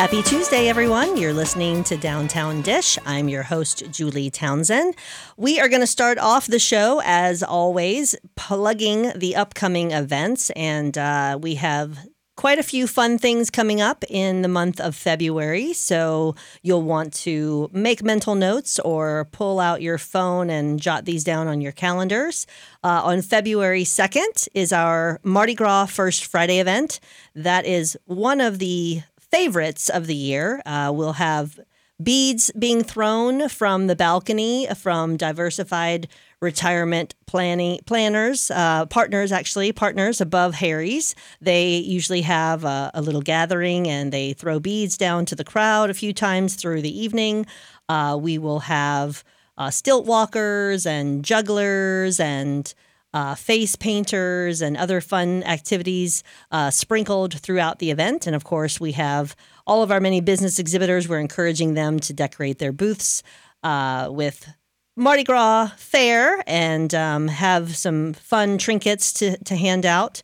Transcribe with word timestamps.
Happy 0.00 0.22
Tuesday, 0.22 0.70
everyone. 0.70 1.18
You're 1.18 1.34
listening 1.34 1.84
to 1.84 1.94
Downtown 1.94 2.62
Dish. 2.62 2.98
I'm 3.04 3.28
your 3.28 3.42
host, 3.42 3.82
Julie 3.90 4.30
Townsend. 4.30 4.96
We 5.36 5.60
are 5.60 5.68
going 5.68 5.82
to 5.82 5.86
start 5.86 6.16
off 6.16 6.46
the 6.46 6.58
show, 6.58 7.02
as 7.04 7.42
always, 7.42 8.16
plugging 8.34 9.12
the 9.14 9.36
upcoming 9.36 9.90
events. 9.90 10.48
And 10.56 10.96
uh, 10.96 11.38
we 11.42 11.56
have 11.56 11.98
quite 12.40 12.58
a 12.58 12.62
few 12.62 12.86
fun 12.86 13.18
things 13.18 13.50
coming 13.50 13.82
up 13.82 14.02
in 14.08 14.40
the 14.40 14.48
month 14.48 14.80
of 14.80 14.96
February. 14.96 15.74
So 15.74 16.34
you'll 16.62 16.80
want 16.80 17.12
to 17.24 17.68
make 17.70 18.02
mental 18.02 18.34
notes 18.34 18.78
or 18.78 19.26
pull 19.26 19.60
out 19.60 19.82
your 19.82 19.98
phone 19.98 20.48
and 20.48 20.80
jot 20.80 21.04
these 21.04 21.24
down 21.24 21.46
on 21.46 21.60
your 21.60 21.72
calendars. 21.72 22.46
Uh, 22.82 23.02
on 23.04 23.20
February 23.20 23.84
2nd 23.84 24.48
is 24.54 24.72
our 24.72 25.20
Mardi 25.22 25.54
Gras 25.54 25.84
First 25.84 26.24
Friday 26.24 26.60
event. 26.60 27.00
That 27.34 27.66
is 27.66 27.98
one 28.06 28.40
of 28.40 28.58
the 28.58 29.02
favorites 29.30 29.88
of 29.88 30.06
the 30.06 30.14
year. 30.14 30.62
Uh, 30.66 30.92
we'll 30.94 31.14
have 31.14 31.58
beads 32.02 32.50
being 32.58 32.82
thrown 32.82 33.48
from 33.48 33.86
the 33.86 33.96
balcony 33.96 34.66
from 34.76 35.16
diversified 35.16 36.08
retirement 36.40 37.14
planning 37.26 37.78
planners 37.84 38.50
uh, 38.50 38.86
partners 38.86 39.30
actually 39.30 39.70
partners 39.70 40.18
above 40.18 40.54
harry's 40.54 41.14
they 41.42 41.76
usually 41.76 42.22
have 42.22 42.64
a, 42.64 42.90
a, 42.94 43.02
little 43.02 43.20
gathering 43.20 43.86
and 43.86 44.12
they 44.12 44.32
throw 44.32 44.58
beads 44.58 44.96
down 44.96 45.26
to 45.26 45.34
the 45.34 45.44
crowd 45.44 45.90
a 45.90 45.94
few 45.94 46.14
times 46.14 46.54
through 46.54 46.80
the 46.80 46.98
evening 46.98 47.44
uh, 47.90 48.18
we 48.18 48.38
will 48.38 48.60
have 48.60 49.22
uh, 49.58 49.70
stilt 49.70 50.06
walkers 50.06 50.86
and 50.86 51.22
jugglers 51.22 52.18
and 52.18 52.72
uh, 53.12 53.34
face 53.34 53.76
painters 53.76 54.62
and 54.62 54.76
other 54.76 55.00
fun 55.00 55.42
activities 55.44 56.22
uh, 56.50 56.70
sprinkled 56.70 57.40
throughout 57.40 57.78
the 57.78 57.90
event. 57.90 58.26
And 58.26 58.36
of 58.36 58.44
course, 58.44 58.80
we 58.80 58.92
have 58.92 59.34
all 59.66 59.82
of 59.82 59.90
our 59.90 60.00
many 60.00 60.20
business 60.20 60.58
exhibitors. 60.58 61.08
We're 61.08 61.20
encouraging 61.20 61.74
them 61.74 61.98
to 62.00 62.12
decorate 62.12 62.58
their 62.58 62.72
booths 62.72 63.22
uh, 63.62 64.08
with 64.10 64.48
Mardi 64.96 65.24
Gras 65.24 65.70
fare 65.76 66.42
and 66.46 66.94
um, 66.94 67.28
have 67.28 67.76
some 67.76 68.12
fun 68.12 68.58
trinkets 68.58 69.12
to, 69.14 69.36
to 69.44 69.56
hand 69.56 69.86
out. 69.86 70.22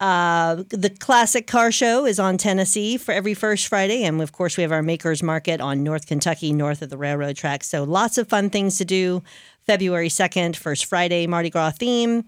Uh, 0.00 0.64
the 0.70 0.88
classic 0.98 1.46
car 1.46 1.70
show 1.70 2.06
is 2.06 2.18
on 2.18 2.38
Tennessee 2.38 2.96
for 2.96 3.12
every 3.12 3.34
first 3.34 3.68
Friday. 3.68 4.04
And 4.04 4.22
of 4.22 4.32
course, 4.32 4.56
we 4.56 4.62
have 4.62 4.72
our 4.72 4.82
Makers 4.82 5.22
Market 5.22 5.60
on 5.60 5.82
North 5.82 6.06
Kentucky, 6.06 6.54
north 6.54 6.80
of 6.80 6.88
the 6.88 6.96
railroad 6.96 7.36
tracks. 7.36 7.68
So 7.68 7.84
lots 7.84 8.16
of 8.16 8.26
fun 8.26 8.48
things 8.48 8.78
to 8.78 8.86
do. 8.86 9.22
February 9.70 10.08
2nd, 10.08 10.56
First 10.56 10.86
Friday 10.86 11.28
Mardi 11.28 11.48
Gras 11.48 11.70
theme. 11.70 12.24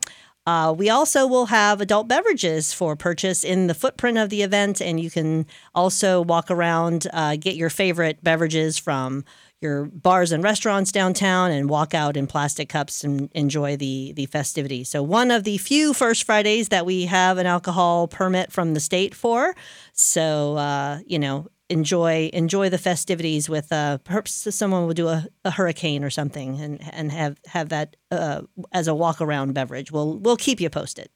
Uh, 0.47 0.73
we 0.79 0.89
also 0.89 1.27
will 1.27 1.47
have 1.47 1.81
adult 1.81 2.07
beverages 2.07 2.73
for 2.73 2.95
purchase 2.95 3.43
in 3.43 3.67
the 3.67 3.75
footprint 3.75 4.17
of 4.17 4.31
the 4.31 4.43
event, 4.43 4.81
and 4.81 5.01
you 5.01 5.11
can 5.11 5.45
also 5.75 6.21
walk 6.21 6.53
around, 6.53 7.09
uh, 7.13 7.35
get 7.35 7.57
your 7.57 7.69
favorite 7.69 8.23
beverages 8.23 8.79
from 8.79 9.25
your 9.61 9.87
bars 9.87 10.31
and 10.31 10.45
restaurants 10.45 10.93
downtown, 10.93 11.51
and 11.51 11.69
walk 11.69 11.95
out 11.95 12.17
in 12.17 12.29
plastic 12.29 12.69
cups 12.69 13.03
and 13.03 13.29
enjoy 13.33 13.77
the 13.77 14.13
the 14.13 14.27
festivities. 14.27 14.89
So 14.89 15.03
one 15.03 15.33
of 15.33 15.43
the 15.43 15.59
few 15.59 15.93
First 15.93 16.23
Fridays 16.23 16.69
that 16.69 16.87
we 16.87 17.07
have 17.07 17.39
an 17.39 17.47
alcohol 17.47 18.07
permit 18.07 18.53
from 18.53 18.75
the 18.75 18.81
state 18.81 19.17
for. 19.17 19.57
So 19.95 20.59
uh, 20.59 21.01
you 21.09 21.19
know, 21.19 21.49
enjoy 21.73 22.31
enjoy 22.33 22.69
the 22.69 22.79
festivities 22.79 23.49
with 23.49 23.73
uh, 23.73 23.99
perhaps 23.99 24.55
someone 24.55 24.87
will 24.87 24.95
do 24.95 25.09
a, 25.09 25.27
a 25.45 25.51
hurricane 25.51 26.05
or 26.05 26.11
something 26.11 26.61
and 26.61 26.81
and 26.93 27.11
have 27.11 27.39
have 27.47 27.71
that 27.71 27.97
uh, 28.11 28.43
as 28.73 28.89
a 28.89 28.95
walk 28.95 29.21
around 29.21 29.55
beverage. 29.55 29.91
We'll 29.91 30.19
we'll 30.19 30.37
keep 30.37 30.61
you 30.61 30.71
posted. 30.71 31.09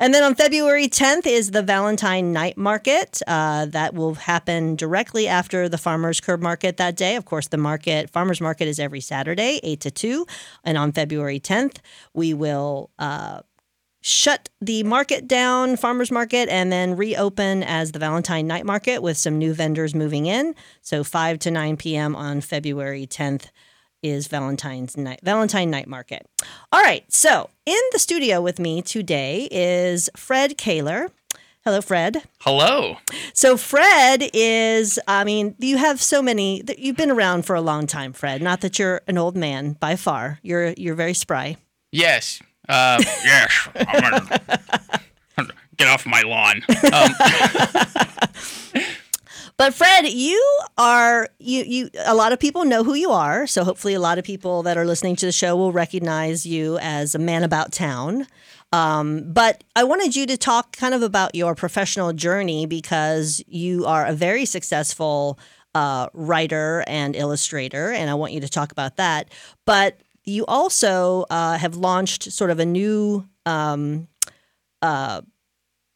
And 0.00 0.12
then 0.12 0.24
on 0.24 0.34
February 0.34 0.88
10th 0.88 1.26
is 1.26 1.52
the 1.52 1.62
Valentine 1.62 2.32
Night 2.32 2.56
Market. 2.58 3.22
Uh, 3.26 3.66
that 3.66 3.94
will 3.94 4.14
happen 4.14 4.74
directly 4.74 5.28
after 5.28 5.68
the 5.68 5.78
Farmers 5.78 6.20
Curb 6.20 6.42
Market 6.42 6.78
that 6.78 6.96
day. 6.96 7.14
Of 7.14 7.24
course, 7.24 7.48
the 7.48 7.58
market 7.58 8.10
Farmers 8.10 8.40
Market 8.40 8.66
is 8.66 8.80
every 8.80 9.00
Saturday, 9.00 9.60
eight 9.62 9.80
to 9.80 9.90
two, 9.90 10.26
and 10.64 10.76
on 10.76 10.92
February 10.92 11.38
10th 11.38 11.78
we 12.12 12.34
will 12.34 12.90
uh, 12.98 13.40
shut 14.02 14.50
the 14.60 14.82
market 14.82 15.26
down, 15.26 15.76
farmers 15.76 16.10
market, 16.10 16.48
and 16.48 16.70
then 16.70 16.96
reopen 16.96 17.62
as 17.62 17.92
the 17.92 17.98
Valentine 17.98 18.46
night 18.46 18.66
market 18.66 19.02
with 19.02 19.16
some 19.16 19.38
new 19.38 19.54
vendors 19.54 19.94
moving 19.94 20.26
in. 20.26 20.54
So 20.82 21.02
5 21.02 21.38
to 21.40 21.50
9 21.50 21.76
p.m. 21.78 22.14
on 22.14 22.42
February 22.42 23.06
10th 23.06 23.46
is 24.02 24.26
Valentine's 24.26 24.96
night 24.96 25.20
Valentine 25.22 25.70
night 25.70 25.86
market. 25.86 26.26
All 26.72 26.82
right, 26.82 27.10
so 27.10 27.50
in 27.64 27.80
the 27.92 27.98
studio 27.98 28.40
with 28.40 28.58
me 28.58 28.82
today 28.82 29.48
is 29.50 30.10
Fred 30.16 30.58
Koehler. 30.58 31.10
Hello, 31.64 31.80
Fred. 31.80 32.24
Hello. 32.40 32.96
So, 33.34 33.56
Fred 33.56 34.28
is, 34.34 34.98
I 35.06 35.22
mean, 35.22 35.54
you 35.60 35.76
have 35.76 36.02
so 36.02 36.20
many, 36.20 36.64
you've 36.76 36.96
been 36.96 37.12
around 37.12 37.46
for 37.46 37.54
a 37.54 37.60
long 37.60 37.86
time, 37.86 38.12
Fred. 38.12 38.42
Not 38.42 38.62
that 38.62 38.80
you're 38.80 39.02
an 39.06 39.16
old 39.16 39.36
man 39.36 39.74
by 39.74 39.94
far. 39.94 40.40
You're, 40.42 40.70
you're 40.76 40.96
very 40.96 41.14
spry. 41.14 41.56
Yes, 41.92 42.42
uh, 42.68 43.02
yes, 43.24 43.68
I'm 43.74 44.00
gonna, 45.36 45.50
get 45.76 45.88
off 45.88 46.06
my 46.06 46.22
lawn. 46.22 46.62
Um, 46.92 47.10
but 49.56 49.74
Fred, 49.74 50.06
you 50.08 50.58
are 50.78 51.28
you 51.38 51.64
you. 51.64 51.90
A 52.04 52.14
lot 52.14 52.32
of 52.32 52.38
people 52.38 52.64
know 52.64 52.84
who 52.84 52.94
you 52.94 53.10
are, 53.10 53.46
so 53.46 53.64
hopefully, 53.64 53.94
a 53.94 54.00
lot 54.00 54.18
of 54.18 54.24
people 54.24 54.62
that 54.62 54.76
are 54.76 54.84
listening 54.84 55.16
to 55.16 55.26
the 55.26 55.32
show 55.32 55.56
will 55.56 55.72
recognize 55.72 56.46
you 56.46 56.78
as 56.78 57.14
a 57.14 57.18
man 57.18 57.42
about 57.42 57.72
town. 57.72 58.26
Um, 58.72 59.30
but 59.32 59.64
I 59.76 59.84
wanted 59.84 60.16
you 60.16 60.26
to 60.26 60.38
talk 60.38 60.76
kind 60.76 60.94
of 60.94 61.02
about 61.02 61.34
your 61.34 61.54
professional 61.54 62.14
journey 62.14 62.64
because 62.64 63.44
you 63.46 63.84
are 63.84 64.06
a 64.06 64.14
very 64.14 64.46
successful 64.46 65.38
uh, 65.74 66.08
writer 66.14 66.84
and 66.86 67.14
illustrator, 67.14 67.90
and 67.90 68.08
I 68.08 68.14
want 68.14 68.32
you 68.32 68.40
to 68.40 68.48
talk 68.48 68.72
about 68.72 68.96
that. 68.96 69.30
But 69.66 70.00
you 70.24 70.44
also 70.46 71.24
uh, 71.30 71.58
have 71.58 71.76
launched 71.76 72.32
sort 72.32 72.50
of 72.50 72.58
a 72.58 72.66
new 72.66 73.26
um, 73.46 74.08
uh, 74.80 75.22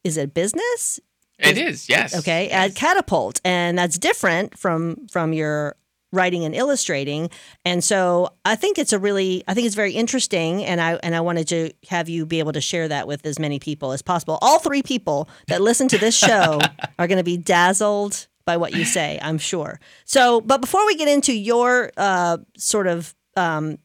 is 0.05 0.17
it 0.17 0.35
business? 0.35 1.01
It 1.39 1.59
is, 1.59 1.89
yes. 1.89 2.17
Okay 2.17 2.49
yes. 2.49 2.71
at 2.71 2.77
catapult 2.77 3.41
and 3.45 3.79
that's 3.79 3.99
different 3.99 4.59
from 4.59 5.07
from 5.09 5.33
your 5.33 5.77
writing 6.13 6.45
and 6.45 6.55
illustrating. 6.55 7.29
And 7.65 7.85
so 7.85 8.31
i 8.45 8.55
think 8.55 8.79
it's 8.79 8.93
a 8.93 8.99
really 8.99 9.45
i 9.47 9.53
think 9.53 9.67
it's 9.67 9.75
very 9.75 9.93
interesting 9.93 10.65
and 10.65 10.81
i 10.81 10.95
and 11.03 11.15
i 11.15 11.21
wanted 11.21 11.49
to 11.49 11.73
have 11.91 12.09
you 12.09 12.25
be 12.25 12.39
able 12.39 12.53
to 12.53 12.61
share 12.61 12.89
that 12.89 13.07
with 13.07 13.27
as 13.27 13.39
many 13.39 13.59
people 13.59 13.93
as 13.93 14.01
possible. 14.01 14.39
All 14.41 14.59
three 14.59 14.83
people 14.83 15.29
that 15.49 15.61
listen 15.61 15.89
to 15.89 15.99
this 15.99 16.17
show 16.17 16.59
are 16.99 17.07
going 17.07 17.19
to 17.19 17.25
be 17.25 17.37
dazzled 17.37 18.29
by 18.47 18.57
what 18.57 18.75
you 18.75 18.85
say 18.85 19.19
i'm 19.21 19.39
sure. 19.39 19.79
So 20.05 20.41
but 20.41 20.61
before 20.61 20.87
we 20.87 20.95
get 20.97 21.09
into 21.09 21.35
your 21.35 21.91
uh, 21.97 22.39
sort 22.57 22.87
of 22.87 23.15
um, 23.37 23.79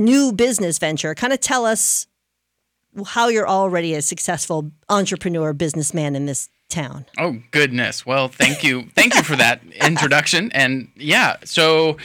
new 0.00 0.32
business 0.32 0.78
venture. 0.78 1.14
Kind 1.14 1.32
of 1.32 1.40
tell 1.40 1.64
us 1.64 2.06
how 3.06 3.28
you're 3.28 3.48
already 3.48 3.94
a 3.94 4.02
successful 4.02 4.72
entrepreneur 4.88 5.52
businessman 5.52 6.16
in 6.16 6.26
this 6.26 6.48
town. 6.68 7.06
Oh 7.18 7.38
goodness. 7.50 8.04
Well, 8.06 8.28
thank 8.28 8.64
you. 8.64 8.88
Thank 8.94 9.14
you 9.14 9.22
for 9.22 9.36
that 9.36 9.62
introduction. 9.86 10.50
And 10.52 10.88
yeah, 10.96 11.36
so 11.44 11.98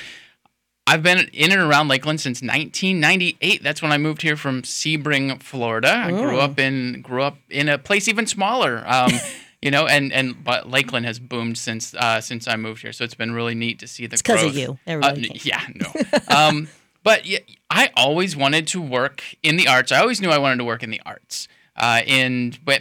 I've 0.87 1.01
been 1.01 1.29
in 1.33 1.51
and 1.51 1.61
around 1.61 1.87
Lakeland 1.87 2.21
since 2.21 2.41
1998. 2.41 3.63
That's 3.63 3.81
when 3.81 3.91
I 3.91 3.97
moved 3.97 4.21
here 4.21 4.35
from 4.35 4.61
Sebring, 4.61 5.41
Florida. 5.41 5.91
I 5.91 6.11
grew 6.11 6.39
up 6.39 6.59
in 6.59 7.01
grew 7.01 7.23
up 7.23 7.37
in 7.49 7.69
a 7.69 7.77
place 7.77 8.07
even 8.07 8.27
smaller. 8.27 8.83
Um, 8.85 9.11
you 9.61 9.71
know, 9.71 9.87
and 9.87 10.13
and 10.13 10.43
but 10.43 10.69
Lakeland 10.69 11.07
has 11.07 11.17
boomed 11.17 11.57
since 11.57 11.95
uh, 11.95 12.21
since 12.21 12.47
I 12.47 12.55
moved 12.55 12.81
here. 12.81 12.93
So 12.93 13.03
it's 13.03 13.15
been 13.15 13.33
really 13.33 13.55
neat 13.55 13.79
to 13.79 13.87
see 13.87 14.05
the 14.05 14.13
it's 14.13 14.21
growth. 14.21 14.41
because 14.41 14.51
of 14.51 14.57
you. 14.57 14.79
Uh, 14.87 15.15
yeah, 15.43 15.65
no. 15.73 15.91
um, 16.35 16.67
but 17.05 17.23
I 17.69 17.91
always 17.95 18.35
wanted 18.35 18.65
to 18.69 18.81
work 18.81 19.23
in 19.43 19.57
the 19.57 19.67
arts. 19.67 19.91
I 19.91 19.99
always 19.99 20.19
knew 20.19 20.31
I 20.31 20.39
wanted 20.39 20.57
to 20.57 20.65
work 20.65 20.81
in 20.81 20.89
the 20.89 21.01
arts. 21.05 21.47
Uh, 21.77 22.01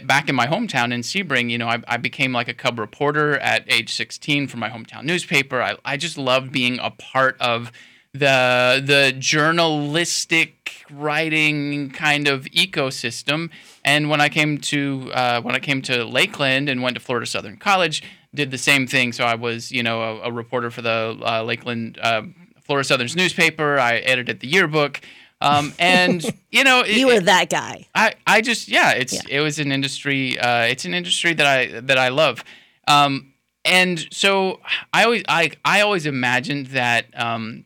back 0.05 0.29
in 0.29 0.35
my 0.35 0.47
hometown 0.47 0.91
in 0.91 1.01
Sebring, 1.01 1.51
you 1.51 1.59
know, 1.59 1.67
I, 1.67 1.83
I, 1.87 1.97
became 1.97 2.31
like 2.31 2.47
a 2.47 2.53
cub 2.53 2.79
reporter 2.79 3.37
at 3.37 3.71
age 3.71 3.93
16 3.93 4.47
for 4.47 4.57
my 4.57 4.69
hometown 4.69 5.03
newspaper. 5.03 5.61
I, 5.61 5.75
I 5.83 5.97
just 5.97 6.17
loved 6.17 6.51
being 6.51 6.79
a 6.79 6.91
part 6.91 7.39
of 7.39 7.71
the 8.13 8.81
the 8.83 9.13
journalistic 9.19 10.85
writing 10.89 11.89
kind 11.89 12.29
of 12.29 12.45
ecosystem. 12.45 13.49
And 13.83 14.09
when 14.09 14.21
I 14.21 14.29
came 14.29 14.57
to 14.59 15.11
uh, 15.13 15.41
when 15.41 15.55
I 15.55 15.59
came 15.59 15.81
to 15.83 16.05
Lakeland 16.05 16.69
and 16.69 16.81
went 16.81 16.95
to 16.95 17.01
Florida 17.01 17.27
Southern 17.27 17.57
College, 17.57 18.01
did 18.33 18.49
the 18.49 18.57
same 18.57 18.87
thing. 18.87 19.11
So 19.11 19.25
I 19.25 19.35
was, 19.35 19.71
you 19.71 19.83
know, 19.83 20.01
a, 20.01 20.29
a 20.29 20.31
reporter 20.31 20.71
for 20.71 20.81
the 20.81 21.19
uh, 21.21 21.43
Lakeland 21.43 21.99
uh, 22.01 22.21
Florida 22.65 22.85
Southern's 22.85 23.15
newspaper. 23.15 23.79
I 23.79 23.97
edited 23.97 24.39
the 24.39 24.47
yearbook. 24.47 25.01
Um, 25.41 25.73
and 25.79 26.23
you 26.51 26.63
know, 26.63 26.81
it, 26.81 26.89
you 26.97 27.07
were 27.07 27.19
that 27.19 27.49
guy. 27.49 27.87
I, 27.93 28.15
I 28.25 28.41
just 28.41 28.67
yeah, 28.67 28.91
it's 28.91 29.13
yeah. 29.13 29.37
it 29.37 29.41
was 29.41 29.59
an 29.59 29.71
industry. 29.71 30.39
Uh, 30.39 30.63
it's 30.63 30.85
an 30.85 30.93
industry 30.93 31.33
that 31.33 31.45
I 31.45 31.79
that 31.81 31.97
I 31.97 32.09
love. 32.09 32.43
Um, 32.87 33.33
and 33.63 34.07
so 34.11 34.61
I 34.93 35.03
always 35.03 35.23
I 35.27 35.51
I 35.63 35.81
always 35.81 36.05
imagined 36.05 36.67
that 36.67 37.07
um, 37.19 37.65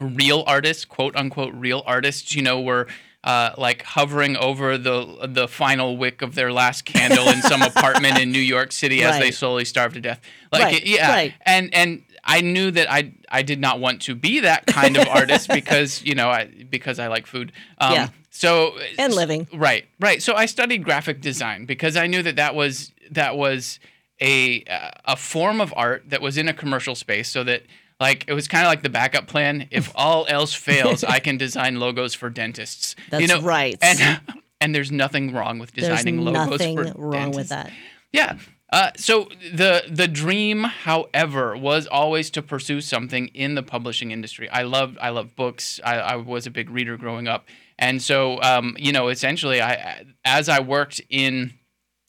real 0.00 0.44
artists, 0.46 0.84
quote 0.84 1.16
unquote, 1.16 1.54
real 1.54 1.82
artists, 1.86 2.34
you 2.34 2.42
know, 2.42 2.60
were 2.60 2.88
uh, 3.24 3.50
like 3.58 3.82
hovering 3.82 4.36
over 4.36 4.78
the 4.78 5.28
the 5.28 5.48
final 5.48 5.96
wick 5.96 6.22
of 6.22 6.34
their 6.34 6.52
last 6.52 6.84
candle 6.84 7.28
in 7.28 7.40
some 7.42 7.62
apartment 7.76 8.18
in 8.18 8.30
New 8.30 8.40
York 8.40 8.72
City 8.72 9.02
as 9.02 9.18
they 9.18 9.30
slowly 9.30 9.64
starve 9.64 9.94
to 9.94 10.00
death. 10.00 10.20
Like 10.52 10.62
Right, 10.64 10.86
yeah, 10.86 11.10
right. 11.10 11.34
and 11.44 11.72
and 11.74 12.02
I 12.24 12.40
knew 12.40 12.70
that 12.70 12.90
I 12.90 13.12
I 13.28 13.42
did 13.42 13.60
not 13.60 13.80
want 13.80 14.02
to 14.02 14.14
be 14.14 14.40
that 14.40 14.66
kind 14.66 14.96
of 14.96 15.06
artist 15.08 15.48
because 15.52 16.02
you 16.02 16.14
know 16.14 16.28
I 16.28 16.46
because 16.46 16.98
I 16.98 17.08
like 17.08 17.26
food. 17.26 17.52
Um, 17.78 17.92
Yeah. 17.92 18.08
So 18.30 18.76
And 18.98 19.14
living. 19.14 19.48
Right, 19.52 19.86
right. 19.98 20.22
So 20.22 20.34
I 20.34 20.46
studied 20.46 20.84
graphic 20.84 21.20
design 21.20 21.66
because 21.66 21.96
I 21.96 22.06
knew 22.06 22.22
that 22.22 22.36
that 22.36 22.54
was 22.54 22.92
that 23.10 23.36
was 23.36 23.80
a 24.20 24.64
a 25.04 25.16
form 25.16 25.60
of 25.60 25.72
art 25.76 26.04
that 26.08 26.20
was 26.20 26.36
in 26.36 26.48
a 26.48 26.52
commercial 26.52 26.94
space, 26.94 27.28
so 27.28 27.42
that 27.44 27.62
like 28.00 28.24
it 28.28 28.34
was 28.34 28.46
kind 28.46 28.64
of 28.64 28.70
like 28.70 28.82
the 28.82 28.90
backup 28.90 29.26
plan. 29.26 29.68
If 29.70 29.90
all 29.96 30.26
else 30.28 30.54
fails, 30.54 31.04
I 31.04 31.18
can 31.18 31.36
design 31.36 31.80
logos 31.80 32.14
for 32.14 32.30
dentists. 32.30 32.94
you 32.98 33.04
That's 33.10 33.28
know, 33.28 33.40
right. 33.40 33.76
And 33.82 34.20
and 34.60 34.74
there's 34.74 34.92
nothing 34.92 35.32
wrong 35.32 35.58
with 35.58 35.72
There's 35.72 35.88
designing 35.88 36.20
logos 36.20 36.50
nothing 36.50 36.76
for 36.76 36.92
wrong 36.96 37.32
with 37.32 37.48
that. 37.48 37.72
Yeah. 38.12 38.38
Uh, 38.70 38.90
so 38.96 39.28
the 39.52 39.84
the 39.88 40.06
dream, 40.06 40.64
however, 40.64 41.56
was 41.56 41.86
always 41.86 42.28
to 42.30 42.42
pursue 42.42 42.80
something 42.80 43.28
in 43.28 43.54
the 43.54 43.62
publishing 43.62 44.10
industry. 44.10 44.48
I 44.50 44.62
loved 44.62 44.98
I 44.98 45.08
loved 45.08 45.34
books. 45.36 45.80
I, 45.82 45.96
I 45.96 46.16
was 46.16 46.46
a 46.46 46.50
big 46.50 46.68
reader 46.68 46.98
growing 46.98 47.28
up, 47.28 47.46
and 47.78 48.02
so 48.02 48.40
um, 48.42 48.76
you 48.78 48.92
know, 48.92 49.08
essentially, 49.08 49.62
I 49.62 50.04
as 50.24 50.50
I 50.50 50.60
worked 50.60 51.00
in 51.08 51.54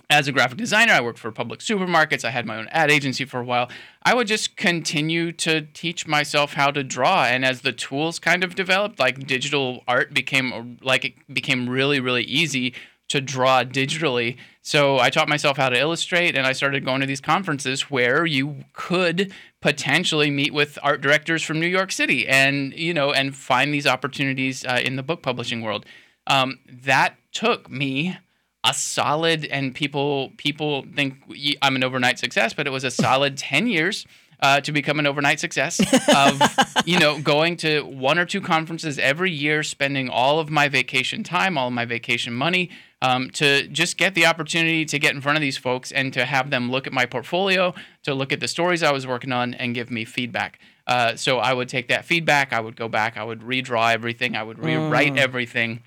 as 0.10 0.28
a 0.28 0.34
graphic 0.34 0.58
designer, 0.58 0.92
I 0.92 1.02
worked 1.02 1.20
for 1.20 1.32
public 1.32 1.62
supermarkets. 1.62 2.26
I 2.26 2.32
had 2.32 2.46
my 2.46 2.58
own 2.58 2.68
ad 2.72 2.92
agency 2.92 3.24
for 3.24 3.40
a 3.40 3.46
while. 3.46 3.70
I 4.04 4.14
would 4.14 4.28
just 4.28 4.58
continue 4.58 5.32
to 5.34 5.62
teach 5.62 6.08
myself 6.08 6.54
how 6.54 6.72
to 6.72 6.84
draw, 6.84 7.24
and 7.24 7.46
as 7.46 7.62
the 7.62 7.72
tools 7.72 8.20
kind 8.20 8.44
of 8.44 8.56
developed, 8.56 9.00
like 9.00 9.26
digital 9.26 9.84
art 9.88 10.14
became 10.14 10.78
like 10.82 11.06
it 11.06 11.34
became 11.34 11.70
really 11.70 12.02
really 12.02 12.24
easy 12.24 12.74
to 13.10 13.20
draw 13.20 13.64
digitally. 13.64 14.38
So 14.62 15.00
I 15.00 15.10
taught 15.10 15.28
myself 15.28 15.58
how 15.58 15.70
to 15.70 15.78
illustrate, 15.78 16.36
and 16.38 16.46
I 16.46 16.54
started 16.54 16.86
going 16.86 17.02
to 17.02 17.08
these 17.08 17.22
conferences 17.22 17.90
where 17.90 18.26
you 18.26 18.64
could 18.74 19.34
potentially 19.62 20.30
meet 20.30 20.54
with 20.54 20.80
art 20.82 21.02
directors 21.02 21.44
from 21.44 21.60
New 21.60 21.68
York 21.68 21.92
City, 21.92 22.28
and 22.28 22.74
you 22.74 22.94
know, 22.94 23.12
and 23.12 23.36
find 23.36 23.74
these 23.74 23.88
opportunities 23.88 24.64
uh, 24.66 24.80
in 24.84 24.96
the 24.96 25.04
book 25.04 25.22
publishing 25.22 25.62
world. 25.62 25.86
Um, 26.28 26.60
that 26.68 27.16
took 27.32 27.70
me 27.70 28.18
a 28.64 28.74
solid 28.74 29.46
and 29.46 29.74
people 29.74 30.32
people 30.38 30.86
think 30.94 31.16
I'm 31.62 31.76
an 31.76 31.84
overnight 31.84 32.20
success, 32.20 32.54
but 32.54 32.68
it 32.68 32.72
was 32.72 32.84
a 32.84 32.92
solid 32.92 33.38
ten 33.40 33.68
years 33.68 34.06
uh, 34.42 34.62
to 34.62 34.72
become 34.72 35.00
an 35.00 35.08
overnight 35.08 35.40
success 35.40 35.80
of 36.16 36.42
you 36.86 37.00
know 37.00 37.20
going 37.22 37.58
to 37.58 37.82
one 37.82 38.20
or 38.20 38.26
two 38.26 38.42
conferences 38.42 39.00
every 39.00 39.32
year, 39.32 39.64
spending 39.64 40.10
all 40.10 40.40
of 40.40 40.50
my 40.50 40.68
vacation 40.68 41.24
time, 41.24 41.58
all 41.58 41.68
of 41.68 41.74
my 41.74 41.86
vacation 41.86 42.34
money. 42.34 42.70
Um, 43.02 43.30
to 43.32 43.66
just 43.70 43.96
get 43.98 44.14
the 44.14 44.26
opportunity 44.26 44.84
to 44.84 45.00
get 45.00 45.16
in 45.16 45.22
front 45.22 45.38
of 45.38 45.42
these 45.42 45.58
folks 45.58 45.90
and 45.94 46.12
to 46.12 46.26
have 46.26 46.50
them 46.50 46.70
look 46.70 46.86
at 46.86 46.92
my 46.92 47.06
portfolio, 47.06 47.74
to 48.04 48.14
look 48.14 48.34
at 48.34 48.42
the 48.42 48.48
stories 48.50 48.84
I 48.84 48.92
was 48.92 49.08
working 49.08 49.32
on, 49.32 49.54
and 49.54 49.74
give 49.74 49.90
me 49.90 50.04
feedback. 50.04 50.60
Uh, 50.86 51.16
so 51.16 51.38
I 51.40 51.54
would 51.54 51.70
take 51.70 51.88
that 51.88 52.04
feedback, 52.04 52.52
I 52.52 52.60
would 52.60 52.76
go 52.76 52.90
back, 52.90 53.16
I 53.16 53.24
would 53.24 53.40
redraw 53.40 53.94
everything, 53.94 54.36
I 54.36 54.44
would 54.44 54.60
rewrite 54.60 55.16
everything, 55.18 55.82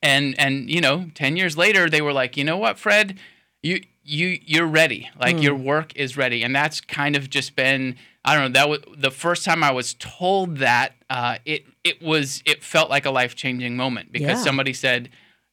and 0.00 0.38
and 0.38 0.70
you 0.70 0.80
know 0.80 1.06
10 1.14 1.36
years 1.36 1.56
later 1.56 1.90
they 1.90 2.00
were 2.00 2.12
like 2.12 2.36
you 2.36 2.44
know 2.44 2.56
what 2.56 2.78
fred? 2.78 3.18
You 3.62 3.80
you 4.04 4.38
you're 4.44 4.66
ready. 4.66 5.10
Like 5.20 5.42
your 5.42 5.54
work 5.56 5.94
is 5.96 6.16
ready. 6.16 6.42
And 6.44 6.54
that's 6.54 6.80
kind 6.80 7.16
of 7.16 7.28
just 7.30 7.56
been 7.56 7.96
i 8.24 8.34
don't 8.34 8.52
know 8.52 8.60
that 8.60 8.68
was 8.68 8.80
the 8.96 9.10
first 9.10 9.44
time 9.44 9.62
i 9.64 9.70
was 9.70 9.94
told 9.94 10.58
that 10.58 10.92
uh, 11.08 11.38
it 11.44 11.64
it 11.84 12.02
was 12.02 12.42
it 12.44 12.62
felt 12.62 12.90
like 12.90 13.06
a 13.06 13.10
life-changing 13.10 13.76
moment 13.76 14.12
because 14.12 14.38
Yeah. 14.38 14.44
somebody 14.44 14.72
said 14.72 15.08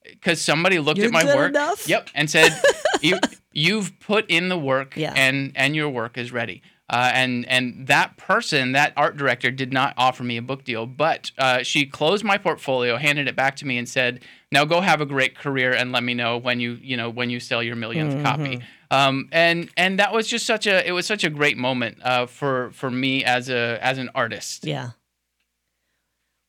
because 0.09 0.41
somebody 0.41 0.79
looked 0.79 0.97
You're 0.97 1.07
at 1.07 1.13
my 1.13 1.35
work 1.35 1.49
enough. 1.49 1.87
yep 1.87 2.09
and 2.15 2.29
said 2.29 2.51
you 3.01 3.19
you've 3.51 3.99
put 3.99 4.29
in 4.29 4.49
the 4.49 4.57
work 4.57 4.95
Yeah. 4.95 5.13
and 5.15 5.51
and 5.55 5.75
your 5.75 5.89
work 5.89 6.17
is 6.17 6.31
ready 6.31 6.61
uh, 6.87 7.09
and 7.15 7.47
and 7.47 7.87
that 7.87 8.15
person, 8.15 8.73
that 8.73 8.93
art 8.95 9.17
director, 9.17 9.49
did 9.49 9.73
not 9.73 9.95
offer 9.97 10.23
me 10.23 10.37
a 10.37 10.41
book 10.43 10.63
deal, 10.63 10.85
but 10.85 11.31
uh, 11.39 11.63
she 11.63 11.83
closed 11.87 12.23
my 12.23 12.37
portfolio, 12.37 12.95
handed 12.97 13.27
it 13.27 13.35
back 13.35 13.55
to 13.55 13.65
me, 13.65 13.79
and 13.79 13.89
said, 13.89 14.19
"Now 14.51 14.65
go 14.65 14.81
have 14.81 15.01
a 15.01 15.05
great 15.07 15.35
career, 15.35 15.73
and 15.73 15.91
let 15.91 16.03
me 16.03 16.13
know 16.13 16.37
when 16.37 16.59
you 16.59 16.77
you 16.79 16.95
know 16.95 17.09
when 17.09 17.31
you 17.31 17.39
sell 17.39 17.63
your 17.63 17.75
millionth 17.75 18.23
copy." 18.23 18.61
Um, 18.91 19.29
and 19.31 19.67
and 19.75 19.97
that 19.97 20.13
was 20.13 20.27
just 20.27 20.45
such 20.45 20.67
a 20.67 20.87
it 20.87 20.91
was 20.91 21.07
such 21.07 21.23
a 21.23 21.29
great 21.31 21.57
moment 21.57 21.97
uh, 22.03 22.27
for 22.27 22.69
for 22.69 22.91
me 22.91 23.23
as 23.25 23.49
a 23.49 23.79
as 23.81 23.97
an 23.97 24.11
artist. 24.13 24.63
Yeah. 24.63 24.91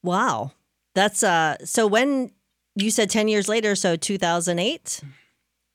Wow. 0.02 0.52
That's 0.94 1.22
uh 1.22 1.56
so 1.64 1.86
when 1.86 2.30
you 2.76 2.90
said 2.90 3.10
10 3.10 3.28
years 3.28 3.48
later, 3.48 3.74
so 3.74 3.96
2008. 3.96 5.02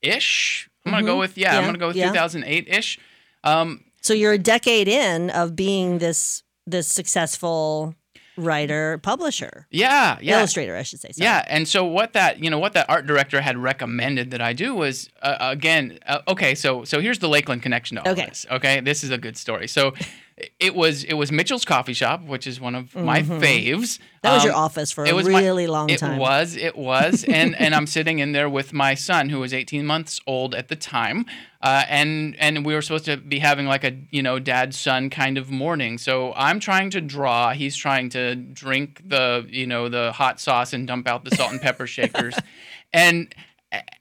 Ish. 0.02 0.68
I'm 0.84 0.92
gonna 0.92 1.04
go 1.06 1.18
with 1.18 1.36
yeah, 1.38 1.48
Mm-hmm. 1.48 1.54
Yeah, 1.54 1.58
I'm 1.60 1.66
gonna 1.66 1.78
go 1.78 1.86
with 1.88 1.96
yeah. 1.96 2.08
2008 2.08 2.68
ish. 2.68 2.98
Um, 3.44 3.84
So 4.00 4.14
you're 4.14 4.32
a 4.32 4.38
decade 4.38 4.88
in 4.88 5.30
of 5.30 5.54
being 5.54 5.98
this 5.98 6.42
this 6.66 6.88
successful 6.88 7.94
writer, 8.36 8.98
publisher, 8.98 9.66
yeah, 9.70 10.16
yeah. 10.20 10.38
illustrator, 10.38 10.76
I 10.76 10.82
should 10.84 11.00
say. 11.00 11.12
Sorry. 11.12 11.24
Yeah, 11.26 11.44
and 11.48 11.68
so 11.68 11.84
what 11.84 12.14
that 12.14 12.42
you 12.42 12.50
know 12.50 12.58
what 12.58 12.72
that 12.72 12.86
art 12.88 13.06
director 13.06 13.40
had 13.40 13.56
recommended 13.58 14.30
that 14.32 14.40
I 14.40 14.52
do 14.54 14.74
was 14.74 15.08
uh, 15.22 15.36
again 15.40 15.98
uh, 16.06 16.20
okay 16.28 16.54
so 16.54 16.84
so 16.84 17.00
here's 17.00 17.18
the 17.20 17.28
Lakeland 17.28 17.62
connection 17.62 17.96
to 17.96 18.02
all 18.04 18.12
Okay. 18.12 18.26
this 18.26 18.46
okay 18.50 18.80
this 18.80 19.04
is 19.04 19.10
a 19.10 19.18
good 19.18 19.36
story 19.36 19.68
so 19.68 19.92
it 20.60 20.74
was 20.74 21.04
it 21.04 21.14
was 21.14 21.30
Mitchell's 21.32 21.64
Coffee 21.64 21.92
Shop 21.92 22.22
which 22.24 22.46
is 22.46 22.60
one 22.60 22.74
of 22.74 22.94
my 22.94 23.22
faves 23.22 23.98
Mm-hmm. 23.98 24.02
That 24.22 24.34
was 24.34 24.44
your 24.44 24.52
Um, 24.54 24.60
office 24.60 24.92
for 24.92 25.04
it 25.04 25.10
a 25.12 25.14
was 25.16 25.28
my- 25.28 25.40
really 25.42 25.66
long 25.66 25.90
it 25.90 25.98
time. 25.98 26.12
It 26.14 26.18
was 26.20 26.56
it 26.56 26.76
was 26.76 27.24
and 27.24 27.54
and 27.60 27.74
I'm 27.74 27.86
sitting 27.88 28.20
in 28.20 28.32
there 28.32 28.48
with 28.48 28.72
my 28.72 28.94
son 28.94 29.28
who 29.30 29.40
was 29.40 29.52
18 29.52 29.84
months 29.84 30.20
old 30.26 30.54
at 30.54 30.68
the 30.68 30.76
time 30.76 31.26
uh, 31.60 31.84
and 31.88 32.36
and 32.38 32.64
we 32.64 32.74
were 32.74 32.82
supposed 32.82 33.04
to 33.06 33.16
be 33.16 33.40
having 33.40 33.66
like 33.66 33.82
a 33.84 33.96
you 34.10 34.22
know 34.22 34.38
dad 34.38 34.74
son 34.74 35.10
kind 35.10 35.38
of 35.38 35.50
morning 35.50 35.98
so 35.98 36.32
I'm 36.36 36.60
trying 36.60 36.90
to 36.90 37.00
draw 37.00 37.50
he's 37.52 37.74
trying 37.76 38.10
to 38.10 38.36
drink 38.36 39.02
the 39.08 39.44
you 39.50 39.66
know 39.66 39.88
the 39.88 40.12
hot 40.12 40.38
sauce 40.40 40.72
and 40.72 40.86
dump 40.86 41.08
out 41.08 41.24
the 41.24 41.34
salt 41.34 41.50
and 41.52 41.60
pepper 41.60 41.86
shakers 41.88 42.34
and 42.92 43.34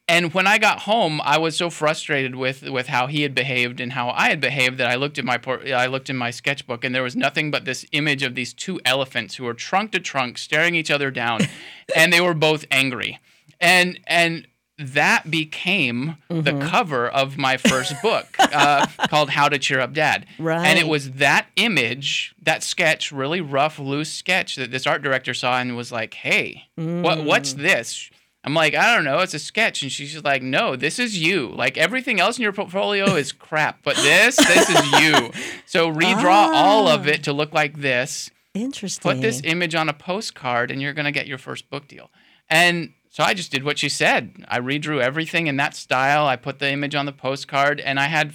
and 0.07 0.33
when 0.33 0.47
I 0.47 0.57
got 0.57 0.79
home, 0.79 1.21
I 1.23 1.37
was 1.37 1.55
so 1.55 1.69
frustrated 1.69 2.35
with 2.35 2.63
with 2.63 2.87
how 2.87 3.07
he 3.07 3.21
had 3.21 3.33
behaved 3.33 3.79
and 3.79 3.93
how 3.93 4.09
I 4.09 4.29
had 4.29 4.41
behaved 4.41 4.77
that 4.77 4.89
I 4.89 4.95
looked 4.95 5.17
at 5.17 5.25
my 5.25 5.37
por- 5.37 5.65
I 5.67 5.87
looked 5.87 6.09
in 6.09 6.17
my 6.17 6.31
sketchbook 6.31 6.83
and 6.83 6.93
there 6.93 7.03
was 7.03 7.15
nothing 7.15 7.51
but 7.51 7.65
this 7.65 7.85
image 7.91 8.23
of 8.23 8.35
these 8.35 8.53
two 8.53 8.81
elephants 8.83 9.35
who 9.35 9.45
were 9.45 9.53
trunk 9.53 9.91
to 9.91 9.99
trunk 9.99 10.37
staring 10.37 10.75
each 10.75 10.91
other 10.91 11.11
down, 11.11 11.41
and 11.95 12.11
they 12.11 12.21
were 12.21 12.33
both 12.33 12.65
angry, 12.71 13.19
and 13.59 13.99
and 14.07 14.47
that 14.77 15.29
became 15.29 16.17
the 16.27 16.57
cover 16.59 17.07
of 17.07 17.37
my 17.37 17.55
first 17.55 17.93
book 18.01 18.25
uh, 18.39 18.87
called 19.09 19.29
How 19.29 19.47
to 19.47 19.59
Cheer 19.59 19.79
Up 19.79 19.93
Dad. 19.93 20.25
Right. 20.39 20.65
And 20.65 20.79
it 20.79 20.87
was 20.87 21.11
that 21.11 21.47
image, 21.55 22.33
that 22.41 22.63
sketch, 22.63 23.11
really 23.11 23.41
rough, 23.41 23.77
loose 23.77 24.11
sketch 24.11 24.55
that 24.55 24.71
this 24.71 24.87
art 24.87 25.03
director 25.03 25.33
saw 25.33 25.59
and 25.59 25.77
was 25.77 25.91
like, 25.91 26.15
"Hey, 26.15 26.65
what 26.75 27.23
what's 27.23 27.53
this?" 27.53 28.09
I'm 28.43 28.53
like, 28.53 28.73
"I 28.73 28.95
don't 28.95 29.03
know, 29.03 29.19
it's 29.19 29.33
a 29.33 29.39
sketch." 29.39 29.81
And 29.83 29.91
she's 29.91 30.11
just 30.11 30.25
like, 30.25 30.41
"No, 30.41 30.75
this 30.75 30.99
is 30.99 31.17
you. 31.17 31.49
Like 31.49 31.77
everything 31.77 32.19
else 32.19 32.37
in 32.37 32.43
your 32.43 32.53
portfolio 32.53 33.15
is 33.15 33.31
crap, 33.47 33.83
but 33.83 33.95
this, 33.97 34.35
this 34.35 34.69
is 34.69 35.01
you. 35.01 35.31
So 35.65 35.91
redraw 35.91 36.51
all 36.53 36.87
of 36.87 37.07
it 37.07 37.19
ah. 37.19 37.23
to 37.23 37.33
look 37.33 37.53
like 37.53 37.81
this. 37.81 38.31
Interesting. 38.53 39.11
Put 39.11 39.21
this 39.21 39.41
image 39.43 39.75
on 39.75 39.87
a 39.87 39.93
postcard 39.93 40.71
and 40.71 40.81
you're 40.81 40.93
going 40.93 41.05
to 41.05 41.11
get 41.11 41.27
your 41.27 41.37
first 41.37 41.69
book 41.69 41.87
deal." 41.87 42.09
And 42.49 42.93
so 43.09 43.23
I 43.23 43.33
just 43.33 43.51
did 43.51 43.63
what 43.63 43.77
she 43.77 43.89
said. 43.89 44.45
I 44.47 44.59
redrew 44.59 45.01
everything 45.01 45.47
in 45.47 45.57
that 45.57 45.75
style. 45.75 46.25
I 46.25 46.37
put 46.37 46.59
the 46.59 46.71
image 46.71 46.95
on 46.95 47.05
the 47.05 47.11
postcard 47.11 47.81
and 47.81 47.99
I 47.99 48.05
had 48.05 48.33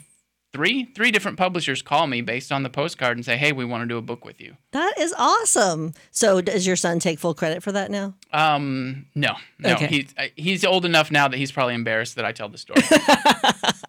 three 0.57 0.85
three 0.95 1.11
different 1.11 1.39
publishers 1.39 1.83
call 1.83 2.07
me 2.07 2.21
based 2.21 2.51
on 2.51 2.63
the 2.63 2.71
postcard 2.71 3.17
and 3.17 3.25
say, 3.25 3.37
"Hey, 3.37 3.53
we 3.53 3.65
want 3.65 3.83
to 3.83 3.87
do 3.87 3.97
a 3.97 4.03
book 4.03 4.25
with 4.25 4.41
you." 4.41 4.57
that 4.73 4.95
is 4.99 5.15
awesome. 5.17 5.95
So 6.11 6.41
does 6.41 6.67
your 6.67 6.77
son 6.77 6.99
take 6.99 7.19
full 7.19 7.35
credit 7.35 7.63
for 7.63 7.73
that 7.73 7.91
now? 7.91 8.15
Um, 8.33 9.07
no, 9.15 9.35
no. 9.59 9.75
Okay. 9.75 9.87
He's 9.87 10.15
uh, 10.19 10.25
he's 10.37 10.65
old 10.65 10.85
enough 10.85 11.11
now 11.11 11.29
that 11.29 11.37
he's 11.37 11.53
probably 11.53 11.75
embarrassed 11.75 12.17
that 12.17 12.25
I 12.25 12.33
tell 12.33 12.49
the 12.49 12.59
story. 12.59 12.83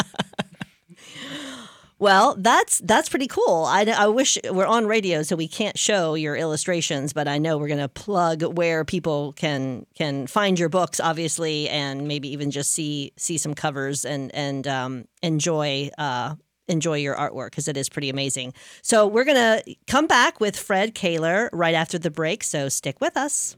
Well, 2.00 2.36
that's 2.38 2.78
that's 2.80 3.10
pretty 3.10 3.26
cool. 3.28 3.66
I, 3.66 3.84
I 3.86 4.06
wish 4.08 4.38
we're 4.52 4.68
on 4.68 4.86
radio, 4.86 5.24
so 5.24 5.36
we 5.36 5.48
can't 5.48 5.80
show 5.80 6.14
your 6.14 6.36
illustrations, 6.36 7.12
but 7.12 7.28
I 7.28 7.40
know 7.40 7.58
we're 7.58 7.68
going 7.68 7.80
to 7.80 7.90
plug 7.90 8.44
where 8.56 8.86
people 8.86 9.34
can 9.34 9.88
can 9.96 10.28
find 10.28 10.60
your 10.60 10.70
books, 10.70 11.00
obviously, 11.00 11.68
and 11.70 12.08
maybe 12.08 12.32
even 12.32 12.52
just 12.52 12.72
see 12.72 13.14
see 13.18 13.40
some 13.40 13.56
covers 13.56 14.06
and 14.06 14.34
and 14.36 14.68
um, 14.68 15.06
enjoy 15.24 15.90
uh, 15.98 16.36
enjoy 16.68 16.98
your 16.98 17.16
artwork 17.16 17.52
because 17.52 17.68
it 17.68 17.78
is 17.78 17.90
pretty 17.90 18.10
amazing. 18.10 18.54
So 18.82 19.08
we're 19.08 19.26
going 19.26 19.64
to 19.64 19.76
come 19.88 20.08
back 20.08 20.40
with 20.40 20.58
Fred 20.58 20.96
Koehler 20.96 21.50
right 21.52 21.76
after 21.76 21.98
the 21.98 22.12
break. 22.12 22.44
So 22.44 22.70
stick 22.70 23.00
with 23.02 23.18
us. 23.18 23.56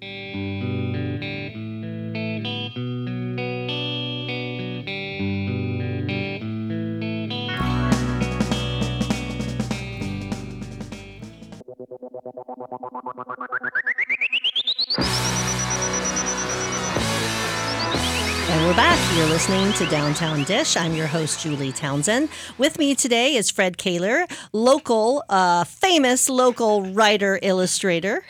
Listening 19.28 19.74
to 19.74 19.86
Downtown 19.88 20.44
Dish. 20.44 20.78
I'm 20.78 20.94
your 20.94 21.08
host, 21.08 21.42
Julie 21.42 21.74
Townsend. 21.74 22.30
With 22.58 22.80
me 22.80 22.96
today 22.96 23.36
is 23.36 23.52
Fred 23.52 23.78
Koehler, 23.78 24.26
local, 24.54 25.24
uh, 25.30 25.66
famous 25.66 26.30
local 26.30 26.84
writer 26.94 27.38
illustrator. 27.42 28.24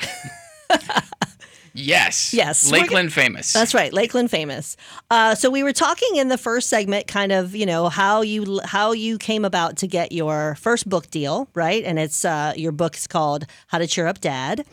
Yes. 1.74 2.34
Yes, 2.34 2.72
Lakeland 2.72 3.14
famous. 3.14 3.54
That's 3.54 3.74
right, 3.74 3.94
Lakeland 3.94 4.32
famous. 4.32 4.78
Uh, 5.10 5.36
so 5.36 5.50
we 5.50 5.64
were 5.64 5.74
talking 5.74 6.16
in 6.16 6.28
the 6.28 6.38
first 6.38 6.70
segment, 6.70 7.08
kind 7.08 7.32
of, 7.32 7.56
you 7.56 7.66
know, 7.66 7.90
how 7.90 8.22
you 8.22 8.60
how 8.64 8.92
you 8.92 9.18
came 9.18 9.46
about 9.46 9.78
to 9.78 9.88
get 9.88 10.12
your 10.12 10.56
first 10.56 10.88
book 10.88 11.10
deal, 11.10 11.48
right? 11.54 11.84
And 11.84 12.00
it's 12.00 12.26
uh, 12.26 12.54
your 12.56 12.72
book 12.72 12.96
is 12.96 13.08
called 13.08 13.46
How 13.68 13.78
to 13.78 13.88
Cheer 13.88 14.08
Up 14.08 14.20
Dad, 14.22 14.66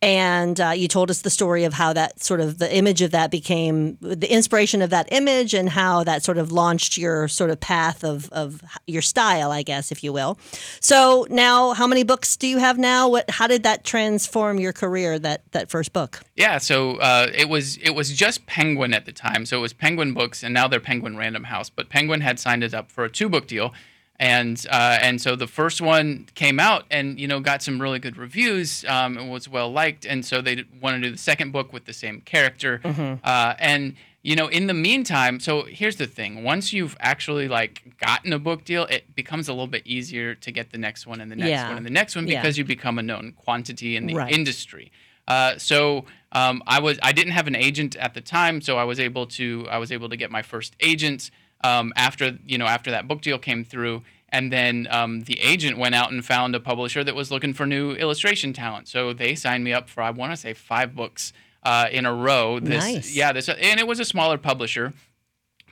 and 0.00 0.60
uh, 0.60 0.70
you 0.70 0.88
told 0.88 1.10
us 1.10 1.22
the 1.22 1.30
story 1.30 1.64
of 1.64 1.74
how 1.74 1.92
that 1.92 2.22
sort 2.22 2.40
of 2.40 2.58
the 2.58 2.74
image 2.74 3.02
of 3.02 3.10
that 3.12 3.30
became 3.30 3.98
the 4.00 4.30
inspiration 4.32 4.82
of 4.82 4.90
that 4.90 5.08
image, 5.12 5.54
and 5.54 5.68
how 5.68 6.04
that 6.04 6.22
sort 6.22 6.38
of 6.38 6.52
launched 6.52 6.96
your 6.96 7.28
sort 7.28 7.50
of 7.50 7.60
path 7.60 8.04
of 8.04 8.28
of 8.32 8.62
your 8.86 9.02
style, 9.02 9.50
I 9.50 9.62
guess, 9.62 9.92
if 9.92 10.02
you 10.04 10.12
will. 10.12 10.38
So 10.80 11.26
now, 11.30 11.72
how 11.72 11.86
many 11.86 12.02
books 12.02 12.36
do 12.36 12.46
you 12.46 12.58
have 12.58 12.78
now? 12.78 13.08
What 13.08 13.30
how 13.30 13.46
did 13.46 13.62
that 13.64 13.84
transform 13.84 14.58
your 14.58 14.72
career? 14.72 15.18
That 15.18 15.42
that 15.52 15.70
first 15.70 15.92
book? 15.92 16.20
Yeah, 16.42 16.58
so 16.58 16.96
uh, 16.96 17.28
it 17.34 17.48
was 17.48 17.76
it 17.78 17.90
was 17.90 18.12
just 18.12 18.46
Penguin 18.46 18.92
at 18.94 19.06
the 19.06 19.12
time. 19.12 19.46
So 19.46 19.58
it 19.58 19.60
was 19.60 19.72
Penguin 19.72 20.12
Books, 20.12 20.42
and 20.42 20.52
now 20.52 20.66
they're 20.68 20.80
Penguin 20.80 21.16
Random 21.16 21.44
House. 21.44 21.70
But 21.70 21.88
Penguin 21.88 22.20
had 22.20 22.38
signed 22.38 22.64
us 22.64 22.74
up 22.74 22.90
for 22.90 23.04
a 23.04 23.10
two 23.10 23.28
book 23.28 23.46
deal, 23.46 23.72
and 24.18 24.64
uh, 24.70 24.98
and 25.00 25.20
so 25.20 25.36
the 25.36 25.46
first 25.46 25.80
one 25.80 26.26
came 26.34 26.58
out, 26.58 26.84
and 26.90 27.18
you 27.20 27.28
know 27.28 27.40
got 27.40 27.62
some 27.62 27.80
really 27.80 27.98
good 28.00 28.16
reviews, 28.16 28.84
um, 28.86 29.16
and 29.18 29.30
was 29.30 29.48
well 29.48 29.70
liked, 29.72 30.04
and 30.04 30.24
so 30.26 30.42
they 30.42 30.64
wanted 30.80 30.98
to 31.02 31.08
do 31.08 31.12
the 31.12 31.18
second 31.18 31.52
book 31.52 31.72
with 31.72 31.84
the 31.84 31.92
same 31.92 32.20
character, 32.22 32.80
uh, 33.24 33.54
and 33.58 33.94
you 34.22 34.34
know 34.36 34.48
in 34.48 34.66
the 34.66 34.74
meantime, 34.74 35.38
so 35.40 35.62
here's 35.62 35.96
the 35.96 36.06
thing: 36.08 36.42
once 36.42 36.72
you've 36.72 36.96
actually 37.00 37.46
like 37.48 37.96
gotten 37.98 38.32
a 38.32 38.38
book 38.38 38.64
deal, 38.64 38.84
it 38.86 39.14
becomes 39.14 39.48
a 39.48 39.52
little 39.52 39.66
bit 39.68 39.82
easier 39.86 40.34
to 40.34 40.50
get 40.50 40.70
the 40.72 40.78
next 40.78 41.06
one 41.06 41.20
and 41.20 41.30
the 41.30 41.36
next 41.36 41.50
Yeah. 41.50 41.68
one 41.68 41.76
and 41.78 41.86
the 41.86 41.90
next 41.90 42.16
one 42.16 42.26
Yeah. 42.26 42.40
because 42.40 42.58
you 42.58 42.64
become 42.64 42.98
a 42.98 43.02
known 43.02 43.32
quantity 43.44 43.94
in 43.96 44.06
the 44.06 44.14
Right. 44.14 44.32
industry. 44.32 44.90
Uh, 45.28 45.56
so 45.58 46.04
um, 46.32 46.62
I 46.66 46.80
was 46.80 46.98
I 47.02 47.12
didn't 47.12 47.32
have 47.32 47.46
an 47.46 47.56
agent 47.56 47.96
at 47.96 48.14
the 48.14 48.20
time, 48.20 48.60
so 48.60 48.78
I 48.78 48.84
was 48.84 48.98
able 48.98 49.26
to 49.28 49.66
I 49.70 49.78
was 49.78 49.92
able 49.92 50.08
to 50.08 50.16
get 50.16 50.30
my 50.30 50.42
first 50.42 50.74
agent 50.80 51.30
um, 51.62 51.92
after 51.96 52.38
you 52.46 52.58
know 52.58 52.66
after 52.66 52.90
that 52.90 53.06
book 53.06 53.20
deal 53.22 53.38
came 53.38 53.64
through, 53.64 54.02
and 54.28 54.52
then 54.52 54.88
um, 54.90 55.22
the 55.24 55.38
agent 55.40 55.78
went 55.78 55.94
out 55.94 56.10
and 56.10 56.24
found 56.24 56.54
a 56.54 56.60
publisher 56.60 57.04
that 57.04 57.14
was 57.14 57.30
looking 57.30 57.52
for 57.52 57.66
new 57.66 57.92
illustration 57.92 58.52
talent. 58.52 58.88
So 58.88 59.12
they 59.12 59.34
signed 59.34 59.64
me 59.64 59.72
up 59.72 59.88
for 59.88 60.02
I 60.02 60.10
want 60.10 60.32
to 60.32 60.36
say 60.36 60.54
five 60.54 60.94
books 60.94 61.32
uh, 61.62 61.88
in 61.90 62.06
a 62.06 62.14
row. 62.14 62.58
This 62.58 62.84
Nice. 62.84 63.14
yeah 63.14 63.32
this 63.32 63.48
and 63.48 63.78
it 63.78 63.86
was 63.86 64.00
a 64.00 64.04
smaller 64.04 64.38
publisher. 64.38 64.92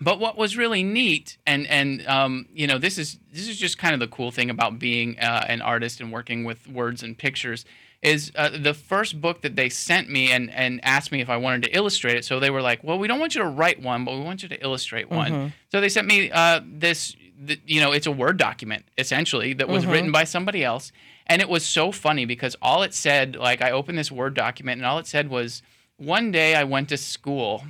But 0.03 0.19
what 0.19 0.39
was 0.39 0.57
really 0.57 0.83
neat, 0.83 1.37
and 1.47 1.67
and 1.67 2.07
um, 2.07 2.47
you 2.55 2.67
know, 2.67 2.79
this 2.79 2.97
is 2.97 3.19
this 3.33 3.49
is 3.49 3.59
just 3.59 3.77
kind 3.77 3.93
of 3.93 4.01
the 4.01 4.09
cool 4.09 4.31
thing 4.31 4.49
about 4.49 4.79
being 4.79 5.19
uh, 5.19 5.45
an 5.47 5.61
artist 5.61 6.01
and 6.01 6.11
working 6.11 6.45
with 6.45 6.67
words 6.67 7.03
and 7.03 7.19
pictures, 7.19 7.67
is 8.03 8.33
uh, 8.35 8.49
the 8.49 8.73
first 8.73 9.21
book 9.21 9.43
that 9.43 9.57
they 9.57 9.69
sent 9.69 10.09
me 10.09 10.33
and 10.33 10.51
and 10.53 10.81
asked 10.85 11.13
me 11.13 11.21
if 11.21 11.29
I 11.29 11.37
wanted 11.37 11.63
to 11.65 11.77
illustrate 11.77 12.17
it. 12.17 12.25
So 12.25 12.41
they 12.41 12.51
were 12.51 12.63
like, 12.63 12.83
"Well, 12.83 12.99
we 12.99 13.07
don't 13.09 13.21
want 13.21 13.35
you 13.35 13.43
to 13.43 13.49
write 13.49 13.83
one, 13.83 14.05
but 14.05 14.15
we 14.15 14.21
want 14.23 14.43
you 14.43 14.49
to 14.49 14.63
illustrate 14.63 15.11
one." 15.11 15.33
So 15.71 15.81
they 15.81 15.89
sent 15.91 16.07
me 16.07 16.31
uh, 16.31 16.61
this, 16.65 17.15
th- 17.47 17.61
you 17.67 17.81
know, 17.81 17.93
it's 17.93 18.07
a 18.07 18.13
word 18.13 18.37
document 18.39 18.85
essentially 18.97 19.53
that 19.55 19.69
was 19.69 19.85
written 19.93 20.13
by 20.13 20.25
somebody 20.25 20.65
else, 20.65 20.93
and 21.27 21.43
it 21.43 21.49
was 21.49 21.65
so 21.67 21.93
funny 21.93 22.25
because 22.25 22.57
all 22.63 22.83
it 22.83 22.95
said, 22.95 23.37
like, 23.37 23.61
I 23.61 23.71
opened 23.71 23.99
this 23.99 24.11
word 24.11 24.33
document, 24.35 24.79
and 24.79 24.87
all 24.87 24.99
it 24.99 25.07
said 25.07 25.29
was, 25.29 25.63
"One 25.97 26.31
day 26.31 26.55
I 26.55 26.65
went 26.65 26.89
to 26.89 26.97
school, 26.97 27.65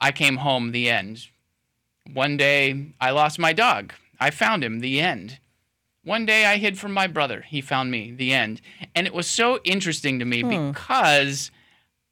I 0.00 0.12
came 0.12 0.36
home. 0.36 0.70
The 0.72 0.88
end." 0.88 1.26
One 2.12 2.36
day 2.36 2.92
I 3.00 3.10
lost 3.10 3.36
my 3.40 3.52
dog. 3.52 3.92
I 4.20 4.30
found 4.30 4.62
him. 4.62 4.78
The 4.78 5.00
end. 5.00 5.40
One 6.06 6.24
day 6.24 6.44
I 6.46 6.56
hid 6.58 6.78
from 6.78 6.92
my 6.92 7.08
brother. 7.08 7.40
He 7.42 7.60
found 7.60 7.90
me. 7.90 8.12
The 8.12 8.32
end. 8.32 8.60
And 8.94 9.06
it 9.08 9.12
was 9.12 9.26
so 9.26 9.58
interesting 9.64 10.20
to 10.20 10.24
me 10.24 10.42
because 10.44 11.50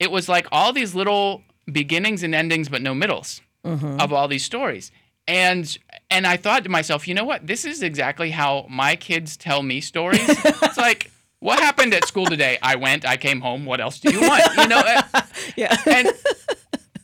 it 0.01 0.11
was 0.11 0.29
like 0.29 0.47
all 0.51 0.73
these 0.73 0.95
little 0.97 1.43
beginnings 1.71 2.23
and 2.25 2.35
endings, 2.35 2.69
but 2.69 2.83
no 2.83 2.93
middles 2.95 3.41
of 3.65 4.13
all 4.13 4.27
these 4.29 4.45
stories. 4.45 4.91
And 5.29 5.79
and 6.11 6.27
I 6.27 6.37
thought 6.37 6.65
to 6.65 6.71
myself, 6.71 7.07
you 7.09 7.15
know 7.15 7.25
what? 7.25 7.47
This 7.47 7.65
is 7.65 7.83
exactly 7.83 8.31
how 8.33 8.67
my 8.69 8.97
kids 8.97 9.37
tell 9.37 9.63
me 9.63 9.81
stories. 9.81 10.21
it's 10.29 10.77
like, 10.77 11.11
what 11.39 11.61
happened 11.61 11.95
at 11.95 12.05
school 12.07 12.27
today? 12.27 12.59
I 12.61 12.75
went. 12.77 13.07
I 13.07 13.17
came 13.17 13.41
home. 13.41 13.65
What 13.65 13.81
else 13.81 14.01
do 14.01 14.13
you 14.13 14.21
want? 14.21 14.43
You 14.59 14.69
know. 14.69 14.83
uh, 14.85 15.23
Yeah. 15.57 15.77
and 15.87 16.09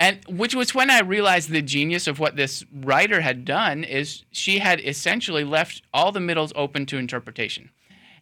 and 0.00 0.18
which 0.28 0.54
was 0.54 0.74
when 0.74 0.90
I 0.90 1.00
realized 1.00 1.50
the 1.50 1.62
genius 1.62 2.08
of 2.08 2.18
what 2.18 2.34
this 2.34 2.64
writer 2.72 3.20
had 3.20 3.44
done 3.44 3.84
is 3.84 4.24
she 4.32 4.58
had 4.58 4.80
essentially 4.80 5.44
left 5.44 5.82
all 5.94 6.10
the 6.10 6.20
middles 6.20 6.52
open 6.56 6.86
to 6.86 6.96
interpretation. 6.96 7.70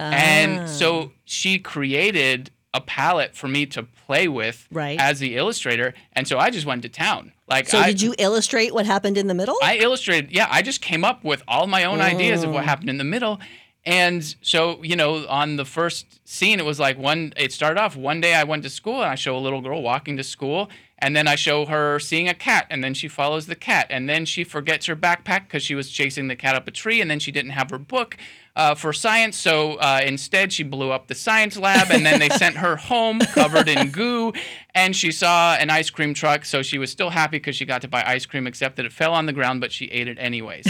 Ah. 0.00 0.10
And 0.12 0.68
so 0.68 1.12
she 1.24 1.58
created 1.58 2.50
a 2.74 2.80
palette 2.80 3.34
for 3.34 3.48
me 3.48 3.64
to 3.66 3.82
play 3.84 4.28
with 4.28 4.66
Right. 4.70 5.00
as 5.00 5.20
the 5.20 5.36
illustrator. 5.36 5.94
And 6.12 6.28
so 6.28 6.38
I 6.38 6.50
just 6.50 6.66
went 6.66 6.82
to 6.82 6.88
town. 6.88 7.32
Like 7.48 7.68
So 7.68 7.78
I, 7.78 7.86
did 7.86 8.02
you 8.02 8.14
illustrate 8.18 8.74
what 8.74 8.84
happened 8.84 9.16
in 9.16 9.26
the 9.26 9.34
middle? 9.34 9.56
I 9.62 9.78
illustrated. 9.78 10.30
Yeah, 10.32 10.48
I 10.50 10.60
just 10.62 10.82
came 10.82 11.04
up 11.04 11.24
with 11.24 11.42
all 11.48 11.66
my 11.66 11.84
own 11.84 12.00
ideas 12.00 12.42
of 12.44 12.50
what 12.50 12.64
happened 12.64 12.90
in 12.90 12.98
the 12.98 13.04
middle. 13.04 13.40
And 13.88 14.36
so, 14.42 14.82
you 14.82 14.96
know, 14.96 15.26
on 15.28 15.56
the 15.56 15.64
first 15.64 16.20
scene, 16.28 16.60
it 16.60 16.66
was 16.66 16.78
like 16.78 16.98
one, 16.98 17.32
it 17.38 17.52
started 17.54 17.80
off 17.80 17.96
one 17.96 18.20
day 18.20 18.34
I 18.34 18.44
went 18.44 18.62
to 18.64 18.68
school 18.68 18.96
and 18.96 19.10
I 19.10 19.14
show 19.14 19.34
a 19.34 19.40
little 19.40 19.62
girl 19.62 19.80
walking 19.80 20.18
to 20.18 20.22
school. 20.22 20.68
And 20.98 21.16
then 21.16 21.26
I 21.26 21.36
show 21.36 21.64
her 21.64 21.98
seeing 21.98 22.28
a 22.28 22.34
cat. 22.34 22.66
And 22.68 22.84
then 22.84 22.92
she 22.92 23.08
follows 23.08 23.46
the 23.46 23.54
cat. 23.54 23.86
And 23.88 24.06
then 24.06 24.26
she 24.26 24.44
forgets 24.44 24.84
her 24.86 24.96
backpack 24.96 25.44
because 25.44 25.62
she 25.62 25.74
was 25.74 25.88
chasing 25.88 26.28
the 26.28 26.36
cat 26.36 26.54
up 26.54 26.68
a 26.68 26.70
tree. 26.70 27.00
And 27.00 27.10
then 27.10 27.18
she 27.18 27.32
didn't 27.32 27.52
have 27.52 27.70
her 27.70 27.78
book 27.78 28.18
uh, 28.54 28.74
for 28.74 28.92
science. 28.92 29.38
So 29.38 29.76
uh, 29.76 30.02
instead, 30.04 30.52
she 30.52 30.64
blew 30.64 30.90
up 30.90 31.06
the 31.06 31.14
science 31.14 31.56
lab. 31.56 31.90
And 31.90 32.04
then 32.04 32.20
they 32.20 32.28
sent 32.28 32.56
her 32.56 32.76
home 32.76 33.20
covered 33.20 33.68
in 33.68 33.90
goo. 33.90 34.34
And 34.74 34.94
she 34.94 35.12
saw 35.12 35.54
an 35.54 35.70
ice 35.70 35.88
cream 35.88 36.12
truck. 36.12 36.44
So 36.44 36.60
she 36.60 36.76
was 36.76 36.92
still 36.92 37.08
happy 37.08 37.38
because 37.38 37.56
she 37.56 37.64
got 37.64 37.80
to 37.80 37.88
buy 37.88 38.04
ice 38.04 38.26
cream, 38.26 38.46
except 38.46 38.76
that 38.76 38.84
it 38.84 38.92
fell 38.92 39.14
on 39.14 39.24
the 39.24 39.32
ground, 39.32 39.62
but 39.62 39.72
she 39.72 39.86
ate 39.86 40.08
it 40.08 40.18
anyways. 40.20 40.66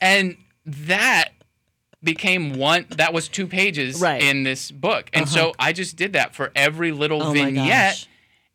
and 0.00 0.36
that 0.64 1.30
became 2.02 2.54
one 2.54 2.86
that 2.90 3.12
was 3.12 3.28
two 3.28 3.46
pages 3.46 4.00
Right. 4.00 4.22
in 4.22 4.42
this 4.42 4.70
book 4.70 5.10
and 5.12 5.28
so 5.28 5.48
uh-huh. 5.48 5.52
i 5.58 5.72
just 5.72 5.96
did 5.96 6.14
that 6.14 6.34
for 6.34 6.50
every 6.56 6.92
little 6.92 7.22
Oh 7.22 7.32
vignette 7.32 8.06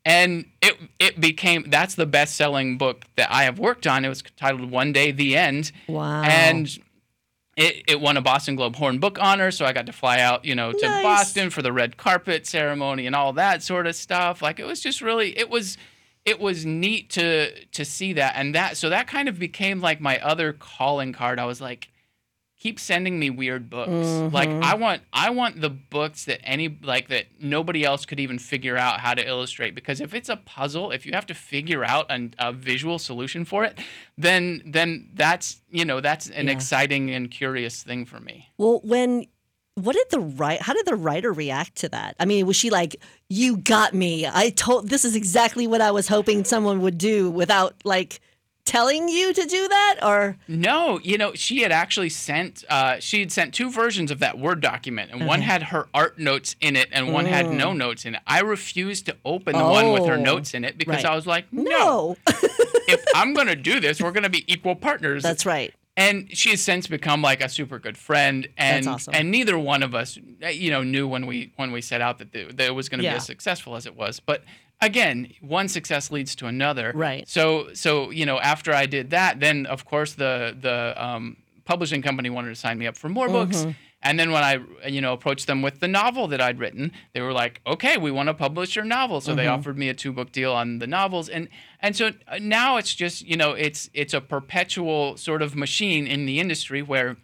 and 0.03 0.45
it 0.61 0.77
it 0.99 1.19
became 1.21 1.65
that's 1.69 1.95
the 1.95 2.05
best 2.07 2.35
selling 2.35 2.77
book 2.77 3.05
that 3.17 3.31
i 3.31 3.43
have 3.43 3.59
worked 3.59 3.85
on 3.87 4.03
it 4.05 4.09
was 4.09 4.23
titled 4.35 4.71
one 4.71 4.91
day 4.93 5.11
the 5.11 5.35
end 5.37 5.71
Wow. 5.87 6.23
and 6.23 6.77
it, 7.57 7.83
it 7.87 8.01
won 8.01 8.17
a 8.17 8.21
Boston 8.21 8.57
Globe 8.57 8.75
Horn 8.75 8.99
Book 8.99 9.17
Honor, 9.21 9.49
so 9.49 9.63
I 9.65 9.71
got 9.71 9.85
to 9.85 9.93
fly 9.93 10.19
out, 10.19 10.43
you 10.43 10.55
know, 10.55 10.73
to 10.73 10.85
Nice. 10.85 11.01
Boston 11.03 11.49
for 11.49 11.61
the 11.61 11.71
red 11.71 11.95
carpet 11.95 12.45
ceremony 12.45 13.07
and 13.07 13.15
all 13.15 13.31
that 13.31 13.63
sort 13.63 13.87
of 13.87 13.95
stuff. 13.95 14.41
Like 14.41 14.59
it 14.59 14.65
was 14.65 14.81
just 14.81 14.99
really, 14.99 15.37
it 15.37 15.49
was, 15.49 15.77
it 16.25 16.41
was 16.41 16.65
neat 16.65 17.09
to 17.11 17.57
to 17.67 17.85
see 17.85 18.11
that, 18.11 18.33
and 18.35 18.53
that 18.55 18.75
so 18.75 18.89
that 18.89 19.07
kind 19.07 19.29
of 19.29 19.39
became 19.39 19.79
like 19.79 20.01
my 20.01 20.19
other 20.19 20.51
calling 20.51 21.13
card. 21.13 21.39
I 21.39 21.45
was 21.45 21.61
like, 21.61 21.87
keep 22.65 22.79
sending 22.79 23.19
me 23.19 23.29
weird 23.29 23.69
books. 23.69 24.33
Like 24.33 24.49
Mm-hmm. 24.49 24.63
I 24.63 24.73
want, 24.73 25.01
I 25.13 25.29
want 25.29 25.61
the 25.61 25.69
books 25.69 26.25
that 26.25 26.39
any 26.43 26.67
like 26.93 27.07
that 27.09 27.25
nobody 27.39 27.83
else 27.83 28.05
could 28.07 28.19
even 28.19 28.39
figure 28.39 28.75
out 28.85 28.99
how 29.01 29.13
to 29.13 29.23
illustrate. 29.33 29.75
Because 29.75 30.01
if 30.01 30.13
it's 30.15 30.29
a 30.29 30.37
puzzle, 30.37 30.89
if 30.91 31.05
you 31.05 31.11
have 31.13 31.27
to 31.27 31.35
figure 31.35 31.83
out 31.93 32.05
an, 32.09 32.33
a 32.39 32.51
visual 32.51 32.97
solution 32.97 33.45
for 33.45 33.63
it, 33.65 33.77
then 34.17 34.63
then 34.65 35.09
that's 35.13 35.61
you 35.69 35.85
know 35.85 36.01
that's 36.01 36.25
an 36.29 36.47
Yeah. 36.47 36.53
exciting 36.53 37.11
and 37.11 37.29
curious 37.29 37.83
thing 37.83 38.05
for 38.05 38.19
me. 38.19 38.49
Well, 38.57 38.81
when 38.83 39.25
what 39.75 39.93
did 39.93 40.07
the 40.09 40.21
write? 40.21 40.61
How 40.61 40.73
did 40.73 40.85
the 40.87 40.95
writer 40.95 41.31
react 41.33 41.75
to 41.83 41.89
that? 41.89 42.15
I 42.19 42.25
mean, 42.25 42.45
was 42.47 42.55
she 42.55 42.69
like, 42.69 42.95
"You 43.29 43.57
got 43.57 43.93
me. 43.93 44.25
I 44.25 44.49
told 44.49 44.89
this 44.89 45.03
is 45.05 45.15
exactly 45.15 45.67
what 45.67 45.81
I 45.81 45.91
was 45.91 46.07
hoping 46.07 46.45
someone 46.45 46.79
would 46.81 46.97
do," 46.97 47.29
without 47.29 47.75
like 47.83 48.21
telling 48.65 49.07
you 49.07 49.31
to 49.33 49.45
do 49.45 49.67
that, 49.67 49.99
or 50.03 50.37
No, 50.47 50.99
you 51.03 51.17
know, 51.17 51.33
she 51.33 51.61
had 51.61 51.71
actually 51.71 52.09
sent 52.09 52.63
uh, 52.69 52.99
she 52.99 53.19
had 53.21 53.31
sent 53.31 53.53
two 53.53 53.71
versions 53.71 54.11
of 54.11 54.19
that 54.19 54.37
Word 54.39 54.59
document, 54.61 55.11
and 55.11 55.25
one 55.27 55.41
had 55.41 55.63
her 55.63 55.87
art 55.93 56.17
notes 56.19 56.55
in 56.61 56.75
it, 56.75 56.89
and 56.91 57.13
one 57.13 57.25
had 57.25 57.49
no 57.51 57.73
notes 57.73 58.05
in 58.05 58.15
it. 58.15 58.21
I 58.27 58.41
refused 58.41 59.05
to 59.05 59.15
open 59.23 59.55
the 59.57 59.63
one 59.63 59.91
with 59.91 60.05
her 60.05 60.15
Mm. 60.15 60.19
Oh, 60.19 60.33
notes 60.35 60.53
in 60.53 60.63
it 60.65 60.77
because 60.77 61.03
right. 61.03 61.11
I 61.11 61.15
was 61.15 61.27
like, 61.27 61.51
no, 61.53 61.63
no? 61.63 62.15
if 62.87 63.03
I'm 63.15 63.33
gonna 63.33 63.55
do 63.55 63.79
this, 63.79 64.01
we're 64.01 64.11
gonna 64.11 64.29
be 64.29 64.43
equal 64.51 64.75
partners. 64.75 65.21
That's 65.23 65.45
right. 65.45 65.73
and 65.97 66.35
she 66.35 66.49
has 66.51 66.61
since 66.61 66.87
become 66.87 67.21
like 67.21 67.41
a 67.41 67.47
super 67.49 67.79
good 67.79 67.97
friend 67.97 68.47
and 68.57 68.87
awesome. 68.87 69.13
and 69.15 69.31
neither 69.31 69.57
one 69.57 69.81
of 69.83 69.93
us 69.95 70.17
you 70.51 70.69
know 70.71 70.83
knew 70.83 71.07
when 71.07 71.25
we 71.25 71.53
when 71.55 71.71
we 71.71 71.81
set 71.81 72.01
out 72.01 72.17
that, 72.17 72.31
the, 72.33 72.45
that 72.45 72.67
it 72.67 72.75
was 72.75 72.89
going 72.89 72.99
to 72.99 73.03
Yeah. 73.05 73.13
be 73.13 73.17
as 73.17 73.25
successful 73.25 73.75
as 73.77 73.85
it 73.85 73.95
was 73.95 74.19
but 74.19 74.43
again 74.81 75.31
one 75.41 75.67
success 75.67 76.11
leads 76.11 76.35
to 76.35 76.45
another 76.47 76.91
Right. 76.95 77.27
so 77.27 77.73
so 77.73 78.09
you 78.11 78.25
know 78.25 78.39
after 78.39 78.73
i 78.73 78.85
did 78.85 79.09
that 79.11 79.39
then 79.39 79.65
of 79.65 79.85
course 79.85 80.13
the 80.13 80.55
the 80.59 80.93
um, 81.03 81.37
publishing 81.65 82.01
company 82.01 82.29
wanted 82.29 82.49
to 82.49 82.55
sign 82.55 82.77
me 82.77 82.87
up 82.87 82.95
for 82.97 83.09
more 83.09 83.27
books 83.29 83.57
Mm-hmm. 83.57 83.71
And 84.01 84.19
then 84.19 84.31
when 84.31 84.43
I, 84.43 84.59
you 84.87 85.01
know, 85.01 85.13
approached 85.13 85.47
them 85.47 85.63
with 85.63 85.79
the 85.79 85.87
novel 85.87 86.27
that 86.27 86.39
I'd 86.39 86.59
written, 86.59 86.91
they 87.13 87.21
were 87.21 87.33
like, 87.33 87.59
"Okay, 87.65 87.97
we 87.97 88.11
want 88.11 88.27
to 88.27 88.35
publish 88.35 88.75
your 88.75 88.85
novel." 88.85 89.19
So 89.19 89.33
they 89.33 89.47
offered 89.47 89.79
me 89.79 89.89
a 89.89 89.95
two 89.95 90.13
book 90.13 90.31
deal 90.31 90.53
on 90.53 90.77
the 90.77 90.85
novels, 90.85 91.27
and 91.27 91.49
and 91.79 91.95
so 91.95 92.11
uh, 92.27 92.37
now 92.39 92.77
it's 92.77 92.93
just, 92.93 93.25
you 93.25 93.35
know, 93.35 93.53
it's 93.53 93.89
it's 93.95 94.13
a 94.13 94.21
perpetual 94.21 95.17
sort 95.17 95.41
of 95.41 95.55
machine 95.55 96.05
in 96.05 96.27
the 96.27 96.39
industry 96.39 96.83
where 96.83 97.17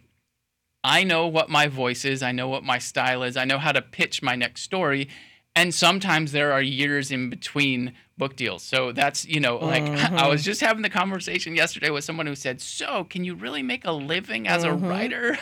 I 0.82 1.04
know 1.04 1.28
what 1.28 1.48
my 1.48 1.68
voice 1.68 2.04
is, 2.04 2.20
I 2.20 2.32
know 2.32 2.48
what 2.48 2.64
my 2.64 2.78
style 2.78 3.22
is, 3.22 3.36
I 3.36 3.44
know 3.44 3.58
how 3.58 3.70
to 3.70 3.82
pitch 3.82 4.20
my 4.20 4.34
next 4.34 4.62
story. 4.62 5.08
And 5.54 5.74
sometimes 5.74 6.32
there 6.32 6.52
are 6.52 6.62
years 6.62 7.10
in 7.10 7.28
between 7.28 7.92
book 8.16 8.36
deals. 8.36 8.62
So 8.62 8.92
that's, 8.92 9.26
you 9.26 9.38
know, 9.40 9.58
like 9.58 9.90
I 10.16 10.26
was 10.28 10.42
just 10.44 10.60
having 10.62 10.82
the 10.82 10.90
conversation 10.90 11.54
yesterday 11.54 11.90
with 11.90 12.04
someone 12.04 12.26
who 12.26 12.34
said, 12.34 12.60
"So, 12.60 13.04
can 13.04 13.24
you 13.24 13.34
really 13.34 13.62
make 13.62 13.84
a 13.84 13.92
living 13.92 14.48
as 14.48 14.64
a 14.64 14.72
writer?" 14.72 15.38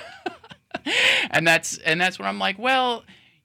and 1.31 1.47
that's 1.47 1.79
and 1.79 2.01
that's 2.01 2.19
when 2.19 2.27
I'm 2.27 2.39
like, 2.39 2.59
"Well, 2.59 3.05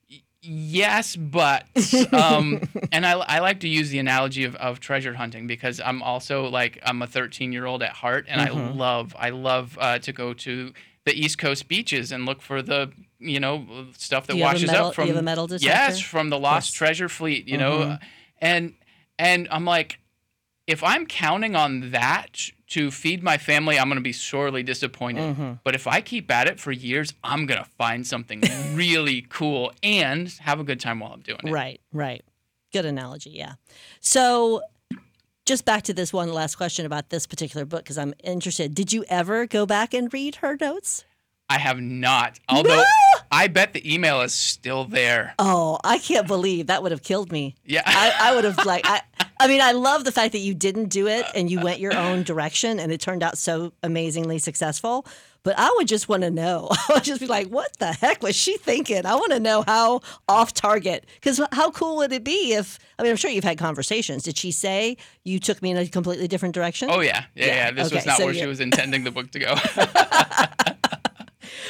y- 0.10 0.22
yes, 0.42 1.16
but 1.16 1.66
um 2.14 2.62
and 2.92 3.06
I, 3.06 3.14
I 3.14 3.40
like 3.40 3.60
to 3.62 3.68
use 3.68 3.90
the 3.90 4.00
analogy 4.00 4.44
of, 4.44 4.56
of 4.56 4.80
treasure 4.80 5.16
hunting 5.16 5.48
because 5.48 5.82
i'm 5.84 6.02
also 6.04 6.48
like 6.48 6.80
i'm 6.86 7.02
a 7.02 7.08
13 7.08 7.52
year 7.52 7.66
old 7.66 7.82
at 7.84 7.92
heart 7.94 8.26
and 8.30 8.40
Mm-hmm. 8.40 8.58
i 8.58 8.74
love 8.74 9.16
i 9.20 9.30
love 9.32 9.78
uh, 9.82 9.98
to 10.00 10.14
go 10.14 10.34
to 10.34 10.72
the 11.04 11.14
east 11.14 11.38
coast 11.40 11.68
beaches 11.68 12.12
and 12.12 12.26
look 12.26 12.42
for 12.42 12.62
the 12.62 12.92
you 13.20 13.40
know 13.40 13.66
stuff 13.98 14.28
that 14.28 14.34
Do 14.34 14.40
you 14.40 14.44
have 14.46 14.54
a 14.54 14.56
washes 14.56 14.72
metal- 14.72 14.88
up 14.88 14.96
do 14.96 15.02
you 15.02 15.08
from 15.08 15.16
have 15.16 15.18
a 15.18 15.22
metal 15.24 15.48
yes 15.60 16.00
from 16.00 16.30
the 16.30 16.40
lost 16.40 16.70
course. 16.72 16.78
treasure 16.78 17.10
fleet 17.10 17.48
you 17.48 17.58
know 17.58 17.78
Mhm. 17.80 18.00
and 18.40 18.74
and 19.18 19.48
i'm 19.52 19.66
like 19.66 20.00
if 20.68 20.84
i'm 20.84 21.06
counting 21.06 21.56
on 21.56 21.92
that 21.92 22.50
to 22.68 22.92
feed 22.92 23.24
my 23.24 23.38
family 23.38 23.78
i'm 23.80 23.88
going 23.88 23.98
to 23.98 24.02
be 24.02 24.12
sorely 24.14 24.64
disappointed 24.64 25.22
Mm-hmm. 25.36 25.52
but 25.64 25.76
if 25.76 25.88
i 25.88 26.02
keep 26.02 26.30
at 26.32 26.48
it 26.48 26.60
for 26.60 26.72
years 26.72 27.14
i'm 27.24 27.46
going 27.46 27.64
to 27.64 27.70
find 27.78 28.06
something 28.06 28.42
really 28.74 29.26
cool 29.30 29.72
and 29.84 30.28
have 30.42 30.60
a 30.60 30.64
good 30.64 30.80
time 30.80 31.00
while 31.00 31.14
i'm 31.14 31.22
doing 31.22 31.40
it 31.44 31.52
Right, 31.52 31.80
right. 31.94 32.24
Good 32.74 32.86
analogy, 32.86 33.30
yeah. 33.30 33.54
So, 34.02 34.62
just 35.46 35.64
back 35.64 35.84
to 35.84 35.94
this 35.94 36.12
one 36.12 36.34
last 36.34 36.56
question 36.56 36.86
about 36.86 37.10
this 37.10 37.26
particular 37.26 37.64
book 37.66 37.84
because 37.84 37.98
I'm 37.98 38.14
interested. 38.22 38.76
Did 38.76 38.92
you 38.92 39.06
ever 39.08 39.46
go 39.48 39.66
back 39.66 39.94
and 39.94 40.12
read 40.12 40.36
her 40.38 40.58
notes? 40.60 41.06
I 41.50 41.60
have 41.60 41.80
not. 41.80 42.40
Although 42.50 42.84
I 43.32 43.48
bet 43.48 43.74
the 43.74 43.94
email 43.94 44.22
is 44.22 44.34
still 44.34 44.86
there. 44.86 45.36
Oh, 45.38 45.80
I 45.84 46.00
can't 46.00 46.28
believe 46.28 46.68
that 46.68 46.82
would 46.82 46.92
have 46.92 47.04
killed 47.04 47.32
me. 47.32 47.56
Yeah. 47.66 47.84
I, 47.86 48.14
I 48.20 48.36
would 48.36 48.44
have 48.46 48.66
like 48.66 48.86
I 48.86 49.02
I 49.40 49.48
mean 49.48 49.62
I 49.62 49.74
love 49.74 50.06
the 50.06 50.12
fact 50.12 50.32
that 50.32 50.40
you 50.40 50.54
didn't 50.54 50.90
do 50.90 51.08
it 51.08 51.26
and 51.36 51.50
you 51.52 51.60
went 51.60 51.80
your 51.80 51.96
own 51.96 52.24
direction 52.24 52.80
and 52.80 52.92
it 52.92 53.00
turned 53.02 53.22
out 53.24 53.38
so 53.38 53.74
amazingly 53.84 54.40
successful. 54.40 55.06
But 55.44 55.54
I 55.60 55.72
would 55.78 55.88
just 55.88 56.10
want 56.10 56.24
to 56.24 56.32
know. 56.32 56.70
I 56.72 56.94
would 56.96 57.04
just 57.04 57.20
be 57.20 57.28
like, 57.28 57.50
what 57.50 57.78
the 57.78 57.94
heck 57.94 58.24
was 58.24 58.36
she 58.36 58.58
thinking? 58.58 59.06
I 59.06 59.14
want 59.14 59.32
to 59.32 59.40
know 59.40 59.64
how 59.68 60.02
off 60.28 60.56
target. 60.56 61.06
Because 61.14 61.40
how 61.52 61.70
cool 61.70 61.98
would 61.98 62.12
it 62.12 62.24
be 62.24 62.54
if 62.54 62.80
I 62.98 63.04
mean 63.04 63.12
I'm 63.12 63.18
sure 63.18 63.30
you've 63.30 63.44
had 63.44 63.60
conversations. 63.60 64.24
Did 64.24 64.38
she 64.38 64.52
say 64.52 64.98
you 65.24 65.40
took 65.40 65.62
me 65.62 65.70
in 65.70 65.78
a 65.78 65.86
completely 65.86 66.28
different 66.28 66.56
direction? 66.56 66.90
oh 66.92 67.02
yeah. 67.02 67.26
Yeah, 67.36 67.46
Yeah, 67.46 67.56
yeah. 67.56 67.72
This 67.72 67.92
was 67.92 68.06
not 68.08 68.18
so 68.18 68.26
where 68.26 68.34
she 68.34 68.48
was 68.48 68.60
intending 68.62 69.04
the 69.04 69.12
book 69.12 69.30
to 69.32 69.40
go. 69.40 69.56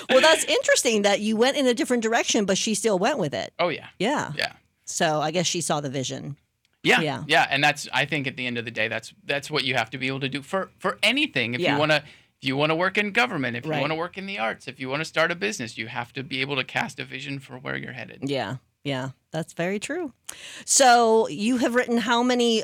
Well, 0.10 0.22
that's 0.22 0.44
interesting 0.46 1.02
that 1.04 1.20
you 1.22 1.36
went 1.38 1.58
in 1.58 1.66
a 1.68 1.74
different 1.74 2.04
direction, 2.04 2.46
but 2.46 2.58
she 2.58 2.74
still 2.76 3.00
went 3.00 3.18
with 3.20 3.34
it. 3.34 3.54
oh 3.60 3.70
yeah. 3.70 3.88
Yeah. 4.00 4.32
Yeah. 4.38 4.54
So 4.86 5.20
I 5.22 5.32
guess 5.32 5.48
she 5.48 5.62
saw 5.62 5.82
the 5.82 5.90
vision. 5.90 6.38
Yeah, 6.84 7.02
Yeah. 7.02 7.24
yeah, 7.28 7.48
and 7.50 7.64
that's 7.64 7.88
I 7.92 8.06
think 8.06 8.28
at 8.28 8.38
the 8.38 8.46
end 8.46 8.60
of 8.60 8.66
the 8.66 8.72
day, 8.72 8.88
that's 8.88 9.14
that's 9.24 9.50
what 9.50 9.64
you 9.64 9.74
have 9.76 9.90
to 9.90 9.98
be 9.98 10.08
able 10.08 10.20
to 10.20 10.30
do 10.30 10.42
for 10.44 10.70
for 10.78 11.00
anything. 11.02 11.56
If 11.56 11.62
Yeah. 11.62 11.74
you 11.74 11.80
want 11.80 11.92
to, 11.92 11.98
if 11.98 12.48
you 12.48 12.56
want 12.56 12.70
to 12.70 12.76
work 12.76 12.98
in 13.00 13.12
government, 13.12 13.58
if 13.58 13.66
Right. 13.66 13.78
you 13.78 13.82
want 13.82 13.92
to 13.92 13.96
work 13.96 14.18
in 14.20 14.28
the 14.28 14.38
arts, 14.38 14.68
if 14.68 14.80
you 14.80 14.88
want 14.90 15.02
to 15.02 15.06
start 15.06 15.32
a 15.32 15.36
business, 15.36 15.78
you 15.80 15.88
have 15.88 16.14
to 16.14 16.22
be 16.24 16.42
able 16.42 16.56
to 16.58 16.64
cast 16.64 17.00
a 17.00 17.06
vision 17.06 17.40
for 17.40 17.58
where 17.58 17.76
you're 17.76 17.94
headed. 17.94 18.20
Yeah, 18.30 18.58
yeah, 18.84 19.10
that's 19.32 19.54
very 19.54 19.80
true. 19.80 20.14
So 20.66 21.28
you 21.30 21.58
have 21.58 21.74
written 21.74 21.98
how 21.98 22.22
many, 22.22 22.64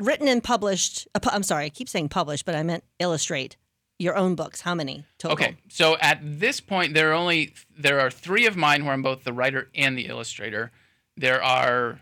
written 0.00 0.26
and 0.26 0.42
published? 0.42 1.06
uh, 1.14 1.20
I'm 1.32 1.42
sorry, 1.44 1.66
I 1.66 1.68
keep 1.68 1.88
saying 1.88 2.08
published, 2.08 2.44
but 2.44 2.54
I 2.56 2.62
meant 2.64 2.82
illustrate 2.98 3.56
your 4.00 4.16
own 4.16 4.34
books. 4.34 4.62
How 4.62 4.74
many 4.74 5.04
total? 5.18 5.34
Okay, 5.34 5.56
so 5.68 5.96
at 6.00 6.18
this 6.22 6.60
point, 6.60 6.94
there 6.94 7.10
are 7.10 7.14
only 7.14 7.52
there 7.78 8.00
are 8.00 8.10
three 8.10 8.46
of 8.46 8.56
mine 8.56 8.84
where 8.84 8.94
I'm 8.94 9.02
both 9.02 9.24
the 9.24 9.32
writer 9.32 9.68
and 9.74 9.96
the 9.96 10.06
illustrator. 10.06 10.72
There 11.16 11.42
are 11.42 12.00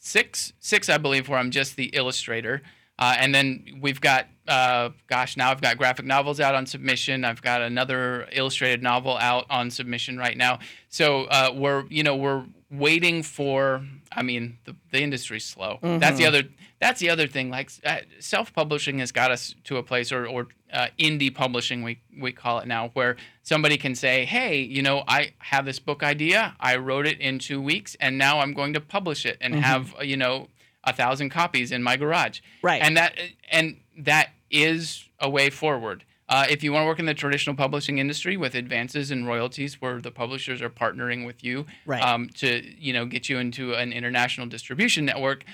six, 0.00 0.52
six 0.58 0.88
I 0.88 0.98
believe, 0.98 1.28
where 1.28 1.38
I'm 1.38 1.52
just 1.52 1.76
the 1.76 1.86
illustrator, 1.86 2.62
uh, 2.98 3.14
and 3.18 3.34
then 3.34 3.78
we've 3.80 4.00
got, 4.00 4.26
uh, 4.48 4.90
gosh, 5.06 5.36
now 5.36 5.50
I've 5.50 5.60
got 5.60 5.76
graphic 5.76 6.06
novels 6.06 6.40
out 6.40 6.54
on 6.54 6.66
submission. 6.66 7.24
I've 7.24 7.42
got 7.42 7.62
another 7.62 8.26
illustrated 8.32 8.82
novel 8.82 9.16
out 9.18 9.46
on 9.48 9.70
submission 9.70 10.18
right 10.18 10.36
now. 10.36 10.58
So 10.88 11.24
uh, 11.24 11.52
we're, 11.54 11.84
you 11.90 12.02
know, 12.02 12.16
we're 12.16 12.44
waiting 12.70 13.22
for. 13.22 13.84
I 14.12 14.22
mean, 14.22 14.58
the, 14.64 14.74
the 14.92 15.02
industry's 15.02 15.44
slow. 15.44 15.78
That's 15.82 16.18
the 16.18 16.26
other. 16.26 16.44
That's 16.80 17.00
the 17.00 17.10
other 17.10 17.26
thing. 17.26 17.50
Like 17.50 17.70
uh, 17.84 17.98
self-publishing 18.20 18.98
has 18.98 19.12
got 19.12 19.30
us 19.30 19.54
to 19.64 19.76
a 19.76 19.82
place, 19.82 20.12
or 20.12 20.26
or 20.26 20.48
uh, 20.72 20.88
indie 20.98 21.34
publishing, 21.34 21.82
we 21.82 22.00
we 22.18 22.32
call 22.32 22.58
it 22.58 22.66
now, 22.66 22.90
where 22.94 23.16
somebody 23.42 23.76
can 23.76 23.94
say, 23.94 24.24
"Hey, 24.24 24.60
you 24.60 24.82
know, 24.82 25.04
I 25.06 25.32
have 25.38 25.64
this 25.64 25.78
book 25.78 26.02
idea. 26.02 26.54
I 26.60 26.76
wrote 26.76 27.06
it 27.06 27.20
in 27.20 27.38
two 27.38 27.60
weeks, 27.60 27.96
and 28.00 28.18
now 28.18 28.40
I'm 28.40 28.52
going 28.52 28.72
to 28.74 28.80
publish 28.80 29.24
it 29.24 29.38
and 29.40 29.54
have 29.54 29.94
uh, 29.98 30.02
you 30.02 30.16
know 30.16 30.48
a 30.84 30.92
thousand 30.92 31.30
copies 31.30 31.72
in 31.72 31.82
my 31.82 31.96
garage." 31.96 32.40
Right. 32.62 32.82
And 32.82 32.96
that 32.96 33.18
and 33.50 33.80
that 33.98 34.30
is 34.50 35.04
a 35.20 35.30
way 35.30 35.50
forward. 35.50 36.04
Uh, 36.28 36.44
if 36.50 36.64
you 36.64 36.72
want 36.72 36.82
to 36.82 36.86
work 36.86 36.98
in 36.98 37.06
the 37.06 37.14
traditional 37.14 37.54
publishing 37.54 37.98
industry 37.98 38.36
with 38.36 38.54
advances 38.54 39.10
and 39.10 39.26
royalties, 39.26 39.80
where 39.80 40.00
the 40.00 40.10
publishers 40.10 40.60
are 40.60 40.70
partnering 40.70 41.24
with 41.24 41.44
you 41.44 41.66
Right. 41.84 42.02
um, 42.02 42.28
to 42.36 42.64
you 42.78 42.92
know 42.92 43.06
get 43.06 43.28
you 43.28 43.38
into 43.38 43.74
an 43.74 43.92
international 43.92 44.46
distribution 44.48 45.04
network, 45.04 45.44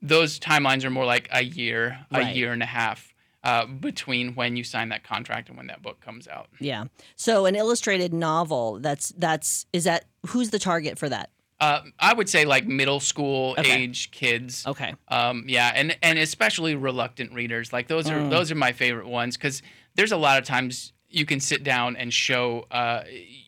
those 0.00 0.38
timelines 0.40 0.84
are 0.84 0.90
more 0.90 1.04
like 1.04 1.28
a 1.32 1.42
year, 1.42 1.98
a 2.12 2.32
year 2.32 2.52
and 2.52 2.62
a 2.62 2.66
half 2.66 3.12
uh, 3.44 3.66
between 3.66 4.34
when 4.34 4.56
you 4.56 4.64
sign 4.64 4.88
that 4.88 5.04
contract 5.04 5.48
and 5.48 5.56
when 5.58 5.66
that 5.66 5.82
book 5.82 6.00
comes 6.00 6.26
out. 6.28 6.48
Yeah. 6.60 6.84
So 7.16 7.44
an 7.46 7.54
illustrated 7.54 8.14
novel. 8.14 8.78
That's 8.80 9.10
that's 9.18 9.66
is 9.74 9.84
that 9.84 10.06
who's 10.28 10.48
the 10.50 10.58
target 10.58 10.98
for 10.98 11.08
that? 11.10 11.30
Uh, 11.60 11.80
I 11.98 12.12
would 12.12 12.28
say 12.28 12.44
like 12.44 12.66
middle 12.66 13.00
school 13.00 13.54
Okay. 13.58 13.82
age 13.82 14.10
kids. 14.10 14.66
Okay. 14.66 14.94
Um, 15.08 15.44
yeah, 15.46 15.72
and 15.74 15.96
and 16.02 16.18
especially 16.18 16.74
reluctant 16.74 17.32
readers. 17.32 17.72
Like 17.72 17.86
those 17.88 18.08
are 18.10 18.18
Mm. 18.20 18.30
those 18.30 18.50
are 18.50 18.54
my 18.56 18.72
favorite 18.72 19.06
ones 19.08 19.36
because 19.36 19.62
there's 19.96 20.12
a 20.12 20.16
lot 20.16 20.38
of 20.38 20.44
times 20.44 20.92
you 21.08 21.26
can 21.26 21.40
sit 21.40 21.64
down 21.64 21.96
and 21.96 22.12
show 22.12 22.66
uh, 22.70 23.02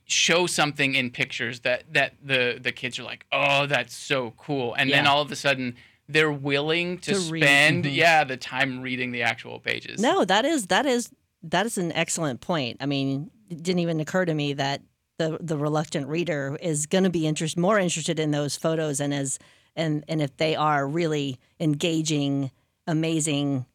show 0.07 0.47
something 0.47 0.95
in 0.95 1.11
pictures 1.11 1.61
that 1.61 1.85
that 1.93 2.15
the 2.23 2.59
the 2.61 2.73
kids 2.73 2.99
are 2.99 3.05
like, 3.05 3.27
oh, 3.33 3.67
that's 3.67 3.95
so 3.95 4.33
cool, 4.37 4.75
and 4.75 4.91
then 4.91 5.07
all 5.07 5.23
of 5.23 5.31
a 5.31 5.37
sudden 5.37 5.77
they're 6.09 6.33
willing 6.33 6.99
to, 6.99 7.13
To 7.13 7.21
spend 7.21 7.85
mhm. 7.85 7.95
yeah 7.95 8.25
the 8.25 8.37
time 8.37 8.81
reading 8.81 9.13
the 9.13 9.23
actual 9.23 9.61
pages. 9.61 10.01
No, 10.01 10.25
that 10.25 10.45
is 10.45 10.67
that 10.69 10.87
is 10.87 11.11
that 11.43 11.67
is 11.67 11.79
an 11.79 11.93
excellent 11.93 12.41
point. 12.41 12.79
I 12.81 12.87
mean, 12.87 13.31
it 13.51 13.63
didn't 13.63 13.81
even 13.81 14.01
occur 14.01 14.25
to 14.25 14.35
me 14.35 14.55
that 14.55 14.83
the 15.19 15.39
the 15.41 15.59
reluctant 15.59 16.09
reader 16.09 16.57
is 16.61 16.87
going 16.87 17.05
to 17.05 17.11
be 17.11 17.27
interest 17.27 17.57
more 17.57 17.79
interested 17.79 18.19
in 18.19 18.31
those 18.31 18.57
photos 18.57 19.01
and 19.01 19.13
as 19.13 19.39
and 19.77 20.05
and 20.09 20.23
if 20.23 20.37
they 20.39 20.57
are 20.57 20.87
really 20.87 21.39
engaging, 21.61 22.51
amazing 22.87 23.67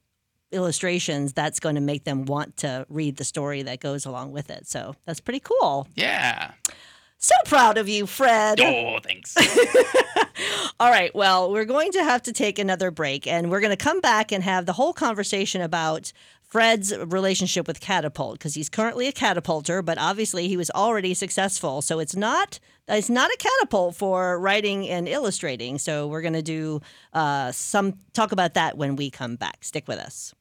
illustrations, 0.54 1.34
that's 1.34 1.60
going 1.60 1.76
to 1.76 1.82
make 1.82 2.04
them 2.04 2.26
want 2.26 2.58
to 2.58 2.86
read 2.90 3.18
the 3.18 3.24
story 3.24 3.64
that 3.64 3.80
goes 3.80 4.06
along 4.06 4.32
with 4.32 4.50
it. 4.50 4.68
So 4.68 4.96
that's 5.06 5.20
pretty 5.20 5.42
cool. 5.42 5.88
Yeah. 5.96 6.52
So 7.18 7.36
proud 7.46 7.78
of 7.78 7.88
you, 7.88 8.06
Fred. 8.06 8.60
Oh, 8.60 9.00
thanks. 9.02 9.36
All 10.80 10.90
right. 10.92 11.14
Well, 11.16 11.52
we're 11.52 11.64
going 11.66 11.94
to 11.94 12.04
have 12.04 12.22
to 12.24 12.34
take 12.34 12.60
another 12.60 12.92
break 12.92 13.28
and 13.28 13.50
we're 13.50 13.62
going 13.62 13.72
to 13.72 13.78
come 13.78 14.02
back 14.02 14.32
and 14.34 14.44
have 14.44 14.66
the 14.66 14.74
whole 14.74 14.92
conversation 14.92 15.62
about 15.62 16.12
Fred's 16.42 16.96
relationship 16.98 17.66
with 17.66 17.80
Catapult 17.80 18.34
because 18.34 18.56
he's 18.56 18.70
currently 18.70 19.08
a 19.08 19.12
catapulter, 19.12 19.82
but 19.82 19.98
obviously 19.98 20.48
he 20.48 20.58
was 20.58 20.70
already 20.72 21.14
successful. 21.14 21.82
So 21.82 22.00
it's 22.00 22.16
not 22.16 22.60
it's 22.88 23.10
not 23.10 23.30
a 23.30 23.38
catapult 23.38 23.96
for 23.96 24.40
writing 24.40 24.88
and 24.90 25.08
illustrating. 25.08 25.78
So 25.78 26.08
we're 26.08 26.22
going 26.22 26.34
to 26.34 26.42
do 26.42 26.82
uh, 27.14 27.52
some 27.52 27.94
talk 28.14 28.32
about 28.32 28.56
that 28.56 28.78
when 28.78 28.96
we 28.96 29.10
come 29.10 29.36
back. 29.36 29.64
Stick 29.64 29.88
with 29.88 30.00
us. 30.00 30.34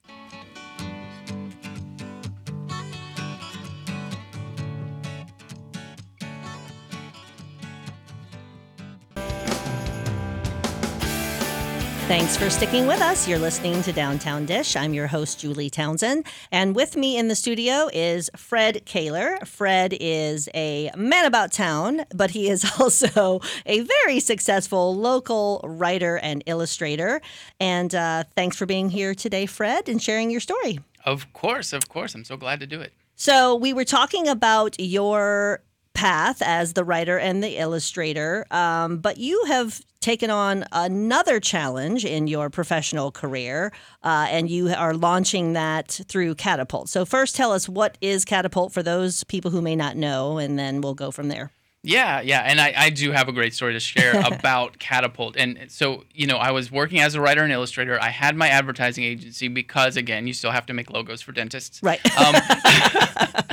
Thanks 12.08 12.36
for 12.36 12.50
sticking 12.50 12.86
with 12.86 13.00
us. 13.00 13.26
You're 13.26 13.38
listening 13.38 13.80
to 13.84 13.92
Downtown 13.92 14.44
Dish. 14.44 14.76
I'm 14.76 14.92
your 14.92 15.06
host, 15.06 15.38
Julie 15.40 15.70
Townsend. 15.70 16.26
And 16.50 16.76
with 16.76 16.94
me 16.94 17.16
in 17.16 17.28
the 17.28 17.34
studio 17.34 17.88
is 17.92 18.28
Fred 18.36 18.84
Koehler. 18.84 19.46
Fred 19.46 19.96
is 19.98 20.48
a 20.52 20.90
man 20.94 21.24
about 21.24 21.52
town, 21.52 22.04
but 22.14 22.32
he 22.32 22.50
is 22.50 22.70
also 22.80 23.40
a 23.64 23.80
very 23.80 24.20
successful 24.20 24.94
local 24.94 25.60
writer 25.64 26.18
and 26.18 26.42
illustrator. 26.46 27.22
And 27.58 27.94
uh, 27.94 28.24
thanks 28.36 28.56
for 28.56 28.66
being 28.66 28.90
here 28.90 29.14
today, 29.14 29.46
Fred, 29.46 29.88
and 29.88 30.02
sharing 30.02 30.30
your 30.30 30.40
story. 30.40 30.80
of 31.06 31.32
course, 31.32 31.72
of 31.72 31.88
course. 31.88 32.14
I'm 32.14 32.24
so 32.24 32.36
glad 32.36 32.60
to 32.60 32.66
do 32.66 32.80
it. 32.80 32.92
So, 33.14 33.54
we 33.54 33.72
were 33.72 33.84
talking 33.84 34.26
about 34.26 34.74
your 34.78 35.62
path 35.94 36.42
as 36.42 36.72
the 36.72 36.84
writer 36.84 37.18
and 37.18 37.42
the 37.42 37.58
illustrator, 37.58 38.46
um, 38.50 38.98
but 38.98 39.18
you 39.18 39.44
have 39.46 39.80
taken 40.00 40.30
on 40.30 40.64
another 40.72 41.40
challenge 41.40 42.04
in 42.04 42.26
your 42.26 42.50
professional 42.50 43.10
career, 43.12 43.72
uh, 44.02 44.26
and 44.30 44.50
you 44.50 44.68
are 44.68 44.94
launching 44.94 45.52
that 45.52 46.00
through 46.08 46.34
Catapult. 46.34 46.88
So, 46.88 47.04
first, 47.04 47.36
tell 47.36 47.52
us 47.52 47.68
what 47.68 47.96
is 48.00 48.24
Catapult 48.24 48.72
for 48.72 48.82
those 48.82 49.24
people 49.24 49.50
who 49.50 49.62
may 49.62 49.76
not 49.76 49.96
know, 49.96 50.38
and 50.38 50.58
then 50.58 50.80
we'll 50.80 50.94
go 50.94 51.10
from 51.10 51.28
there. 51.28 51.52
Yeah, 51.84 52.20
yeah, 52.20 52.42
and 52.42 52.60
I, 52.60 52.72
I 52.76 52.90
do 52.90 53.10
have 53.10 53.28
a 53.28 53.32
great 53.32 53.54
story 53.54 53.72
to 53.72 53.80
share 53.80 54.20
about 54.26 54.78
Catapult. 54.78 55.36
And 55.36 55.58
so, 55.68 56.04
you 56.14 56.28
know, 56.28 56.36
I 56.36 56.52
was 56.52 56.70
working 56.70 57.00
as 57.00 57.16
a 57.16 57.20
writer 57.20 57.42
and 57.42 57.52
illustrator. 57.52 58.00
I 58.00 58.10
had 58.10 58.36
my 58.36 58.48
advertising 58.48 59.02
agency 59.02 59.48
because, 59.48 59.96
again, 59.96 60.28
you 60.28 60.32
still 60.32 60.52
have 60.52 60.64
to 60.66 60.74
make 60.74 60.90
logos 60.90 61.22
for 61.22 61.32
dentists, 61.32 61.82
right? 61.82 62.00
Um, 62.16 62.36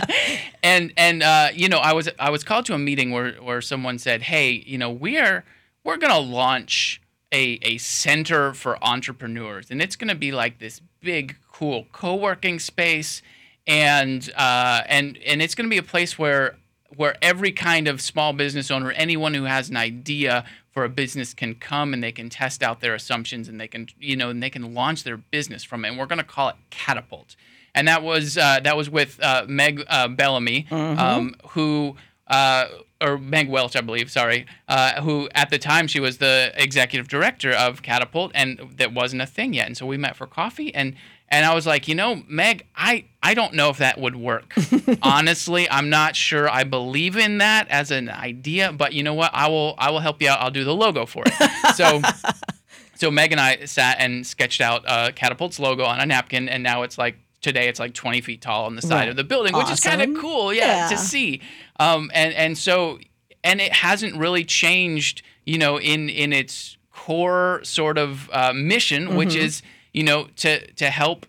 and 0.64 0.94
and 0.96 1.24
uh, 1.24 1.50
you 1.54 1.70
know, 1.70 1.80
I 1.80 1.94
was 1.94 2.08
I 2.20 2.30
was 2.30 2.44
called 2.44 2.66
to 2.68 2.74
a 2.76 2.80
meeting 2.80 3.10
where 3.12 3.34
where 3.34 3.62
someone 3.62 3.98
said, 3.98 4.22
"Hey, 4.22 4.52
you 4.52 4.78
know, 4.78 4.92
we 4.92 5.18
are 5.18 5.44
we're 5.84 5.98
gonna 5.98 6.20
launch 6.20 7.02
a 7.32 7.58
a 7.64 7.80
center 7.80 8.54
for 8.54 8.84
entrepreneurs, 8.84 9.72
and 9.72 9.82
it's 9.82 9.96
gonna 9.96 10.14
be 10.14 10.32
like 10.32 10.60
this 10.60 10.82
big, 11.02 11.36
cool 11.52 11.88
co-working 11.92 12.60
space." 12.60 13.24
And 13.66 14.32
uh, 14.38 14.82
and 14.88 15.18
and 15.26 15.42
it's 15.42 15.54
going 15.54 15.66
to 15.66 15.70
be 15.70 15.78
a 15.78 15.84
place 15.84 16.18
where 16.18 16.56
where 16.96 17.16
every 17.22 17.52
kind 17.52 17.88
of 17.88 18.02
small 18.02 18.34
business 18.34 18.72
owner, 18.72 18.92
anyone 18.92 19.34
who 19.34 19.44
has 19.44 19.70
an 19.70 19.78
idea 19.78 20.44
for 20.72 20.84
a 20.84 20.90
business 20.90 21.34
can 21.34 21.56
come 21.56 21.94
and 21.94 22.04
they 22.04 22.12
can 22.12 22.30
test 22.30 22.64
out 22.64 22.82
their 22.82 22.94
assumptions 22.94 23.48
and 23.48 23.60
they 23.60 23.68
can, 23.68 23.88
you 24.00 24.16
know, 24.16 24.30
and 24.30 24.42
they 24.42 24.50
can 24.50 24.74
launch 24.74 25.04
their 25.04 25.18
business 25.18 25.64
from 25.64 25.86
it. 25.86 25.90
And 25.90 25.98
we're 25.98 26.06
going 26.06 26.20
to 26.20 26.24
call 26.24 26.50
it 26.50 26.56
Catapult. 26.70 27.36
And 27.76 27.88
that 27.88 28.02
was 28.02 28.38
uh, 28.38 28.60
that 28.64 28.76
was 28.76 28.90
with 28.90 29.22
uh, 29.22 29.46
Meg 29.48 29.84
uh, 29.88 30.08
Bellamy, 30.08 30.66
mm-hmm. 30.70 31.00
um, 31.00 31.36
who 31.50 31.96
uh, 32.28 32.66
or 33.02 33.18
Meg 33.18 33.50
Welch, 33.50 33.76
I 33.76 33.82
believe. 33.82 34.10
Sorry, 34.12 34.46
uh, 34.68 35.02
who 35.02 35.30
at 35.36 35.50
the 35.50 35.60
time 35.60 35.88
she 35.88 36.00
was 36.00 36.18
the 36.18 36.52
executive 36.56 37.08
director 37.08 37.52
of 37.52 37.84
Catapult, 37.84 38.32
and 38.34 38.60
that 38.78 38.94
wasn't 38.94 39.22
a 39.22 39.28
thing 39.28 39.54
yet. 39.54 39.68
And 39.68 39.78
so 39.78 39.86
we 39.86 39.98
met 39.98 40.16
for 40.16 40.26
coffee, 40.26 40.74
and 40.74 40.96
and 41.32 41.46
I 41.46 41.54
was 41.54 41.68
like, 41.68 41.88
you 41.88 41.96
know, 41.96 42.24
Meg, 42.28 42.66
I, 42.76 43.06
I 43.22 43.34
don't 43.34 43.54
know 43.54 43.70
if 43.70 43.78
that 43.78 44.00
would 44.00 44.16
work. 44.16 44.54
Honestly, 45.02 45.70
I'm 45.70 45.90
not 45.90 46.16
sure 46.16 46.50
I 46.50 46.64
believe 46.64 47.18
in 47.18 47.38
that 47.38 47.68
as 47.70 47.92
an 47.92 48.10
idea, 48.10 48.72
but 48.72 48.94
you 48.94 49.04
know 49.04 49.14
what? 49.14 49.32
I 49.34 49.48
will 49.48 49.76
I 49.78 49.92
will 49.92 50.00
help 50.00 50.22
you 50.22 50.30
out. 50.30 50.40
I'll 50.42 50.52
do 50.52 50.64
the 50.64 50.76
logo 50.76 51.06
for 51.06 51.24
it. 51.26 51.76
So 51.76 52.02
so 52.96 53.12
Meg 53.12 53.32
and 53.32 53.40
I 53.40 53.66
sat 53.66 53.98
and 54.00 54.26
sketched 54.26 54.62
out 54.62 54.84
uh, 54.88 55.12
Catapult's 55.12 55.60
logo 55.60 55.84
on 55.84 56.00
a 56.00 56.06
napkin, 56.06 56.50
and 56.50 56.64
now 56.64 56.82
it's 56.82 56.98
like 56.98 57.18
today 57.42 57.68
it's 57.68 57.80
like 57.80 57.94
20 57.94 58.22
feet 58.22 58.42
tall 58.42 58.66
on 58.66 58.76
the 58.76 58.82
side 58.82 58.96
right. 58.96 59.10
of 59.10 59.16
the 59.16 59.24
building, 59.24 59.56
which 59.56 59.70
is 59.70 59.80
kind 59.80 60.02
of 60.02 60.20
cool, 60.20 60.52
yeah, 60.52 60.66
yeah, 60.66 60.90
to 60.90 60.98
see. 60.98 61.42
Um, 61.80 62.10
and 62.14 62.34
and 62.34 62.58
so 62.58 63.00
and 63.44 63.62
it 63.62 63.72
hasn't 63.72 64.16
really 64.16 64.44
changed, 64.44 65.22
you 65.46 65.60
know, 65.60 65.80
in 65.80 66.10
in 66.10 66.34
its 66.34 66.78
core 66.92 67.62
sort 67.64 67.98
of 67.98 68.30
uh, 68.34 68.52
mission, 68.54 69.08
mm-hmm. 69.08 69.18
which 69.18 69.36
is 69.36 69.62
you 70.00 70.06
know, 70.06 70.28
to 70.38 70.66
to 70.76 70.90
help 70.90 71.26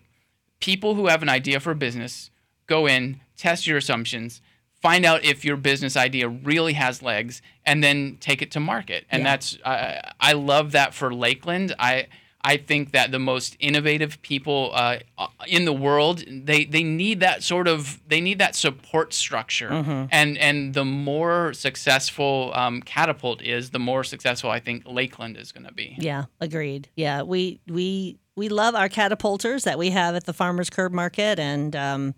people 0.61 0.95
who 0.95 1.07
have 1.07 1.21
an 1.21 1.27
idea 1.27 1.59
for 1.59 1.71
a 1.71 1.75
business 1.75 2.31
go 2.67 2.87
in, 2.87 3.19
test 3.35 3.67
your 3.67 3.75
assumptions, 3.75 4.41
find 4.81 5.03
out 5.03 5.25
if 5.25 5.43
your 5.43 5.57
business 5.57 5.97
idea 5.97 6.29
really 6.29 6.71
has 6.71 7.01
legs, 7.01 7.41
and 7.65 7.83
then 7.83 8.15
take 8.21 8.41
it 8.41 8.49
to 8.51 8.61
market. 8.61 9.05
And 9.11 9.23
yeah. 9.23 9.29
that's 9.29 9.57
uh, 9.65 10.13
I 10.21 10.31
love 10.31 10.71
that 10.71 10.93
for 10.93 11.13
Lakeland. 11.13 11.75
I 11.79 12.07
I 12.43 12.55
think 12.55 12.91
that 12.91 13.11
the 13.11 13.19
most 13.19 13.55
innovative 13.59 14.21
people 14.21 14.71
uh, 14.73 14.99
in 15.47 15.65
the 15.65 15.73
world 15.73 16.23
they 16.27 16.63
they 16.63 16.83
need 16.83 17.19
that 17.19 17.43
sort 17.43 17.67
of 17.67 17.99
they 18.07 18.21
need 18.21 18.39
that 18.39 18.55
support 18.55 19.13
structure 19.13 19.69
mm-hmm. 19.69 20.05
and 20.11 20.37
and 20.37 20.73
the 20.73 20.85
more 20.85 21.53
successful 21.53 22.51
um, 22.55 22.81
catapult 22.81 23.41
is 23.41 23.71
the 23.71 23.79
more 23.79 24.05
successful 24.05 24.49
I 24.49 24.61
think 24.61 24.83
Lakeland 24.85 25.35
is 25.35 25.51
going 25.51 25.65
to 25.65 25.73
be 25.73 25.95
yeah 25.99 26.25
agreed 26.39 26.89
yeah 26.95 27.21
we 27.21 27.59
we 27.67 28.17
we 28.35 28.49
love 28.49 28.75
our 28.75 28.89
catapulters 28.89 29.63
that 29.63 29.77
we 29.77 29.89
have 29.89 30.15
at 30.15 30.25
the 30.25 30.33
Farmers 30.33 30.69
Curb 30.69 30.93
Market, 30.93 31.39
and 31.39 31.75
um, 31.75 32.15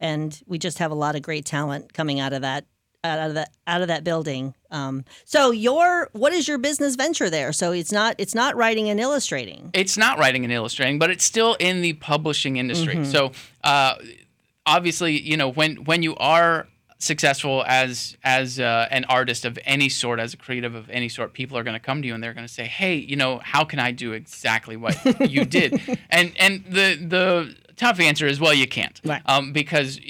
and 0.00 0.40
we 0.46 0.58
just 0.58 0.78
have 0.78 0.90
a 0.90 0.94
lot 0.94 1.16
of 1.16 1.22
great 1.22 1.44
talent 1.44 1.92
coming 1.92 2.20
out 2.20 2.32
of 2.32 2.42
that 2.42 2.66
out 3.04 3.28
of 3.28 3.34
that 3.34 3.50
out 3.66 3.82
of 3.82 3.88
that 3.88 4.04
building. 4.04 4.54
Um, 4.70 5.04
so 5.24 5.50
your 5.50 6.08
what 6.12 6.32
is 6.32 6.48
your 6.48 6.58
business 6.58 6.96
venture 6.96 7.30
there? 7.30 7.52
So 7.52 7.72
it's 7.72 7.92
not 7.92 8.16
it's 8.18 8.34
not 8.34 8.56
writing 8.56 8.88
and 8.88 8.98
illustrating. 8.98 9.70
It's 9.72 9.96
not 9.96 10.18
writing 10.18 10.44
and 10.44 10.52
illustrating, 10.52 10.98
but 10.98 11.10
it's 11.10 11.24
still 11.24 11.54
in 11.54 11.82
the 11.82 11.94
publishing 11.94 12.56
industry. 12.56 12.94
Mm-hmm. 12.94 13.10
So 13.10 13.32
uh, 13.62 13.96
obviously, 14.66 15.20
you 15.20 15.36
know 15.36 15.50
when 15.50 15.84
when 15.84 16.02
you 16.02 16.16
are 16.16 16.66
successful 17.04 17.64
as 17.66 18.16
as 18.24 18.58
uh, 18.58 18.88
an 18.90 19.04
artist 19.04 19.44
of 19.44 19.58
any 19.64 19.88
sort, 19.88 20.18
as 20.20 20.34
a 20.34 20.36
creative 20.36 20.74
of 20.74 20.88
any 20.90 21.08
sort, 21.08 21.32
people 21.32 21.56
are 21.56 21.62
going 21.62 21.74
to 21.74 21.80
come 21.80 22.02
to 22.02 22.08
you 22.08 22.14
and 22.14 22.22
they're 22.22 22.34
going 22.34 22.46
to 22.46 22.52
say, 22.52 22.64
"Hey, 22.64 22.96
you 22.96 23.16
know, 23.16 23.40
how 23.42 23.64
can 23.64 23.78
I 23.78 23.92
do 23.92 24.12
exactly 24.12 24.76
what 24.76 25.30
you 25.30 25.44
did?" 25.58 25.80
And 26.10 26.32
and 26.38 26.64
the 26.64 26.96
the 26.96 27.56
tough 27.76 28.00
answer 28.00 28.26
is, 28.26 28.40
well, 28.40 28.54
you 28.54 28.66
can't, 28.66 29.00
right. 29.04 29.22
um, 29.26 29.52
because 29.52 30.00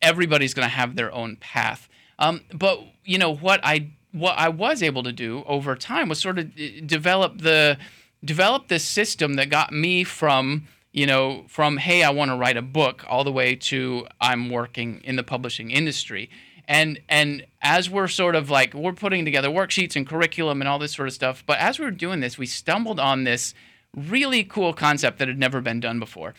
everybody's 0.00 0.54
going 0.54 0.66
to 0.66 0.74
have 0.74 0.96
their 0.96 1.12
own 1.12 1.36
path. 1.36 1.88
Um, 2.18 2.42
but 2.52 2.80
you 3.04 3.18
know 3.18 3.34
what 3.34 3.60
I 3.62 3.90
what 4.12 4.38
I 4.38 4.48
was 4.48 4.82
able 4.82 5.02
to 5.04 5.12
do 5.12 5.42
over 5.46 5.74
time 5.74 6.08
was 6.08 6.20
sort 6.20 6.38
of 6.38 6.46
uh, 6.46 6.80
develop 6.84 7.38
the 7.38 7.78
develop 8.24 8.68
the 8.68 8.78
system 8.78 9.34
that 9.34 9.50
got 9.50 9.72
me 9.72 10.04
from 10.04 10.68
you 10.92 11.06
know, 11.06 11.44
from 11.48 11.78
hey, 11.78 12.02
I 12.02 12.10
want 12.10 12.30
to 12.30 12.36
write 12.36 12.56
a 12.56 12.62
book 12.62 13.04
all 13.08 13.24
the 13.24 13.32
way 13.32 13.54
to 13.56 14.06
I'm 14.20 14.50
working 14.50 15.00
in 15.04 15.16
the 15.16 15.22
publishing 15.22 15.70
industry. 15.70 16.30
And 16.68 17.00
and 17.08 17.44
as 17.60 17.90
we're 17.90 18.08
sort 18.08 18.34
of 18.36 18.50
like 18.50 18.74
we're 18.74 18.92
putting 18.92 19.24
together 19.24 19.48
worksheets 19.48 19.96
and 19.96 20.06
curriculum 20.06 20.60
and 20.60 20.68
all 20.68 20.78
this 20.78 20.92
sort 20.92 21.08
of 21.08 21.14
stuff, 21.14 21.42
but 21.46 21.58
as 21.58 21.78
we 21.78 21.84
were 21.84 21.90
doing 21.90 22.20
this, 22.20 22.38
we 22.38 22.46
stumbled 22.46 23.00
on 23.00 23.24
this 23.24 23.54
really 23.94 24.44
cool 24.44 24.72
concept 24.72 25.18
that 25.18 25.28
had 25.28 25.38
never 25.38 25.60
been 25.60 25.80
done 25.80 25.98
before. 25.98 26.34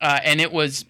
Uh, 0.00 0.20
and 0.24 0.40
it 0.40 0.52
was 0.52 0.84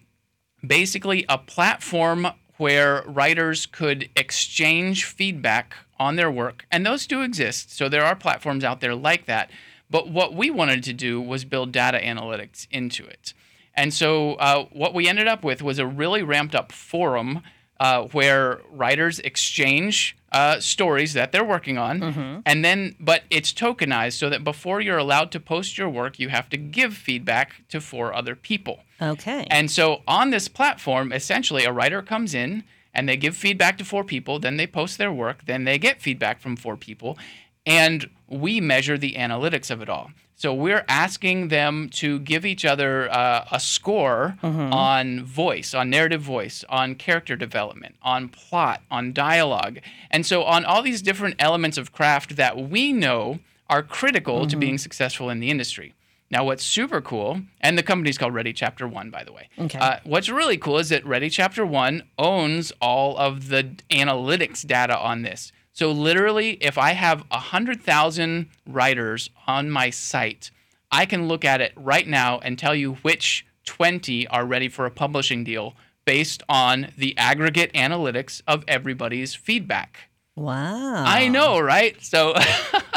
basically 0.65 1.25
a 1.29 1.37
platform 1.37 2.27
where 2.57 3.03
writers 3.05 3.65
could 3.65 4.09
exchange 4.15 5.05
feedback 5.05 5.75
on 5.97 6.15
their 6.15 6.29
work. 6.29 6.65
And 6.71 6.85
those 6.85 7.07
do 7.07 7.21
exist. 7.21 7.75
So 7.75 7.87
there 7.87 8.03
are 8.03 8.15
platforms 8.15 8.63
out 8.63 8.81
there 8.81 8.95
like 8.95 9.25
that. 9.27 9.49
But 9.89 10.09
what 10.09 10.33
we 10.33 10.49
wanted 10.49 10.83
to 10.83 10.93
do 10.93 11.19
was 11.19 11.45
build 11.45 11.71
data 11.71 11.99
analytics 11.99 12.67
into 12.69 13.05
it. 13.05 13.33
And 13.73 13.93
so 13.93 14.33
uh, 14.33 14.65
what 14.71 14.93
we 14.93 15.07
ended 15.07 15.27
up 15.27 15.43
with 15.43 15.61
was 15.61 15.79
a 15.79 15.85
really 15.85 16.21
ramped 16.21 16.53
up 16.53 16.71
forum 16.71 17.41
uh, 17.79 18.03
where 18.07 18.61
writers 18.71 19.19
exchange 19.19 20.17
uh, 20.31 20.59
stories 20.59 21.13
that 21.13 21.31
they're 21.31 21.45
working 21.45 21.77
on, 21.77 21.99
mm-hmm. 21.99 22.39
and 22.45 22.63
then 22.63 22.95
but 22.99 23.23
it's 23.29 23.53
tokenized 23.53 24.13
so 24.13 24.29
that 24.29 24.43
before 24.43 24.81
you're 24.81 24.97
allowed 24.97 25.31
to 25.31 25.39
post 25.39 25.77
your 25.77 25.89
work, 25.89 26.19
you 26.19 26.29
have 26.29 26.49
to 26.49 26.57
give 26.57 26.93
feedback 26.93 27.67
to 27.69 27.79
four 27.79 28.13
other 28.13 28.35
people. 28.35 28.81
Okay. 29.01 29.47
And 29.49 29.71
so 29.71 30.01
on 30.07 30.29
this 30.29 30.47
platform, 30.47 31.13
essentially, 31.13 31.63
a 31.63 31.71
writer 31.71 32.01
comes 32.01 32.33
in 32.33 32.63
and 32.93 33.07
they 33.07 33.15
give 33.15 33.35
feedback 33.35 33.77
to 33.77 33.85
four 33.85 34.03
people, 34.03 34.39
then 34.39 34.57
they 34.57 34.67
post 34.67 34.97
their 34.97 35.11
work, 35.11 35.45
then 35.45 35.63
they 35.63 35.77
get 35.77 36.01
feedback 36.01 36.41
from 36.41 36.57
four 36.57 36.75
people, 36.75 37.17
and 37.65 38.09
we 38.29 38.61
measure 38.61 38.97
the 38.97 39.13
analytics 39.13 39.71
of 39.71 39.81
it 39.81 39.89
all. 39.89 40.11
So 40.35 40.53
we're 40.53 40.85
asking 40.87 41.49
them 41.49 41.89
to 41.95 42.19
give 42.19 42.45
each 42.45 42.63
other 42.63 43.11
uh, 43.11 43.45
a 43.51 43.59
score 43.59 44.37
mm-hmm. 44.41 44.71
on 44.71 45.23
voice, 45.25 45.73
on 45.73 45.89
narrative 45.89 46.21
voice, 46.21 46.63
on 46.69 46.95
character 46.95 47.35
development, 47.35 47.95
on 48.01 48.29
plot, 48.29 48.81
on 48.89 49.11
dialogue. 49.11 49.79
And 50.09 50.25
so 50.25 50.43
on 50.43 50.63
all 50.63 50.81
these 50.81 51.01
different 51.01 51.35
elements 51.39 51.77
of 51.77 51.91
craft 51.91 52.37
that 52.37 52.57
we 52.57 52.93
know 52.93 53.39
are 53.69 53.83
critical 53.83 54.39
mm-hmm. 54.39 54.47
to 54.47 54.55
being 54.55 54.77
successful 54.77 55.29
in 55.29 55.41
the 55.41 55.49
industry. 55.49 55.93
Now, 56.31 56.45
what's 56.45 56.63
super 56.63 57.01
cool, 57.01 57.41
and 57.59 57.77
the 57.77 57.83
company's 57.83 58.17
called 58.17 58.35
Ready 58.35 58.53
Chapter 58.53 58.87
One, 58.87 59.09
by 59.09 59.23
the 59.23 59.33
way. 59.33 59.49
Okay. 59.57 59.79
Uh, 59.79 59.97
what's 60.03 60.29
really 60.29 60.57
cool 60.57 60.77
is 60.77 60.89
that 60.89 61.03
Ready 61.05 61.29
Chapter 61.29 61.65
One 61.65 62.03
owns 62.19 62.71
all 62.79 63.17
of 63.17 63.49
the 63.49 63.75
analytics 63.89 64.65
data 64.65 64.97
on 64.97 65.23
this. 65.23 65.51
So 65.79 65.93
literally, 65.93 66.57
if 66.59 66.77
I 66.77 66.91
have 66.91 67.23
100,000 67.29 68.49
writers 68.67 69.29
on 69.47 69.69
my 69.69 69.91
site, 69.91 70.51
I 70.91 71.05
can 71.05 71.29
look 71.29 71.45
at 71.45 71.61
it 71.61 71.71
right 71.77 72.05
now 72.05 72.39
and 72.39 72.59
tell 72.59 72.75
you 72.75 72.95
which 72.95 73.45
20 73.63 74.27
are 74.27 74.45
ready 74.45 74.67
for 74.67 74.85
a 74.85 74.91
publishing 74.91 75.45
deal 75.45 75.75
based 76.03 76.43
on 76.49 76.89
the 76.97 77.17
aggregate 77.17 77.71
analytics 77.71 78.41
of 78.45 78.65
everybody's 78.67 79.35
feedback. 79.35 80.09
Wow. 80.35 81.05
I 81.07 81.29
know, 81.29 81.61
right? 81.61 81.95
So 82.03 82.35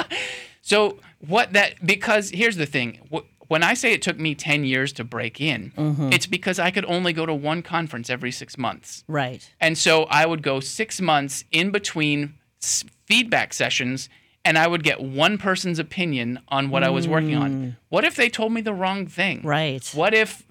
so 0.60 0.98
what 1.20 1.52
that 1.52 1.86
because 1.86 2.30
here's 2.30 2.56
the 2.56 2.66
thing. 2.66 2.98
When 3.46 3.62
I 3.62 3.74
say 3.74 3.92
it 3.92 4.02
took 4.02 4.18
me 4.18 4.34
10 4.34 4.64
years 4.64 4.92
to 4.94 5.04
break 5.04 5.40
in, 5.40 5.70
mm-hmm. 5.76 6.12
it's 6.12 6.26
because 6.26 6.58
I 6.58 6.72
could 6.72 6.86
only 6.86 7.12
go 7.12 7.26
to 7.26 7.34
one 7.34 7.62
conference 7.62 8.10
every 8.10 8.32
6 8.32 8.58
months. 8.58 9.04
Right. 9.06 9.48
And 9.60 9.78
so 9.78 10.04
I 10.04 10.26
would 10.26 10.42
go 10.42 10.58
6 10.58 11.00
months 11.00 11.44
in 11.52 11.70
between 11.70 12.34
feedback 12.62 13.52
sessions 13.52 14.08
and 14.44 14.58
I 14.58 14.66
would 14.66 14.82
get 14.82 15.00
one 15.00 15.38
person's 15.38 15.78
opinion 15.78 16.40
on 16.48 16.70
what 16.70 16.82
mm. 16.82 16.86
I 16.86 16.90
was 16.90 17.06
working 17.06 17.36
on. 17.36 17.50
Mm. 17.52 17.76
What 17.90 18.04
if 18.04 18.16
they 18.16 18.28
told 18.28 18.52
me 18.52 18.60
the 18.60 18.74
wrong 18.74 19.06
thing? 19.06 19.42
Right. 19.42 19.88
What 19.94 20.14
if 20.14 20.44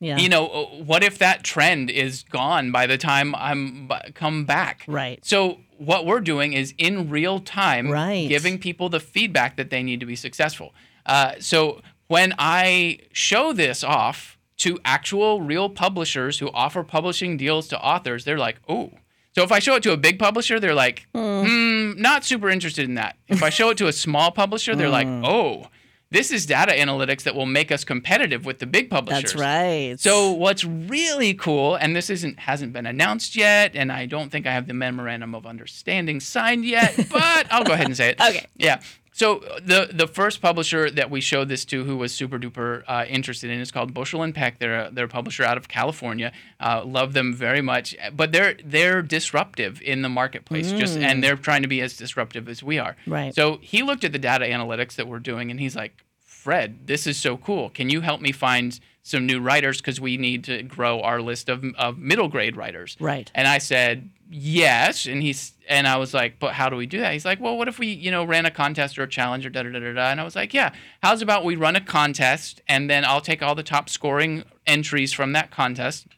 yeah. 0.00 0.18
you 0.18 0.28
know, 0.28 0.46
what 0.84 1.02
if 1.02 1.18
that 1.18 1.42
trend 1.42 1.90
is 1.90 2.22
gone 2.22 2.70
by 2.70 2.86
the 2.86 2.98
time 2.98 3.34
I'm 3.34 3.90
come 4.14 4.44
back? 4.44 4.84
Right. 4.86 5.24
So 5.24 5.60
what 5.78 6.06
we're 6.06 6.20
doing 6.20 6.52
is 6.52 6.74
in 6.78 7.10
real 7.10 7.40
time 7.40 7.90
Right. 7.90 8.28
giving 8.28 8.58
people 8.58 8.88
the 8.88 9.00
feedback 9.00 9.56
that 9.56 9.70
they 9.70 9.82
need 9.82 10.00
to 10.00 10.06
be 10.06 10.16
successful. 10.16 10.74
Uh, 11.04 11.34
so 11.38 11.80
when 12.08 12.34
I 12.38 13.00
show 13.12 13.52
this 13.52 13.82
off 13.82 14.38
to 14.58 14.78
actual 14.84 15.42
real 15.42 15.68
publishers 15.68 16.38
who 16.38 16.50
offer 16.52 16.82
publishing 16.82 17.36
deals 17.36 17.68
to 17.68 17.80
authors, 17.80 18.24
they're 18.24 18.38
like, 18.38 18.56
oh. 18.68 18.92
So 19.36 19.42
if 19.42 19.52
I 19.52 19.58
show 19.58 19.74
it 19.74 19.82
to 19.82 19.92
a 19.92 19.98
big 19.98 20.18
publisher, 20.18 20.58
they're 20.58 20.72
like, 20.72 21.06
hmm, 21.14 21.92
not 22.00 22.24
super 22.24 22.48
interested 22.48 22.88
in 22.88 22.94
that. 22.94 23.18
If 23.28 23.42
I 23.42 23.50
show 23.50 23.68
it 23.68 23.76
to 23.76 23.86
a 23.86 23.92
small 23.92 24.30
publisher, 24.30 24.74
they're 24.74 24.88
like, 24.88 25.06
oh, 25.06 25.66
this 26.10 26.30
is 26.30 26.46
data 26.46 26.72
analytics 26.72 27.24
that 27.24 27.34
will 27.34 27.44
make 27.44 27.70
us 27.70 27.84
competitive 27.84 28.46
with 28.46 28.60
the 28.60 28.66
big 28.66 28.88
publishers. 28.88 29.34
That's 29.34 29.34
right. 29.34 29.96
So 30.00 30.32
what's 30.32 30.64
really 30.64 31.34
cool, 31.34 31.74
and 31.74 31.94
this 31.94 32.08
isn't 32.08 32.38
hasn't 32.38 32.72
been 32.72 32.86
announced 32.86 33.36
yet, 33.36 33.72
and 33.74 33.92
I 33.92 34.06
don't 34.06 34.32
think 34.32 34.46
I 34.46 34.52
have 34.52 34.68
the 34.68 34.72
memorandum 34.72 35.34
of 35.34 35.44
understanding 35.44 36.18
signed 36.18 36.64
yet, 36.64 36.96
but 37.10 37.46
I'll 37.52 37.64
go 37.64 37.74
ahead 37.74 37.86
and 37.88 37.96
say 37.96 38.08
it. 38.08 38.20
Okay. 38.20 38.46
Yeah. 38.56 38.80
So 39.16 39.42
the 39.62 39.88
the 39.90 40.06
first 40.06 40.42
publisher 40.42 40.90
that 40.90 41.10
we 41.10 41.22
showed 41.22 41.48
this 41.48 41.64
to, 41.66 41.84
who 41.84 41.96
was 41.96 42.12
super 42.12 42.38
duper 42.38 42.82
uh, 42.86 43.06
interested 43.08 43.50
in, 43.50 43.62
is 43.62 43.70
called 43.70 43.94
Bushel 43.94 44.22
and 44.22 44.34
Peck. 44.34 44.58
They're 44.58 44.88
a, 44.88 44.90
they're 44.90 45.06
a 45.06 45.08
publisher 45.08 45.42
out 45.42 45.56
of 45.56 45.68
California. 45.68 46.32
Uh, 46.60 46.82
love 46.84 47.14
them 47.14 47.32
very 47.32 47.62
much, 47.62 47.96
but 48.14 48.30
they're 48.32 48.58
they're 48.62 49.00
disruptive 49.00 49.80
in 49.80 50.02
the 50.02 50.10
marketplace, 50.10 50.70
just 50.70 50.98
and 50.98 51.24
they're 51.24 51.36
trying 51.36 51.62
to 51.62 51.68
be 51.68 51.80
as 51.80 51.96
disruptive 51.96 52.46
as 52.46 52.62
we 52.62 52.78
are. 52.78 52.94
Right. 53.06 53.34
So 53.34 53.56
he 53.62 53.82
looked 53.82 54.04
at 54.04 54.12
the 54.12 54.18
data 54.18 54.44
analytics 54.44 54.96
that 54.96 55.08
we're 55.08 55.18
doing, 55.18 55.50
and 55.50 55.58
he's 55.58 55.74
like, 55.74 56.04
Fred, 56.20 56.86
this 56.86 57.06
is 57.06 57.16
so 57.16 57.38
cool. 57.38 57.70
Can 57.70 57.88
you 57.88 58.02
help 58.02 58.20
me 58.20 58.32
find 58.32 58.78
some 59.06 59.24
new 59.24 59.40
writers 59.40 59.78
because 59.78 60.00
we 60.00 60.16
need 60.16 60.42
to 60.44 60.62
grow 60.64 61.00
our 61.00 61.22
list 61.22 61.48
of, 61.48 61.64
of 61.78 61.96
middle 61.96 62.28
grade 62.28 62.56
writers? 62.56 62.96
Right. 62.98 63.30
And 63.34 63.46
I 63.46 63.58
said 63.58 64.10
yes, 64.30 65.06
and 65.06 65.22
he's 65.22 65.52
and 65.68 65.86
I 65.86 65.96
was 65.96 66.12
like, 66.12 66.38
but 66.38 66.54
how 66.54 66.68
do 66.68 66.76
we 66.76 66.86
do 66.86 66.98
that? 67.00 67.12
He's 67.12 67.24
like, 67.24 67.40
well, 67.40 67.56
what 67.56 67.68
if 67.68 67.78
we 67.78 67.88
you 67.88 68.10
know 68.10 68.24
ran 68.24 68.46
a 68.46 68.50
contest 68.50 68.98
or 68.98 69.04
a 69.04 69.08
challenge 69.08 69.46
or 69.46 69.50
da 69.50 69.62
da 69.62 69.70
da 69.70 69.78
da 69.78 69.92
da? 69.92 70.10
And 70.10 70.20
I 70.20 70.24
was 70.24 70.34
like, 70.34 70.52
yeah. 70.52 70.72
How's 71.02 71.22
about 71.22 71.44
we 71.44 71.54
run 71.56 71.76
a 71.76 71.80
contest 71.80 72.60
and 72.68 72.90
then 72.90 73.04
I'll 73.04 73.20
take 73.20 73.42
all 73.42 73.54
the 73.54 73.62
top 73.62 73.88
scoring 73.88 74.44
entries 74.66 75.12
from 75.12 75.32
that 75.32 75.50
contest 75.50 76.08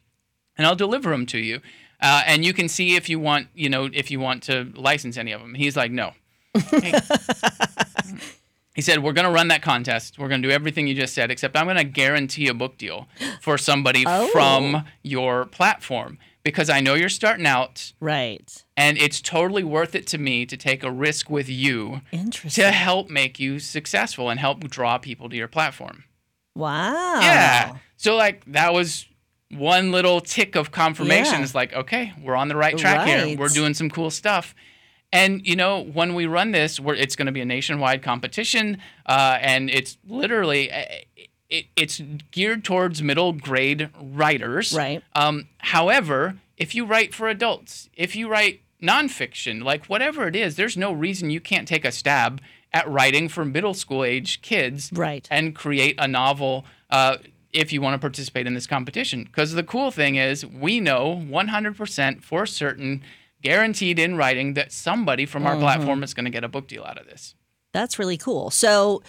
and 0.57 0.65
I'll 0.65 0.75
deliver 0.75 1.11
them 1.11 1.25
to 1.27 1.37
you. 1.37 1.61
Uh, 2.01 2.23
and 2.25 2.45
you 2.45 2.53
can 2.53 2.69
see 2.69 2.95
if 2.95 3.09
you 3.09 3.19
want, 3.19 3.47
you 3.53 3.69
know, 3.69 3.89
if 3.91 4.09
you 4.09 4.19
want 4.19 4.43
to 4.43 4.71
license 4.75 5.17
any 5.17 5.31
of 5.33 5.41
them. 5.41 5.53
He's 5.53 5.75
like, 5.75 5.91
no. 5.91 6.13
Hey. 6.71 6.93
he 8.79 8.81
said, 8.81 9.03
we're 9.03 9.13
going 9.13 9.27
to 9.27 9.31
run 9.33 9.49
that 9.49 9.61
contest. 9.61 10.17
We're 10.17 10.29
going 10.29 10.41
to 10.41 10.47
do 10.47 10.53
everything 10.53 10.87
you 10.87 10.95
just 10.95 11.13
said, 11.13 11.29
except 11.31 11.55
I'm 11.57 11.65
going 11.65 11.75
to 11.77 11.83
guarantee 11.83 12.47
a 12.47 12.53
book 12.53 12.77
deal 12.77 13.07
for 13.41 13.57
somebody 13.57 14.03
Oh. 14.07 14.27
from 14.27 14.85
your 15.03 15.45
platform 15.45 16.17
because 16.43 16.69
I 16.69 16.79
know 16.79 16.93
you're 16.93 17.09
starting 17.09 17.45
out 17.45 17.91
right. 17.99 18.63
and 18.77 18.97
it's 18.97 19.19
totally 19.21 19.63
worth 19.63 19.93
it 19.95 20.07
to 20.07 20.17
me 20.17 20.45
to 20.45 20.55
take 20.55 20.83
a 20.83 20.89
risk 20.91 21.29
with 21.29 21.49
you 21.49 21.99
to 22.51 22.71
help 22.71 23.09
make 23.09 23.39
you 23.39 23.59
successful 23.59 24.29
and 24.29 24.39
help 24.39 24.61
draw 24.69 24.97
people 24.97 25.27
to 25.29 25.35
your 25.35 25.49
platform. 25.49 26.05
wow. 26.55 27.19
Yeah. 27.21 27.77
So 27.97 28.15
like 28.15 28.45
that 28.53 28.73
was 28.73 29.05
one 29.51 29.91
little 29.91 30.21
tick 30.21 30.55
of 30.55 30.71
confirmation. 30.71 31.33
Yeah. 31.35 31.43
It's 31.43 31.55
like, 31.55 31.73
okay, 31.73 32.13
we're 32.23 32.35
on 32.35 32.47
the 32.47 32.55
right 32.55 32.77
track 32.77 33.05
here. 33.07 33.37
We're 33.37 33.49
doing 33.49 33.73
some 33.73 33.89
cool 33.89 34.09
stuff. 34.11 34.55
And 35.11 35.45
you 35.45 35.55
know, 35.55 35.81
when 35.81 36.13
we 36.13 36.25
run 36.27 36.51
this, 36.51 36.79
we're, 36.79 36.95
it's 36.95 37.15
going 37.15 37.25
to 37.25 37.31
be 37.31 37.41
a 37.41 37.45
nationwide 37.45 38.03
competition, 38.03 38.77
uh, 39.05 39.37
and 39.41 39.69
it's 39.69 39.97
literally 40.07 40.71
uh, 40.71 40.83
it, 41.49 41.65
it's 41.75 42.01
geared 42.31 42.63
towards 42.63 43.01
middle 43.01 43.33
grade 43.33 43.89
writers. 43.99 44.73
Right. 44.73 45.01
Um, 45.15 45.47
however, 45.59 46.35
if 46.57 46.75
you 46.75 46.85
write 46.85 47.13
for 47.15 47.27
adults, 47.27 47.89
if 47.95 48.15
you 48.15 48.29
write 48.29 48.61
nonfiction, 48.83 49.63
like 49.63 49.85
whatever 49.87 50.27
it 50.27 50.35
is, 50.35 50.55
there's 50.55 50.77
no 50.77 50.91
reason 50.91 51.29
you 51.29 51.41
can't 51.41 51.67
take 51.67 51.85
a 51.85 51.91
stab 51.91 52.39
at 52.71 52.87
writing 52.87 53.27
for 53.27 53.43
middle 53.43 53.73
school 53.73 54.03
age 54.03 54.41
kids 54.43 54.91
Right. 54.93 55.27
and 55.31 55.55
create 55.55 55.95
a 55.97 56.07
novel 56.07 56.65
uh, 56.91 57.17
if 57.51 57.73
you 57.73 57.81
want 57.81 57.95
to 57.95 57.99
participate 57.99 58.45
in 58.45 58.53
this 58.53 58.67
competition. 58.67 59.23
Because 59.23 59.53
the 59.53 59.63
cool 59.63 59.89
thing 59.89 60.17
is, 60.17 60.45
we 60.45 60.79
know 60.79 61.15
100% 61.27 62.21
for 62.23 62.45
certain, 62.45 63.01
guaranteed 63.41 63.99
in 63.99 64.15
writing, 64.15 64.53
that 64.55 64.71
somebody 64.71 65.25
from 65.25 65.43
Mm-hmm. 65.43 65.51
our 65.53 65.57
platform 65.59 66.03
is 66.03 66.13
going 66.13 66.25
to 66.25 66.31
get 66.31 66.43
a 66.43 66.47
book 66.49 66.67
deal 66.67 66.83
out 66.83 66.97
of 66.99 67.05
this. 67.07 67.35
That's 67.73 67.99
really 67.99 68.17
cool. 68.17 68.49
So, 68.49 69.01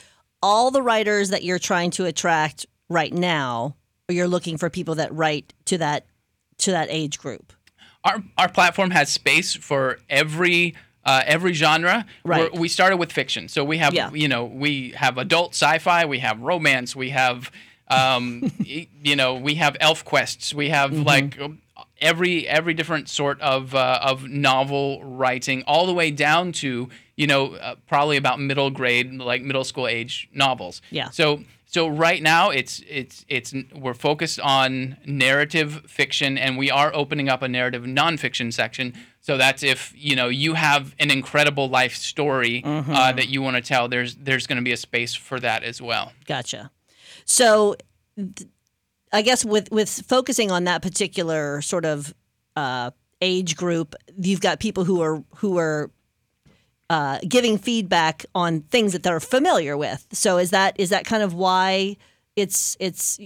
all 0.42 0.70
the 0.70 0.82
writers 0.82 1.30
that 1.30 1.42
you're 1.44 1.58
trying 1.58 1.90
to 1.92 2.06
attract 2.06 2.66
right 2.88 3.12
now, 3.12 3.76
you're 4.08 4.28
looking 4.28 4.56
for 4.56 4.70
people 4.70 4.94
that 4.96 5.12
write 5.14 5.52
to 5.66 5.78
that 5.78 6.06
to 6.58 6.70
that 6.72 6.88
age 6.90 7.18
group. 7.18 7.52
Our, 8.04 8.22
our 8.38 8.48
platform 8.48 8.90
has 8.90 9.10
space 9.10 9.54
for 9.54 9.98
every. 10.08 10.74
Uh, 11.02 11.22
every 11.24 11.54
genre. 11.54 12.04
Right. 12.26 12.52
We're, 12.52 12.60
we 12.60 12.68
started 12.68 12.98
with 12.98 13.10
fiction, 13.10 13.48
so 13.48 13.64
we 13.64 13.78
have 13.78 13.94
Yeah. 13.94 14.10
you 14.12 14.28
know 14.28 14.44
we 14.44 14.90
have 14.90 15.16
adult 15.16 15.54
sci-fi, 15.54 16.04
we 16.04 16.18
have 16.18 16.38
romance, 16.42 16.94
we 16.94 17.08
have 17.08 17.50
um, 17.88 18.52
you 18.58 19.16
know 19.16 19.34
we 19.36 19.54
have 19.54 19.78
elf 19.80 20.04
quests, 20.04 20.52
we 20.52 20.68
have 20.68 20.90
Mm-hmm. 20.90 21.02
like 21.04 21.40
every 22.00 22.46
every 22.48 22.74
different 22.74 23.08
sort 23.08 23.40
of 23.40 23.74
uh, 23.74 23.98
of 24.02 24.28
novel 24.28 25.02
writing, 25.04 25.62
all 25.66 25.86
the 25.86 25.94
way 25.94 26.10
down 26.10 26.52
to 26.52 26.88
you 27.16 27.26
know 27.26 27.54
uh, 27.54 27.74
probably 27.86 28.16
about 28.16 28.40
middle 28.40 28.70
grade, 28.70 29.12
like 29.14 29.42
middle 29.42 29.64
school 29.64 29.86
age 29.86 30.28
novels. 30.32 30.80
Yeah. 30.90 31.10
So 31.10 31.42
so 31.66 31.86
right 31.86 32.20
now 32.22 32.50
it's 32.50 32.82
it's 32.88 33.24
it's 33.28 33.54
we're 33.74 33.94
focused 33.94 34.40
on 34.40 34.96
narrative 35.06 35.84
fiction, 35.86 36.36
and 36.38 36.58
we 36.58 36.70
are 36.70 36.92
opening 36.94 37.28
up 37.28 37.42
a 37.42 37.48
narrative 37.48 37.84
nonfiction 37.84 38.52
section. 38.52 38.94
So 39.20 39.36
that's 39.36 39.62
if 39.62 39.92
you 39.96 40.16
know 40.16 40.28
you 40.28 40.54
have 40.54 40.94
an 40.98 41.10
incredible 41.10 41.68
life 41.68 41.94
story 41.94 42.62
Mm-hmm. 42.64 42.92
uh, 42.92 43.12
that 43.12 43.28
you 43.28 43.42
want 43.42 43.56
to 43.56 43.62
tell. 43.62 43.88
There's 43.88 44.16
there's 44.16 44.46
going 44.46 44.56
to 44.56 44.64
be 44.64 44.72
a 44.72 44.76
space 44.76 45.14
for 45.14 45.38
that 45.40 45.62
as 45.62 45.80
well. 45.80 46.12
Gotcha. 46.26 46.70
So, 47.24 47.76
th- 48.16 48.48
I 49.12 49.22
guess 49.22 49.44
with 49.44 49.70
with 49.70 49.88
focusing 50.08 50.50
on 50.50 50.64
that 50.64 50.82
particular 50.82 51.60
sort 51.62 51.84
of 51.84 52.14
uh, 52.56 52.90
age 53.20 53.56
group, 53.56 53.94
you've 54.20 54.40
got 54.40 54.60
people 54.60 54.84
who 54.84 55.00
are 55.02 55.22
who 55.36 55.58
are 55.58 55.90
uh, 56.88 57.18
giving 57.28 57.58
feedback 57.58 58.26
on 58.34 58.60
things 58.62 58.92
that 58.92 59.02
they're 59.02 59.20
familiar 59.20 59.76
with. 59.76 60.06
So, 60.12 60.38
is 60.38 60.50
that 60.50 60.78
is 60.78 60.90
that 60.90 61.04
kind 61.04 61.22
of 61.22 61.34
why 61.34 61.96
it's 62.36 62.76
it's? 62.80 63.18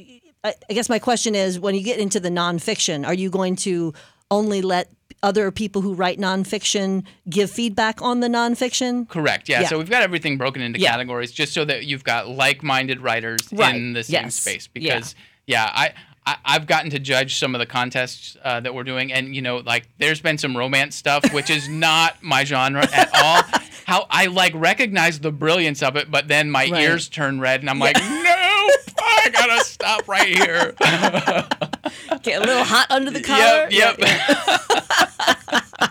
I, 0.43 0.55
I 0.69 0.73
guess 0.75 0.89
my 0.89 0.99
question 0.99 1.35
is, 1.35 1.59
when 1.59 1.75
you 1.75 1.83
get 1.83 1.99
into 1.99 2.21
the 2.21 2.29
nonfiction, 2.31 3.07
are 3.07 3.15
you 3.15 3.31
going 3.31 3.57
to 3.57 3.95
only 4.31 4.61
let 4.63 4.91
other 5.23 5.51
people 5.51 5.81
who 5.81 5.95
write 5.95 6.19
nonfiction 6.19 7.03
give 7.31 7.51
feedback 7.51 8.03
on 8.03 8.21
the 8.21 8.29
nonfiction? 8.29 9.09
Correct. 9.09 9.49
Yeah. 9.49 9.63
Yeah. 9.63 9.69
So 9.69 9.79
we've 9.79 9.89
got 9.89 10.03
everything 10.03 10.37
broken 10.37 10.61
into 10.61 10.79
Yeah. 10.81 10.91
categories 10.91 11.33
just 11.33 11.55
so 11.55 11.65
that 11.65 11.87
you've 11.87 12.05
got 12.05 12.29
like-minded 12.29 13.01
writers 13.01 13.41
Right. 13.53 13.75
in 13.75 13.95
the 13.95 14.03
same 14.03 14.25
Yes. 14.25 14.35
space. 14.35 14.67
Because 14.67 15.15
yeah, 15.17 15.25
I, 15.49 15.95
I 16.27 16.37
I've 16.45 16.67
gotten 16.67 16.91
to 16.91 16.99
judge 16.99 17.37
some 17.37 17.55
of 17.55 17.59
the 17.59 17.67
contests 17.67 18.37
uh, 18.43 18.61
that 18.61 18.75
we're 18.75 18.85
doing, 18.85 19.13
and 19.13 19.35
you 19.35 19.43
know, 19.43 19.59
like 19.59 19.89
there's 19.99 20.21
been 20.21 20.39
some 20.39 20.57
romance 20.57 20.97
stuff 20.97 21.33
which 21.33 21.51
is 21.51 21.69
not 21.89 22.23
my 22.23 22.45
genre 22.45 22.83
at 22.93 23.11
all. 23.15 23.43
How 23.87 24.07
I 24.09 24.27
like 24.27 24.53
recognize 24.55 25.21
the 25.21 25.31
brilliance 25.33 25.83
of 25.83 25.97
it, 25.97 26.11
but 26.11 26.27
then 26.29 26.51
my 26.51 26.69
Right. 26.71 26.83
ears 26.85 27.09
turn 27.11 27.41
red, 27.41 27.61
and 27.61 27.69
I'm 27.69 27.79
like, 27.79 27.97
no, 27.97 28.03
I 28.07 29.29
gotta 29.33 29.63
stop 29.65 30.09
right 30.09 30.29
here. 30.29 30.75
Get 32.23 32.41
a 32.41 32.45
little 32.47 32.65
hot 32.65 32.87
under 32.91 33.11
the 33.11 33.21
collar. 33.21 33.69
yep, 33.71 33.99
yep. 33.99 33.99
Yeah, 33.99 35.61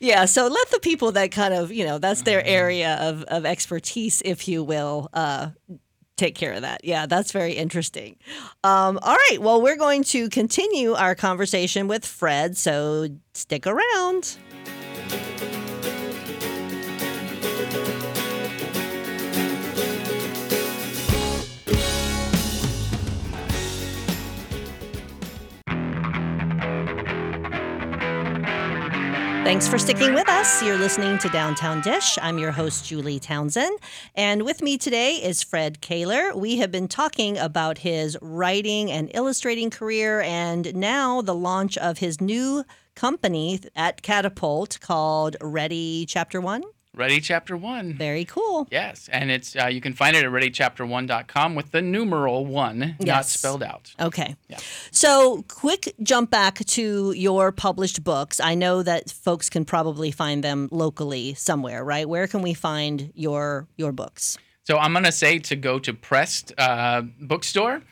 Yeah, 0.00 0.24
so 0.26 0.48
let 0.48 0.70
the 0.70 0.80
people 0.80 1.12
that 1.12 1.30
kind 1.30 1.54
of, 1.54 1.72
you 1.72 1.84
know, 1.86 1.98
that's 1.98 2.22
their 2.22 2.40
Mm-hmm. 2.40 2.48
area 2.48 2.94
of, 3.00 3.22
of 3.24 3.46
expertise, 3.46 4.20
if 4.24 4.46
you 4.48 4.62
will, 4.62 5.08
uh, 5.14 5.48
take 6.16 6.34
care 6.34 6.52
of 6.52 6.62
that. 6.62 6.84
Yeah, 6.84 7.06
that's 7.06 7.32
very 7.32 7.52
interesting. 7.52 8.16
Um, 8.62 8.98
all 9.02 9.16
right, 9.30 9.38
well, 9.40 9.60
we're 9.60 9.76
going 9.76 10.04
to 10.04 10.28
continue 10.28 10.92
our 10.92 11.14
conversation 11.14 11.88
with 11.88 12.04
Fred, 12.04 12.56
so 12.56 13.08
stick 13.34 13.66
around. 13.66 14.36
Thanks 29.44 29.68
for 29.68 29.78
sticking 29.78 30.14
with 30.14 30.26
us. 30.26 30.62
You're 30.62 30.78
listening 30.78 31.18
to 31.18 31.28
Downtown 31.28 31.82
Dish. 31.82 32.18
I'm 32.22 32.38
your 32.38 32.50
host, 32.50 32.86
Julie 32.86 33.20
Townsend. 33.20 33.78
And 34.14 34.42
with 34.42 34.62
me 34.62 34.78
today 34.78 35.16
is 35.16 35.42
Fred 35.42 35.82
Koehler. 35.82 36.34
We 36.34 36.56
have 36.56 36.72
been 36.72 36.88
talking 36.88 37.36
about 37.36 37.76
his 37.76 38.16
writing 38.22 38.90
and 38.90 39.10
illustrating 39.12 39.68
career 39.68 40.22
and 40.22 40.74
now 40.74 41.20
the 41.20 41.34
launch 41.34 41.76
of 41.76 41.98
his 41.98 42.22
new 42.22 42.64
company 42.94 43.60
at 43.76 44.00
Catapult 44.00 44.80
called 44.80 45.36
Ready 45.42 46.06
Chapter 46.08 46.40
One. 46.40 46.62
Ready 46.94 47.20
Chapter 47.20 47.56
One. 47.56 47.94
Very 47.94 48.24
cool. 48.24 48.68
Yes, 48.70 49.08
and 49.12 49.30
it's 49.30 49.56
uh, 49.56 49.66
you 49.66 49.80
can 49.80 49.92
find 49.92 50.16
it 50.16 50.24
at 50.24 50.30
readychapter1.com 50.30 51.54
with 51.54 51.72
the 51.72 51.82
numeral 51.82 52.46
one, 52.46 52.96
not 53.00 53.26
spelled 53.26 53.62
out. 53.62 53.92
Okay. 53.98 54.36
Yeah. 54.48 54.58
So, 54.90 55.44
quick 55.48 55.94
jump 56.02 56.30
back 56.30 56.64
to 56.64 57.12
your 57.12 57.52
published 57.52 58.04
books. 58.04 58.40
I 58.40 58.54
know 58.54 58.82
that 58.82 59.10
folks 59.10 59.50
can 59.50 59.64
probably 59.64 60.10
find 60.10 60.44
them 60.44 60.68
locally 60.70 61.34
somewhere, 61.34 61.84
right? 61.84 62.08
Where 62.08 62.26
can 62.26 62.42
we 62.42 62.54
find 62.54 63.12
your 63.14 63.66
your 63.76 63.92
books? 63.92 64.38
So 64.64 64.78
I'm 64.78 64.94
gonna 64.94 65.12
say 65.12 65.38
to 65.40 65.56
go 65.56 65.78
to 65.78 65.92
Pressed 65.92 66.52
uh, 66.56 67.02
Bookstore, 67.20 67.82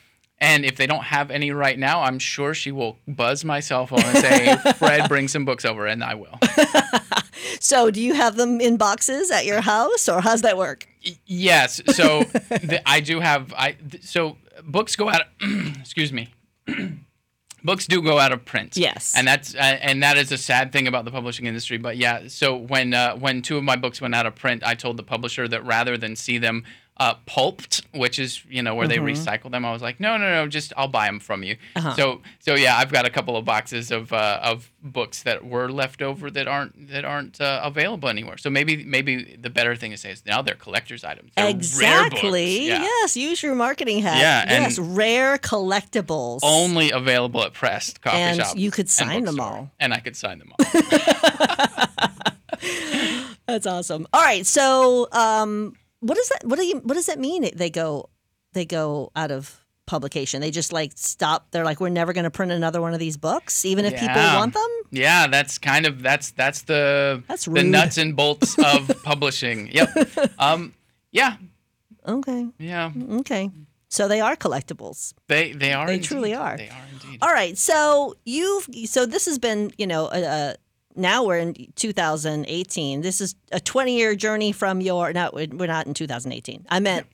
and 0.42 0.64
if 0.64 0.76
they 0.76 0.86
don't 0.86 1.04
have 1.04 1.30
any 1.30 1.52
right 1.52 1.78
now, 1.78 2.02
I'm 2.02 2.18
sure 2.18 2.52
she 2.52 2.72
will 2.72 2.98
buzz 3.08 3.44
my 3.44 3.60
cell 3.60 3.86
phone 3.86 4.02
and 4.04 4.18
say, 4.18 4.56
"Fred, 4.76 5.08
bring 5.08 5.28
some 5.28 5.44
books 5.44 5.64
over," 5.64 5.86
and 5.86 6.04
I 6.04 6.14
will. 6.14 6.38
So, 7.60 7.90
do 7.92 8.00
you 8.00 8.14
have 8.14 8.36
them 8.36 8.60
in 8.60 8.76
boxes 8.76 9.30
at 9.30 9.46
your 9.46 9.60
house, 9.60 10.08
or 10.08 10.20
how's 10.20 10.42
that 10.42 10.56
work? 10.56 10.88
Yes. 11.26 11.80
So 11.94 12.24
the, 12.48 12.82
I 12.86 13.00
do 13.00 13.20
have. 13.20 13.52
I 13.54 13.76
so 14.00 14.36
books 14.64 14.96
go 14.96 15.08
out. 15.08 15.22
excuse 15.78 16.12
me. 16.12 16.28
books 17.64 17.86
do 17.86 18.02
go 18.02 18.18
out 18.18 18.32
of 18.32 18.44
print. 18.44 18.76
Yes. 18.76 19.14
And 19.16 19.26
that's 19.26 19.54
uh, 19.54 19.58
and 19.58 20.02
that 20.02 20.16
is 20.16 20.32
a 20.32 20.38
sad 20.38 20.72
thing 20.72 20.88
about 20.88 21.04
the 21.04 21.10
publishing 21.10 21.46
industry. 21.46 21.78
But 21.78 21.96
yeah. 21.96 22.28
So 22.28 22.56
when 22.56 22.94
uh, 22.94 23.16
when 23.16 23.42
two 23.42 23.58
of 23.58 23.64
my 23.64 23.76
books 23.76 24.00
went 24.00 24.14
out 24.14 24.26
of 24.26 24.34
print, 24.34 24.62
I 24.64 24.74
told 24.74 24.96
the 24.96 25.04
publisher 25.04 25.46
that 25.48 25.64
rather 25.64 25.96
than 25.96 26.16
see 26.16 26.38
them. 26.38 26.64
Uh, 26.98 27.14
pulped, 27.26 27.82
which 27.94 28.18
is 28.18 28.44
you 28.48 28.62
know 28.62 28.74
where 28.76 28.86
they 28.86 28.98
recycle 28.98 29.50
them. 29.50 29.64
I 29.64 29.72
was 29.72 29.80
like, 29.82 29.98
no, 29.98 30.18
no, 30.18 30.28
no, 30.30 30.46
just 30.46 30.72
I'll 30.76 30.86
buy 30.88 31.06
them 31.06 31.18
from 31.20 31.42
you. 31.42 31.56
So, 31.96 32.20
so 32.38 32.54
yeah, 32.54 32.76
I've 32.76 32.92
got 32.92 33.06
a 33.06 33.10
couple 33.10 33.36
of 33.36 33.44
boxes 33.46 33.90
of 33.90 34.12
uh, 34.12 34.38
of 34.42 34.70
books 34.82 35.22
that 35.22 35.44
were 35.44 35.68
left 35.72 36.02
over 36.02 36.30
that 36.30 36.46
aren't 36.46 36.90
that 36.90 37.04
aren't 37.04 37.40
uh, 37.40 37.60
available 37.64 38.08
anymore. 38.10 38.36
So 38.36 38.50
maybe 38.50 38.84
maybe 38.84 39.36
the 39.40 39.48
better 39.50 39.74
thing 39.74 39.90
to 39.90 39.96
say 39.96 40.10
is 40.12 40.24
now 40.26 40.42
they're 40.42 40.54
collector's 40.54 41.02
items. 41.02 41.32
They're. 41.34 41.48
Exactly. 41.48 42.68
Yeah. 42.68 42.82
Yes. 42.82 43.16
Use 43.16 43.42
your 43.42 43.54
marketing 43.54 44.00
hat. 44.02 44.18
Yeah, 44.18 44.60
Yes. 44.60 44.78
Rare 44.78 45.38
collectibles. 45.38 46.40
Only 46.42 46.90
available 46.92 47.42
at 47.42 47.52
Pressed 47.54 48.00
Coffee 48.02 48.18
And 48.18 48.36
Shop. 48.38 48.56
you 48.56 48.70
could 48.70 48.88
sign 48.90 49.24
them 49.24 49.40
all. 49.40 49.70
And 49.80 49.92
I 49.94 49.98
could 49.98 50.14
sign 50.14 50.38
them 50.38 50.52
all. 50.52 50.66
That's 53.46 53.66
awesome. 53.66 54.06
All 54.12 54.22
right. 54.22 54.46
So, 54.46 55.08
um, 55.12 55.74
what 56.02 56.16
does 56.16 56.28
that? 56.28 56.44
What 56.44 56.58
do 56.58 56.64
you? 56.66 56.78
What 56.78 56.94
does 56.94 57.06
that 57.06 57.18
mean? 57.18 57.48
They 57.54 57.70
go, 57.70 58.10
they 58.52 58.64
go 58.64 59.10
out 59.16 59.30
of 59.30 59.64
publication. 59.86 60.40
They 60.40 60.50
just 60.50 60.72
like 60.72 60.92
stop. 60.96 61.50
They're 61.50 61.64
like, 61.64 61.80
we're 61.80 61.88
never 61.88 62.12
going 62.12 62.24
to 62.24 62.30
print 62.30 62.52
another 62.52 62.80
one 62.80 62.92
of 62.92 62.98
these 63.00 63.16
books, 63.16 63.64
even 63.64 63.84
if 63.84 63.94
people 63.94 64.14
want 64.16 64.54
them. 64.54 64.68
yeah, 64.90 65.26
that's 65.26 65.58
kind 65.58 65.86
of 65.86 66.02
that's 66.02 66.30
that's 66.32 66.62
the 66.62 67.22
That's 67.28 67.46
the 67.46 67.62
nuts 67.62 67.98
and 67.98 68.14
bolts 68.16 68.56
of 68.58 68.90
publishing. 69.04 69.68
Yep. 69.72 69.88
Um. 70.38 70.74
Yeah. 71.10 71.36
Okay. 72.06 72.46
Yeah. 72.58 72.90
Okay. 73.20 73.50
So 73.88 74.08
they 74.08 74.20
are 74.20 74.34
collectibles. 74.36 75.14
They 75.28 75.52
they 75.52 75.72
are. 75.72 75.86
They 75.86 75.94
indeed. 75.94 76.06
truly 76.08 76.34
are. 76.34 76.56
They 76.56 76.68
are 76.68 76.84
indeed. 76.92 77.18
All 77.22 77.32
right. 77.32 77.56
So 77.58 78.14
you've 78.24 78.66
so 78.86 79.04
this 79.06 79.26
has 79.26 79.38
been 79.38 79.70
you 79.78 79.86
know 79.86 80.06
uh, 80.06 80.54
now 80.94 81.24
we're 81.24 81.38
in 81.38 81.54
2018. 81.76 83.00
This 83.00 83.20
is 83.20 83.34
a 83.50 83.60
20 83.60 83.96
year 83.96 84.14
journey 84.14 84.52
from 84.52 84.80
your. 84.80 85.12
No, 85.12 85.30
we're 85.32 85.66
not 85.66 85.86
in 85.86 85.94
2018. 85.94 86.66
I 86.68 86.80
meant 86.80 87.06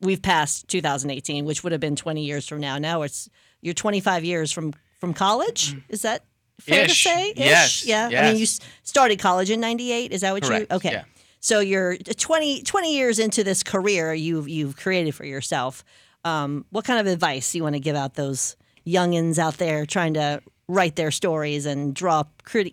we've 0.00 0.22
passed 0.22 0.68
2018, 0.68 1.44
which 1.44 1.62
would 1.62 1.72
have 1.72 1.80
been 1.80 1.96
20 1.96 2.24
years 2.24 2.46
from 2.46 2.60
now. 2.60 2.78
Now 2.78 3.02
it's 3.02 3.28
you're 3.60 3.74
25 3.74 4.24
years 4.24 4.52
from 4.52 4.72
from 4.98 5.14
college. 5.14 5.76
Is 5.88 6.02
that 6.02 6.24
fair 6.60 6.84
Ish. 6.84 7.04
to 7.04 7.08
say? 7.10 7.32
Yes. 7.36 7.86
Yeah. 7.86 8.08
I 8.12 8.32
mean, 8.32 8.36
you 8.36 8.46
started 8.82 9.18
college 9.18 9.50
in 9.50 9.60
98. 9.60 10.12
Is 10.12 10.22
that 10.22 10.32
what 10.32 10.42
Correct. 10.42 10.70
you? 10.70 10.76
Okay. 10.76 10.92
Yeah. 10.92 11.04
So 11.40 11.60
you're 11.60 11.96
20, 11.96 12.62
20 12.62 12.96
years 12.96 13.18
into 13.20 13.44
this 13.44 13.62
career 13.62 14.12
you've 14.12 14.48
you've 14.48 14.76
created 14.76 15.14
for 15.14 15.24
yourself. 15.24 15.84
Um, 16.24 16.64
what 16.70 16.84
kind 16.84 16.98
of 16.98 17.06
advice 17.12 17.54
you 17.54 17.62
want 17.62 17.74
to 17.74 17.80
give 17.80 17.94
out 17.94 18.14
those 18.14 18.56
youngins 18.86 19.38
out 19.38 19.58
there 19.58 19.86
trying 19.86 20.14
to 20.14 20.42
write 20.68 20.96
their 20.96 21.10
stories 21.10 21.66
and 21.66 21.94
draw 21.94 22.24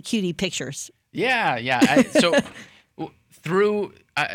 cutie 0.03 0.34
pictures? 0.34 0.91
Yeah, 1.12 1.58
yeah. 1.58 1.79
I, 1.81 2.03
so 2.03 2.34
through 3.31 3.93
uh, 4.17 4.27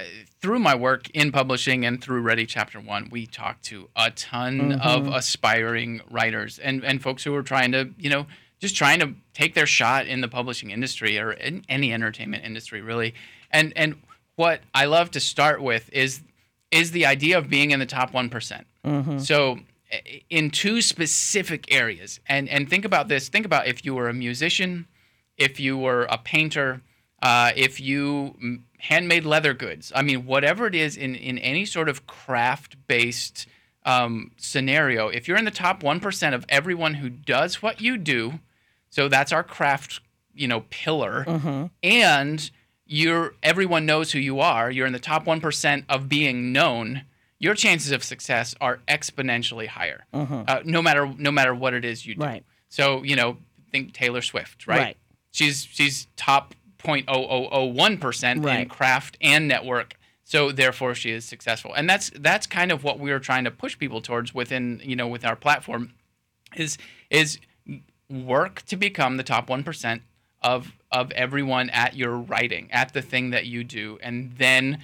through 0.42 0.58
my 0.58 0.74
work 0.74 1.08
in 1.10 1.32
publishing 1.32 1.84
and 1.86 2.02
through 2.02 2.20
Ready 2.22 2.46
Chapter 2.46 2.80
One, 2.80 3.08
we 3.10 3.26
talk 3.26 3.60
to 3.62 3.88
a 3.96 4.10
ton 4.10 4.72
of 4.72 5.06
aspiring 5.08 6.00
writers 6.10 6.58
and 6.58 6.84
and 6.84 7.02
folks 7.02 7.24
who 7.24 7.34
are 7.34 7.42
trying 7.42 7.72
to 7.72 7.90
you 7.98 8.10
know 8.10 8.26
just 8.60 8.76
trying 8.76 9.00
to 9.00 9.14
take 9.32 9.54
their 9.54 9.66
shot 9.66 10.06
in 10.06 10.20
the 10.20 10.28
publishing 10.28 10.70
industry 10.70 11.18
or 11.18 11.32
in 11.32 11.64
any 11.68 11.92
entertainment 11.92 12.44
industry 12.44 12.80
really. 12.80 13.14
And 13.50 13.72
and 13.76 13.96
what 14.36 14.60
I 14.74 14.84
love 14.86 15.10
to 15.12 15.20
start 15.20 15.62
with 15.62 15.90
is 15.92 16.20
is 16.70 16.92
the 16.92 17.04
idea 17.06 17.36
of 17.38 17.48
being 17.50 17.72
in 17.72 17.80
the 17.80 17.86
top 17.86 18.12
one 18.12 18.28
So 19.18 19.52
i- 19.54 19.62
in 20.28 20.50
two 20.50 20.80
specific 20.80 21.72
areas, 21.72 22.20
and 22.26 22.48
and 22.48 22.68
think 22.68 22.84
about 22.84 23.08
this. 23.08 23.28
Think 23.28 23.46
about 23.46 23.66
if 23.66 23.84
you 23.84 23.94
were 23.94 24.08
a 24.08 24.14
musician, 24.14 24.86
if 25.36 25.58
you 25.58 25.76
were 25.76 26.04
a 26.04 26.18
painter, 26.18 26.82
uh, 27.22 27.52
if 27.56 27.80
you 27.80 28.60
handmade 28.78 29.24
leather 29.24 29.54
goods. 29.54 29.92
I 29.94 30.02
mean, 30.02 30.26
whatever 30.26 30.66
it 30.66 30.74
is 30.74 30.96
in 30.96 31.14
in 31.14 31.38
any 31.38 31.64
sort 31.64 31.88
of 31.88 32.06
craft 32.06 32.76
based 32.86 33.46
um, 33.84 34.32
scenario, 34.36 35.08
if 35.08 35.26
you're 35.26 35.38
in 35.38 35.44
the 35.44 35.50
top 35.50 35.82
one 35.82 36.00
percent 36.00 36.34
of 36.34 36.44
everyone 36.48 36.94
who 36.94 37.08
does 37.08 37.62
what 37.62 37.80
you 37.80 37.96
do, 37.96 38.40
so 38.90 39.08
that's 39.08 39.32
our 39.32 39.42
craft, 39.44 40.00
you 40.34 40.48
know, 40.48 40.64
pillar, 40.70 41.24
and 41.82 42.50
you're 42.86 43.34
everyone 43.42 43.86
knows 43.86 44.12
who 44.12 44.18
you 44.18 44.40
are. 44.40 44.70
You're 44.70 44.86
in 44.86 44.92
the 44.92 44.98
top 44.98 45.26
one 45.26 45.40
percent 45.40 45.84
of 45.88 46.08
being 46.08 46.52
known. 46.52 47.02
Your 47.40 47.54
chances 47.54 47.90
of 47.90 48.04
success 48.04 48.54
are 48.60 48.80
exponentially 48.86 49.66
higher, 49.66 50.04
uh, 50.12 50.60
no 50.64 50.80
matter 50.80 51.12
no 51.18 51.32
matter 51.32 51.54
what 51.54 51.74
it 51.74 51.84
is 51.84 52.06
you 52.06 52.14
do. 52.14 52.22
Right. 52.24 52.44
So 52.68 53.02
you 53.02 53.16
know, 53.16 53.38
think 53.72 53.92
Taylor 53.92 54.22
Swift, 54.22 54.66
right? 54.66 54.78
Right. 54.78 54.96
She's 55.32 55.64
she's 55.64 56.06
top 56.16 56.54
0.0001 56.78 58.00
percent 58.00 58.44
in 58.46 58.68
craft 58.68 59.16
and 59.20 59.48
network. 59.48 59.94
So 60.24 60.52
therefore, 60.52 60.94
she 60.94 61.10
is 61.10 61.24
successful, 61.24 61.74
and 61.74 61.90
that's 61.90 62.10
that's 62.14 62.46
kind 62.46 62.70
of 62.70 62.84
what 62.84 63.00
we 63.00 63.10
are 63.10 63.18
trying 63.18 63.44
to 63.44 63.50
push 63.50 63.76
people 63.76 64.00
towards 64.00 64.32
within 64.32 64.80
you 64.84 64.94
know 64.94 65.08
with 65.08 65.24
our 65.24 65.34
platform, 65.34 65.94
is 66.54 66.78
is 67.10 67.38
work 68.08 68.62
to 68.66 68.76
become 68.76 69.16
the 69.16 69.24
top 69.24 69.48
one 69.48 69.64
percent 69.64 70.02
of 70.40 70.72
of 70.92 71.10
everyone 71.12 71.70
at 71.70 71.96
your 71.96 72.16
writing 72.16 72.68
at 72.70 72.92
the 72.92 73.02
thing 73.02 73.30
that 73.30 73.46
you 73.46 73.64
do, 73.64 73.98
and 74.02 74.32
then 74.38 74.78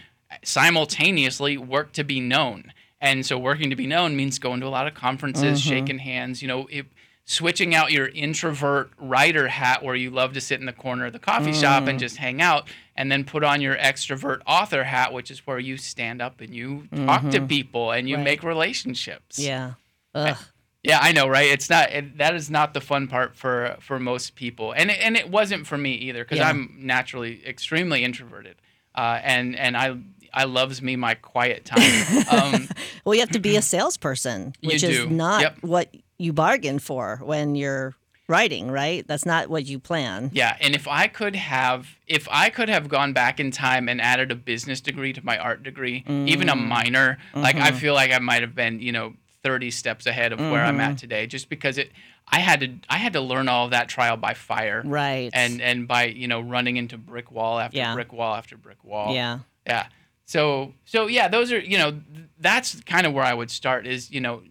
simultaneously 0.45 1.57
work 1.57 1.93
to 1.93 2.05
be 2.05 2.21
known. 2.21 2.73
And 3.01 3.27
so 3.27 3.39
working 3.39 3.71
to 3.71 3.77
be 3.77 3.87
known 3.87 4.17
means 4.17 4.39
going 4.39 4.61
to 4.61 4.67
a 4.67 4.69
lot 4.69 4.87
of 4.87 4.95
conferences, 4.95 5.61
mm-hmm. 5.61 5.69
shaking 5.69 5.99
hands, 5.99 6.43
you 6.43 6.49
know, 6.49 6.67
if, 6.71 6.87
switching 7.27 7.75
out 7.75 7.91
your 7.91 8.07
introvert 8.09 8.91
writer 8.99 9.49
hat 9.49 9.83
where 9.83 9.97
you 9.97 10.11
love 10.11 10.33
to 10.33 10.41
sit 10.41 10.61
in 10.61 10.67
the 10.67 10.73
corner 10.73 11.07
of 11.07 11.13
the 11.13 11.19
coffee 11.19 11.53
shop 11.53 11.89
and 11.89 11.99
mm. 11.99 12.01
just 12.01 12.17
hang 12.17 12.41
out 12.41 12.69
and 12.95 13.11
then 13.11 13.25
put 13.25 13.43
on 13.43 13.61
your 13.61 13.77
extrovert 13.77 14.41
author 14.47 14.85
hat 14.85 15.13
which 15.13 15.29
is 15.29 15.45
where 15.45 15.59
you 15.59 15.77
stand 15.77 16.23
up 16.23 16.41
and 16.41 16.55
you 16.55 16.87
talk 17.05 17.23
to 17.23 17.39
mm-hmm. 17.39 17.47
people 17.49 17.91
and 17.91 18.09
you 18.09 18.15
Right. 18.15 18.25
make 18.25 18.43
relationships. 18.45 19.41
Yeah. 19.41 19.73
Ugh. 20.15 20.37
Yeah, 20.85 21.01
I 21.03 21.11
know, 21.11 21.27
right? 21.27 21.51
It's 21.51 21.69
not 21.69 21.91
it, 21.91 22.19
that 22.19 22.37
is 22.37 22.49
not 22.49 22.73
the 22.73 22.81
fun 22.81 23.09
part 23.09 23.35
for 23.35 23.77
for 23.81 23.99
most 23.99 24.37
people, 24.37 24.71
and 24.71 24.89
it, 24.89 25.01
and 25.01 25.17
it 25.17 25.29
wasn't 25.29 25.67
for 25.67 25.77
me 25.77 25.95
either 25.95 26.23
because 26.23 26.39
Yeah. 26.39 26.49
I'm 26.49 26.77
naturally 26.79 27.45
extremely 27.45 28.05
introverted, 28.05 28.55
uh, 28.95 29.19
and 29.25 29.57
and 29.57 29.77
I 29.77 29.97
I 30.37 30.45
loves 30.45 30.81
me 30.83 30.95
my 30.97 31.15
quiet 31.15 31.65
time. 31.65 32.27
um, 32.31 32.69
Well, 33.05 33.15
you 33.15 33.21
have 33.21 33.31
to 33.31 33.41
be 33.41 33.57
a 33.57 33.63
salesperson, 33.63 34.53
which 34.63 34.83
is 34.85 34.99
do. 34.99 35.09
not 35.11 35.41
Yep. 35.43 35.57
what 35.63 35.95
you 36.19 36.33
bargain 36.33 36.79
for 36.79 37.21
when 37.25 37.55
you're 37.55 37.95
writing, 38.29 38.71
right? 38.71 39.07
That's 39.07 39.25
not 39.25 39.49
what 39.49 39.67
you 39.67 39.79
plan. 39.79 40.31
yeah, 40.35 40.57
and 40.61 40.75
if 40.75 40.87
I 40.89 41.07
could 41.07 41.37
have 41.37 41.87
if 42.07 42.27
I 42.31 42.51
could 42.51 42.69
have 42.69 42.89
gone 42.89 43.13
back 43.13 43.39
in 43.41 43.51
time 43.51 43.89
and 43.89 44.01
added 44.01 44.31
a 44.31 44.35
business 44.35 44.81
degree 44.81 45.13
to 45.13 45.25
my 45.25 45.39
art 45.39 45.63
degree, 45.63 46.05
even 46.09 46.49
a 46.49 46.55
Mm. 46.57 46.67
minor, 46.67 47.19
like 47.35 47.57
Mm-hmm. 47.57 47.65
I 47.65 47.71
feel 47.73 47.95
like 47.95 48.13
I 48.13 48.19
might 48.19 48.43
have 48.43 48.55
been 48.55 48.81
you 48.81 48.93
know 48.93 49.15
30 49.43 49.71
steps 49.71 50.07
ahead 50.07 50.33
of 50.33 50.41
where 50.41 50.65
I'm 50.65 50.75
Mm-hmm. 50.79 50.81
at 50.93 50.99
today, 50.99 51.27
just 51.29 51.49
because 51.49 51.79
it 51.79 51.93
I 52.29 52.41
had 52.41 52.59
to 52.61 52.69
I 52.91 52.97
had 52.97 53.13
to 53.13 53.21
learn 53.21 53.49
all 53.49 53.67
of 53.67 53.71
that 53.71 53.89
trial 53.89 54.17
by 54.17 54.35
fire. 54.35 54.83
Right. 54.85 55.31
and 55.33 55.63
and 55.63 55.87
by 55.87 56.07
you 56.07 56.27
know 56.27 56.41
running 56.41 56.77
into 56.77 56.99
brick 56.99 57.31
wall 57.31 57.61
after 57.61 57.79
Yeah. 57.79 57.95
brick 57.95 58.13
wall 58.13 58.35
after 58.35 58.57
brick 58.57 58.83
wall. 58.83 59.15
yeah. 59.15 59.39
Yeah. 59.67 59.87
So 60.27 60.75
so 60.85 61.07
yeah, 61.07 61.29
those 61.29 61.51
are 61.53 61.59
you 61.61 61.79
know 61.79 62.01
that's 62.39 62.81
kind 62.83 63.07
of 63.07 63.13
where 63.15 63.25
I 63.25 63.33
would 63.35 63.51
start 63.51 63.87
is 63.87 64.11
you 64.11 64.21
know 64.21 64.43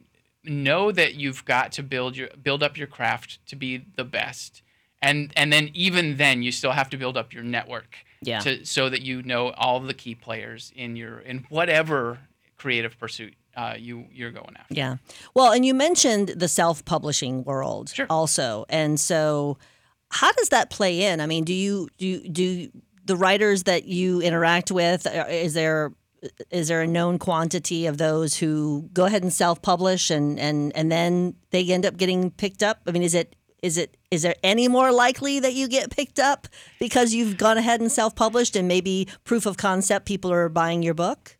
know 0.43 0.91
that 0.91 1.16
you've 1.16 1.43
got 1.45 1.72
to 1.74 1.84
build 1.84 2.16
your 2.18 2.30
build 2.41 2.64
up 2.64 2.78
your 2.78 2.88
craft 2.88 3.45
to 3.47 3.56
be 3.56 3.86
the 3.95 4.04
best. 4.04 4.62
And 5.02 5.32
and 5.36 5.52
then 5.54 5.70
even 5.74 6.18
then 6.18 6.41
you 6.43 6.52
still 6.52 6.72
have 6.72 6.89
to 6.91 6.97
build 6.97 7.18
up 7.18 7.34
your 7.34 7.43
network 7.43 7.97
Yeah. 8.22 8.39
to 8.39 8.66
so 8.66 8.89
that 8.89 9.02
you 9.02 9.22
know 9.24 9.52
all 9.52 9.80
the 9.80 9.93
key 9.93 10.16
players 10.16 10.72
in 10.76 10.95
your 10.95 11.20
in 11.20 11.45
whatever 11.50 12.20
creative 12.58 12.97
pursuit 12.97 13.34
uh, 13.58 13.76
you 13.78 14.06
you're 14.12 14.32
going 14.32 14.56
after. 14.58 14.74
Yeah. 14.74 14.95
Well, 15.34 15.52
and 15.52 15.66
you 15.66 15.74
mentioned 15.74 16.30
the 16.30 16.47
self-publishing 16.47 17.43
world 17.43 17.89
Sure. 17.89 18.08
also. 18.10 18.66
And 18.70 19.00
so 19.00 19.58
how 20.12 20.32
does 20.32 20.50
that 20.50 20.70
play 20.70 21.04
in? 21.04 21.20
I 21.22 21.26
mean, 21.26 21.43
do 21.43 21.54
you 21.54 21.89
do 21.97 22.08
you- 22.08 22.30
do 22.30 22.43
you- 22.43 22.72
the 23.06 23.16
writers 23.16 23.64
that 23.64 23.86
you 23.86 24.22
interact 24.22 24.72
with, 24.72 25.06
uh, 25.08 25.26
is 25.30 25.53
there 25.53 25.91
is 26.49 26.70
there 26.70 26.82
a 26.82 26.88
known 26.88 27.20
quantity 27.20 27.86
of 27.86 27.97
those 27.99 28.36
who 28.38 28.89
go 28.93 29.06
ahead 29.06 29.22
and 29.22 29.32
self-publish 29.32 30.10
and 30.10 30.39
and 30.39 30.76
and 30.76 30.91
then 30.91 31.36
they 31.51 31.64
end 31.72 31.86
up 31.86 31.97
getting 31.97 32.32
picked 32.32 32.64
up? 32.64 32.82
I 32.88 32.91
mean, 32.91 33.03
is 33.03 33.14
it 33.14 33.36
is 33.62 33.78
it 33.78 33.95
is 34.12 34.22
there 34.24 34.36
any 34.43 34.68
more 34.68 34.91
likely 34.91 35.39
that 35.39 35.53
you 35.53 35.68
get 35.68 35.89
picked 35.91 36.20
up 36.20 36.47
because 36.80 37.14
you've 37.14 37.38
gone 37.38 37.58
ahead 37.58 37.80
and 37.82 37.91
self-published 37.91 38.56
and 38.56 38.68
maybe 38.68 39.08
proof 39.24 39.45
of 39.45 39.58
concept 39.58 40.06
people 40.06 40.32
are 40.32 40.49
buying 40.49 40.82
your 40.84 40.93
book? 40.95 41.38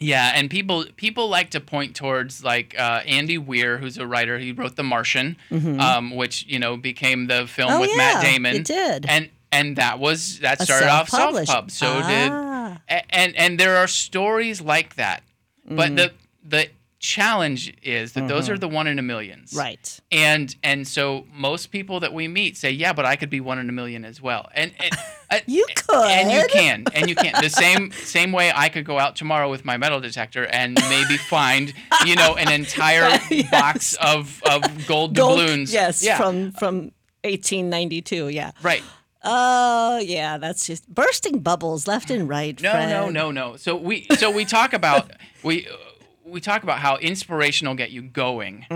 Yeah, 0.00 0.30
and 0.36 0.48
people 0.48 0.84
people 0.96 1.28
like 1.28 1.50
to 1.50 1.60
point 1.60 1.96
towards 1.96 2.44
like 2.44 2.78
uh, 2.78 3.00
Andy 3.04 3.38
Weir, 3.38 3.78
who's 3.78 3.98
a 3.98 4.06
writer. 4.06 4.38
He 4.38 4.52
wrote 4.52 4.76
The 4.76 4.84
Martian, 4.84 5.36
um, 5.50 6.14
which 6.14 6.46
you 6.46 6.60
know 6.60 6.76
became 6.76 7.26
the 7.26 7.48
film 7.48 7.70
Mm-hmm. 7.72 7.76
Oh, 7.76 7.80
with 7.80 7.90
yeah, 7.90 7.96
Matt 7.96 8.22
Damon. 8.22 8.56
it 8.56 8.64
did. 8.64 9.06
and 9.08 9.30
and 9.52 9.76
that 9.76 9.98
was 9.98 10.38
that 10.40 10.60
started 10.62 10.88
off 10.88 11.08
self-published. 11.08 11.50
pub. 11.52 11.70
So 11.70 11.86
Ah. 12.02 12.78
did 12.88 13.02
and 13.10 13.36
and 13.36 13.58
there 13.60 13.76
are 13.76 13.86
stories 13.88 14.60
like 14.60 14.94
that, 14.96 15.22
Mm. 15.68 15.76
but 15.76 15.96
the 15.96 16.12
the 16.44 16.68
challenge 17.00 17.72
is 17.82 18.14
that 18.14 18.26
those 18.26 18.48
are 18.50 18.58
the 18.58 18.66
one 18.68 18.88
in 18.88 18.98
a 18.98 19.02
millions, 19.02 19.50
Mm-hmm. 19.50 19.58
Right. 19.58 20.00
And 20.10 20.54
and 20.64 20.86
so 20.88 21.26
most 21.32 21.70
people 21.70 22.00
that 22.00 22.12
we 22.12 22.26
meet 22.26 22.56
say, 22.56 22.72
yeah, 22.72 22.92
but 22.92 23.04
I 23.04 23.14
could 23.16 23.30
be 23.30 23.40
one 23.40 23.58
in 23.60 23.68
a 23.68 23.72
million 23.72 24.04
as 24.04 24.20
well. 24.20 24.48
And, 24.52 24.72
and 24.80 24.90
uh, 25.30 25.38
You 25.46 25.64
and 25.94 26.32
you 26.32 26.44
can, 26.50 26.84
and 26.94 27.08
you 27.08 27.14
can. 27.14 27.34
The 27.40 27.50
same 27.50 27.92
same 28.04 28.32
way 28.32 28.50
I 28.54 28.68
could 28.68 28.84
go 28.84 28.98
out 28.98 29.14
tomorrow 29.14 29.48
with 29.48 29.64
my 29.64 29.76
metal 29.76 30.00
detector 30.00 30.46
and 30.46 30.74
maybe 30.88 31.16
find 31.30 31.72
you 32.04 32.16
know 32.16 32.34
an 32.34 32.50
entire 32.50 33.08
Yes. 33.30 33.50
box 33.50 33.94
of 34.00 34.42
of 34.44 34.62
gold, 34.88 35.14
Gold- 35.14 35.38
doubloons. 35.38 35.72
Yes, 35.72 36.02
yeah, 36.02 36.16
from 36.16 36.50
from 36.52 36.90
1892. 37.22 38.28
Yeah. 38.28 38.50
right. 38.62 38.82
Oh, 39.24 39.98
yeah. 39.98 40.38
That's 40.38 40.66
just 40.66 40.88
bursting 40.92 41.40
bubbles 41.40 41.86
left 41.86 42.10
and 42.10 42.28
right. 42.28 42.60
No, 42.62 42.70
Fred. 42.70 42.90
no, 42.90 43.10
no, 43.10 43.30
no. 43.30 43.56
So 43.56 43.76
we 43.76 44.06
so 44.16 44.30
we 44.30 44.44
talk 44.44 44.72
about 44.72 45.10
we 45.42 45.66
uh, 45.66 45.72
we 46.24 46.40
talk 46.42 46.62
about 46.62 46.78
how 46.78 46.98
inspiration 46.98 47.66
will 47.66 47.74
get 47.74 47.90
you 47.90 48.02
going, 48.02 48.66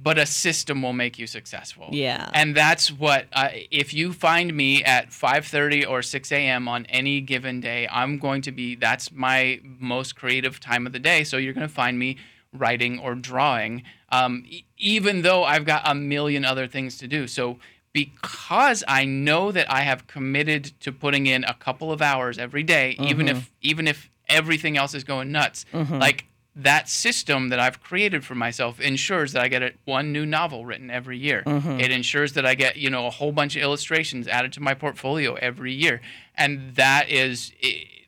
but 0.00 0.16
a 0.16 0.24
system 0.26 0.80
will 0.80 0.92
make 0.92 1.18
you 1.18 1.26
successful. 1.26 1.86
Mm-hmm. 1.86 1.94
Yeah. 1.94 2.30
and 2.34 2.54
that's 2.56 2.92
what 2.92 3.26
uh, 3.32 3.48
if 3.72 3.92
you 3.92 4.12
find 4.12 4.54
me 4.56 4.84
at 4.84 5.10
5:30 5.10 5.88
or 5.88 6.02
6 6.02 6.32
a.m. 6.32 6.68
on 6.68 6.86
any 6.86 7.20
given 7.20 7.60
day, 7.60 7.88
I'm 7.90 8.18
going 8.18 8.42
to 8.42 8.52
be. 8.52 8.76
That's 8.76 9.10
my 9.12 9.60
most 9.64 10.14
creative 10.16 10.60
time 10.60 10.86
of 10.86 10.92
the 10.92 11.00
day. 11.00 11.24
So 11.24 11.36
you're 11.36 11.52
going 11.52 11.66
to 11.66 11.72
find 11.74 11.98
me 11.98 12.16
writing 12.52 12.98
or 13.00 13.14
drawing, 13.14 13.82
um, 14.10 14.44
e- 14.48 14.64
even 14.78 15.22
though 15.22 15.44
I've 15.44 15.64
got 15.64 15.82
a 15.84 15.94
million 15.94 16.44
other 16.44 16.66
things 16.66 16.96
to 16.98 17.06
do. 17.08 17.26
So 17.28 17.58
because 17.92 18.84
I 18.86 19.04
know 19.04 19.52
that 19.52 19.70
I 19.70 19.80
have 19.80 20.06
committed 20.06 20.72
to 20.80 20.92
putting 20.92 21.26
in 21.26 21.44
a 21.44 21.54
couple 21.54 21.90
of 21.90 22.00
hours 22.00 22.38
every 22.38 22.62
day, 22.62 22.96
even 23.00 23.28
if 23.28 23.36
mm-hmm. 23.36 23.54
even 23.62 23.88
if 23.88 24.08
everything 24.28 24.76
else 24.76 24.94
is 24.94 25.04
going 25.04 25.32
nuts, 25.32 25.66
mm-hmm. 25.72 25.98
like 25.98 26.26
that 26.54 26.88
system 26.88 27.48
that 27.48 27.60
I've 27.60 27.82
created 27.82 28.24
for 28.24 28.34
myself 28.34 28.80
ensures 28.80 29.32
that 29.32 29.42
I 29.42 29.48
get 29.48 29.62
a, 29.62 29.72
one 29.84 30.12
new 30.12 30.26
novel 30.26 30.64
written 30.64 30.90
every 30.90 31.18
year. 31.18 31.42
Mm-hmm. 31.46 31.80
It 31.80 31.90
ensures 31.90 32.32
that 32.34 32.46
I 32.46 32.54
get 32.54 32.76
you 32.76 32.90
know 32.90 33.06
a 33.06 33.10
whole 33.10 33.32
bunch 33.32 33.56
of 33.56 33.62
illustrations 33.62 34.28
added 34.28 34.52
to 34.54 34.60
my 34.60 34.74
portfolio 34.74 35.34
every 35.34 35.72
year, 35.72 36.00
and 36.36 36.74
that 36.76 37.08
is 37.08 37.52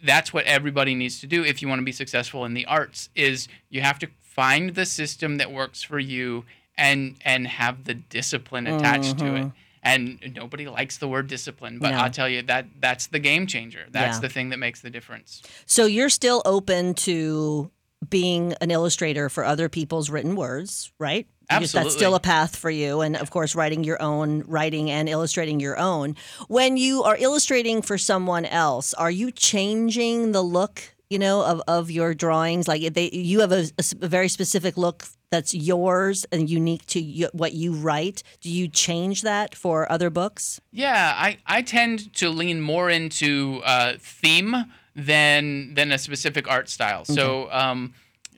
that's 0.04 0.32
what 0.32 0.44
everybody 0.46 0.94
needs 0.94 1.20
to 1.20 1.26
do 1.26 1.44
if 1.44 1.62
you 1.62 1.68
want 1.68 1.80
to 1.80 1.84
be 1.84 1.92
successful 1.92 2.44
in 2.44 2.54
the 2.54 2.66
arts. 2.66 3.08
Is 3.16 3.48
you 3.68 3.80
have 3.80 3.98
to 4.00 4.08
find 4.20 4.74
the 4.76 4.86
system 4.86 5.38
that 5.38 5.52
works 5.52 5.82
for 5.82 5.98
you 5.98 6.44
and 6.76 7.16
and 7.24 7.46
have 7.46 7.84
the 7.84 7.94
discipline 7.94 8.66
attached 8.66 9.18
to 9.18 9.34
it. 9.34 9.50
And 9.82 10.20
nobody 10.36 10.68
likes 10.68 10.98
the 10.98 11.08
word 11.08 11.26
discipline, 11.26 11.78
but 11.80 11.90
No. 11.90 11.96
I'll 11.98 12.10
tell 12.10 12.28
you 12.28 12.42
that 12.42 12.66
that's 12.78 13.08
the 13.08 13.18
game 13.18 13.46
changer. 13.48 13.84
That's 13.90 14.16
Yeah. 14.18 14.20
the 14.20 14.28
thing 14.28 14.50
that 14.50 14.58
makes 14.58 14.80
the 14.80 14.90
difference. 14.90 15.42
So 15.66 15.86
you're 15.86 16.08
still 16.10 16.40
open 16.44 16.94
to 16.94 17.70
being 18.08 18.52
an 18.60 18.70
illustrator 18.70 19.28
for 19.28 19.44
other 19.44 19.68
people's 19.68 20.08
written 20.10 20.36
words, 20.36 20.92
right? 20.98 21.26
Just- 21.58 21.72
That's 21.74 21.92
still 21.92 22.14
a 22.14 22.20
path 22.20 22.56
for 22.56 22.70
you. 22.70 23.00
And 23.00 23.16
of 23.16 23.30
course, 23.30 23.54
writing 23.54 23.84
your 23.84 24.00
own, 24.00 24.42
writing 24.46 24.90
and 24.90 25.08
illustrating 25.08 25.60
your 25.60 25.78
own. 25.78 26.16
When 26.48 26.76
you 26.76 27.02
are 27.02 27.16
illustrating 27.18 27.82
for 27.82 27.98
someone 27.98 28.44
else, 28.46 28.94
are 28.94 29.10
you 29.10 29.30
changing 29.30 30.32
the 30.32 30.42
look, 30.42 30.94
you 31.12 31.18
know, 31.18 31.44
of, 31.44 31.62
of 31.68 31.90
your 31.90 32.14
drawings? 32.14 32.66
Like 32.66 32.94
they, 32.94 33.10
you 33.10 33.40
have 33.40 33.52
a 33.52 33.66
very 33.98 34.28
specific 34.28 34.76
look 34.76 35.04
that's 35.30 35.54
yours 35.54 36.26
and 36.32 36.48
unique 36.48 36.84
to 36.86 37.00
you, 37.00 37.28
what 37.32 37.52
you 37.52 37.72
write. 37.72 38.22
Do 38.40 38.50
you 38.50 38.68
change 38.68 39.22
that 39.22 39.54
for 39.54 39.90
other 39.90 40.10
books? 40.10 40.60
Yeah, 40.70 41.14
I, 41.16 41.38
I 41.46 41.62
tend 41.62 42.12
to 42.14 42.28
lean 42.28 42.60
more 42.60 42.90
into 42.90 43.62
uh, 43.64 43.94
theme 43.98 44.54
than 44.94 45.74
than 45.74 45.90
a 45.90 45.98
specific 45.98 46.46
art 46.48 46.68
style. 46.68 47.04
So 47.06 47.48
um, 47.50 47.94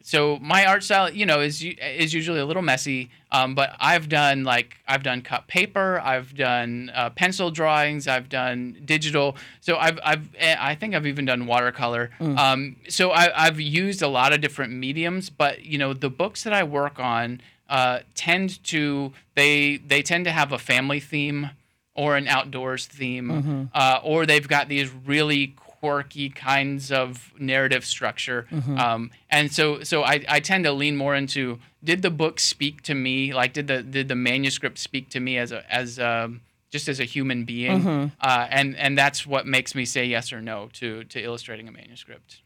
so 0.07 0.39
my 0.43 0.67
art 0.67 0.85
style, 0.85 1.09
you 1.11 1.25
know, 1.25 1.41
is 1.41 1.65
is 1.65 2.13
usually 2.13 2.39
a 2.39 2.45
little 2.45 2.61
messy. 2.63 3.09
Um, 3.33 3.55
but 3.55 3.75
I've 3.81 4.11
done 4.11 4.45
like 4.45 4.77
I've 4.87 5.03
done 5.03 5.23
cut 5.23 5.47
paper, 5.49 5.99
I've 5.99 6.37
done 6.37 6.93
uh, 6.95 7.09
pencil 7.09 7.51
drawings, 7.51 8.07
I've 8.07 8.29
done 8.29 8.77
digital. 8.85 9.35
So 9.63 9.77
I've 9.79 9.99
I've 10.05 10.29
eh, 10.39 10.57
I 10.61 10.75
think 10.75 10.95
I've 10.95 11.07
even 11.07 11.25
done 11.25 11.47
watercolor. 11.47 12.11
Um, 12.21 12.77
so 12.87 13.13
I, 13.13 13.47
I've 13.47 13.59
used 13.59 14.03
a 14.03 14.09
lot 14.09 14.35
of 14.35 14.43
different 14.43 14.75
mediums. 14.75 15.31
But 15.31 15.65
you 15.65 15.79
know, 15.79 15.95
the 15.95 16.11
books 16.11 16.45
that 16.45 16.53
I 16.53 16.65
work 16.65 16.99
on 17.01 17.41
uh, 17.71 18.01
tend 18.15 18.63
to 18.65 19.15
they 19.35 19.79
they 19.79 20.03
tend 20.03 20.27
to 20.27 20.33
have 20.33 20.53
a 20.53 20.59
family 20.59 21.01
theme 21.01 21.49
or 21.95 22.17
an 22.17 22.29
outdoors 22.29 22.87
theme, 22.87 23.71
uh, 23.73 24.01
or 24.03 24.27
they've 24.27 24.49
got 24.49 24.69
these 24.69 24.91
really 25.07 25.55
quirky 25.85 26.31
kinds 26.31 26.91
of 26.91 27.33
narrative 27.39 27.85
structure. 27.85 28.47
Um, 28.79 29.11
and 29.29 29.53
so, 29.53 29.83
so 29.83 30.03
I, 30.03 30.25
I 30.29 30.41
tend 30.41 30.65
to 30.65 30.73
lean 30.73 30.97
more 30.97 31.15
into 31.15 31.59
did 31.83 32.01
the 32.01 32.11
book 32.11 32.41
speak 32.41 32.81
to 32.83 32.95
me? 32.95 33.35
Like, 33.35 33.53
did 33.53 33.67
the 33.67 33.83
did 33.83 34.09
the 34.09 34.15
manuscript 34.15 34.79
speak 34.79 35.11
to 35.11 35.21
me 35.21 35.37
as 35.37 35.53
a 35.53 35.61
as 35.73 35.99
um, 35.99 36.41
just 36.71 36.89
as 36.89 37.01
a 37.01 37.05
human 37.05 37.45
being? 37.45 38.11
Uh, 38.21 38.47
and 38.51 38.75
and 38.77 38.97
that's 38.97 39.27
what 39.27 39.47
makes 39.47 39.75
me 39.75 39.85
say 39.85 40.07
yes 40.07 40.33
or 40.33 40.41
no 40.41 40.71
to 40.75 41.05
to 41.05 41.21
illustrating 41.23 41.69
a 41.69 41.73
manuscript. 41.73 42.41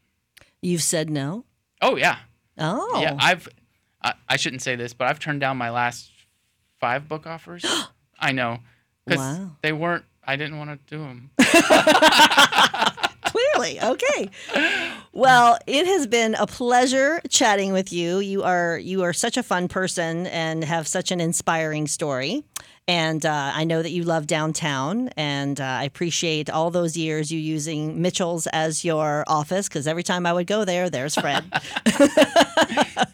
You've 0.61 0.83
said 0.83 1.09
no? 1.09 1.45
Oh 1.81 1.95
yeah, 1.95 2.17
Oh. 2.57 3.01
yeah. 3.01 3.15
I've 3.17 3.47
I, 4.01 4.13
I 4.27 4.35
shouldn't 4.35 4.61
say 4.61 4.75
this, 4.75 4.93
but 4.93 5.07
I've 5.07 5.19
turned 5.19 5.39
down 5.39 5.55
my 5.55 5.69
last 5.69 6.11
five 6.81 7.07
book 7.07 7.25
offers. 7.25 7.63
I 8.19 8.33
know 8.33 8.59
because 9.05 9.19
Wow. 9.39 9.51
they 9.61 9.71
weren't. 9.71 10.03
I 10.27 10.35
didn't 10.35 10.57
want 10.59 10.69
to 10.71 10.95
do 10.97 11.01
them. 11.01 11.31
Clearly. 13.31 13.79
Okay. 13.81 14.29
Well, 15.19 15.57
it 15.67 15.85
has 15.85 16.07
been 16.07 16.35
a 16.35 16.47
pleasure 16.47 17.19
chatting 17.29 17.73
with 17.73 17.91
you. 17.91 18.19
You 18.19 18.43
are 18.43 18.77
you 18.77 19.03
are 19.03 19.11
such 19.11 19.35
a 19.35 19.43
fun 19.43 19.67
person 19.67 20.27
and 20.27 20.63
have 20.63 20.87
such 20.87 21.11
an 21.11 21.19
inspiring 21.19 21.87
story. 21.87 22.45
And 22.87 23.23
uh, 23.23 23.51
I 23.53 23.65
know 23.65 23.83
that 23.83 23.91
you 23.91 24.01
love 24.03 24.25
downtown, 24.25 25.09
and 25.09 25.61
uh, 25.61 25.63
I 25.63 25.83
appreciate 25.83 26.49
all 26.49 26.71
those 26.71 26.97
years 26.97 27.31
you 27.31 27.37
using 27.39 28.01
Mitchell's 28.01 28.47
as 28.47 28.83
your 28.83 29.23
office 29.27 29.69
because 29.69 29.85
every 29.85 30.01
time 30.01 30.25
I 30.25 30.33
would 30.33 30.47
go 30.47 30.65
there, 30.65 30.89
there's 30.89 31.13
Fred. 31.13 31.43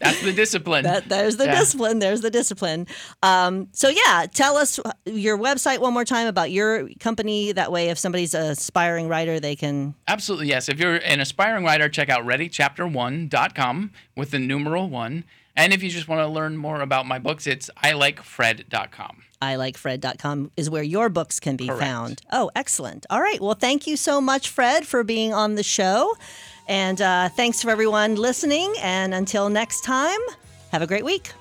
That's 0.00 0.22
the 0.22 0.32
discipline. 0.34 0.84
that, 0.84 1.10
there's 1.10 1.36
the 1.36 1.44
Yeah. 1.44 1.58
discipline. 1.58 1.98
There's 1.98 2.22
the 2.22 2.30
discipline. 2.30 2.86
Um, 3.22 3.68
so 3.72 3.88
yeah, 3.90 4.24
tell 4.32 4.56
us 4.56 4.80
your 5.04 5.36
website 5.36 5.80
one 5.80 5.92
more 5.92 6.06
time 6.06 6.26
about 6.26 6.50
your 6.50 6.88
company. 7.00 7.52
That 7.52 7.70
way, 7.70 7.90
if 7.90 7.98
somebody's 7.98 8.32
an 8.32 8.46
aspiring 8.46 9.08
writer, 9.08 9.40
they 9.40 9.56
can 9.56 9.94
Absolutely, 10.08 10.48
yes. 10.48 10.70
If 10.70 10.80
you're 10.80 10.96
an 10.96 11.20
aspiring 11.20 11.64
writer, 11.66 11.90
check 11.96 12.08
out 12.08 12.24
readychapter1.com 12.24 13.90
with 14.14 14.30
the 14.30 14.38
numeral 14.38 14.88
one. 14.88 15.24
And 15.56 15.72
if 15.72 15.82
you 15.82 15.88
just 15.88 16.06
want 16.06 16.20
to 16.20 16.26
learn 16.26 16.58
more 16.58 16.82
about 16.82 17.06
my 17.06 17.18
books, 17.18 17.46
it's 17.46 17.70
ilikefred.com. 17.82 19.22
ilikefred.com 19.40 20.50
is 20.56 20.68
where 20.68 20.82
your 20.82 21.08
books 21.08 21.40
can 21.40 21.56
be 21.56 21.66
Correct. 21.66 21.80
found. 21.80 22.22
Oh, 22.30 22.50
excellent. 22.54 23.06
All 23.08 23.22
right. 23.22 23.40
Well, 23.40 23.54
thank 23.54 23.86
you 23.86 23.96
so 23.96 24.20
much, 24.20 24.50
Fred, 24.50 24.86
for 24.86 25.02
being 25.02 25.32
on 25.32 25.54
the 25.54 25.62
show. 25.62 26.14
And 26.68 27.00
uh, 27.00 27.30
thanks 27.30 27.62
for 27.62 27.70
everyone 27.70 28.16
listening. 28.16 28.74
And 28.82 29.14
until 29.14 29.48
next 29.48 29.80
time, 29.82 30.20
have 30.72 30.82
a 30.82 30.86
great 30.86 31.04
week. 31.04 31.32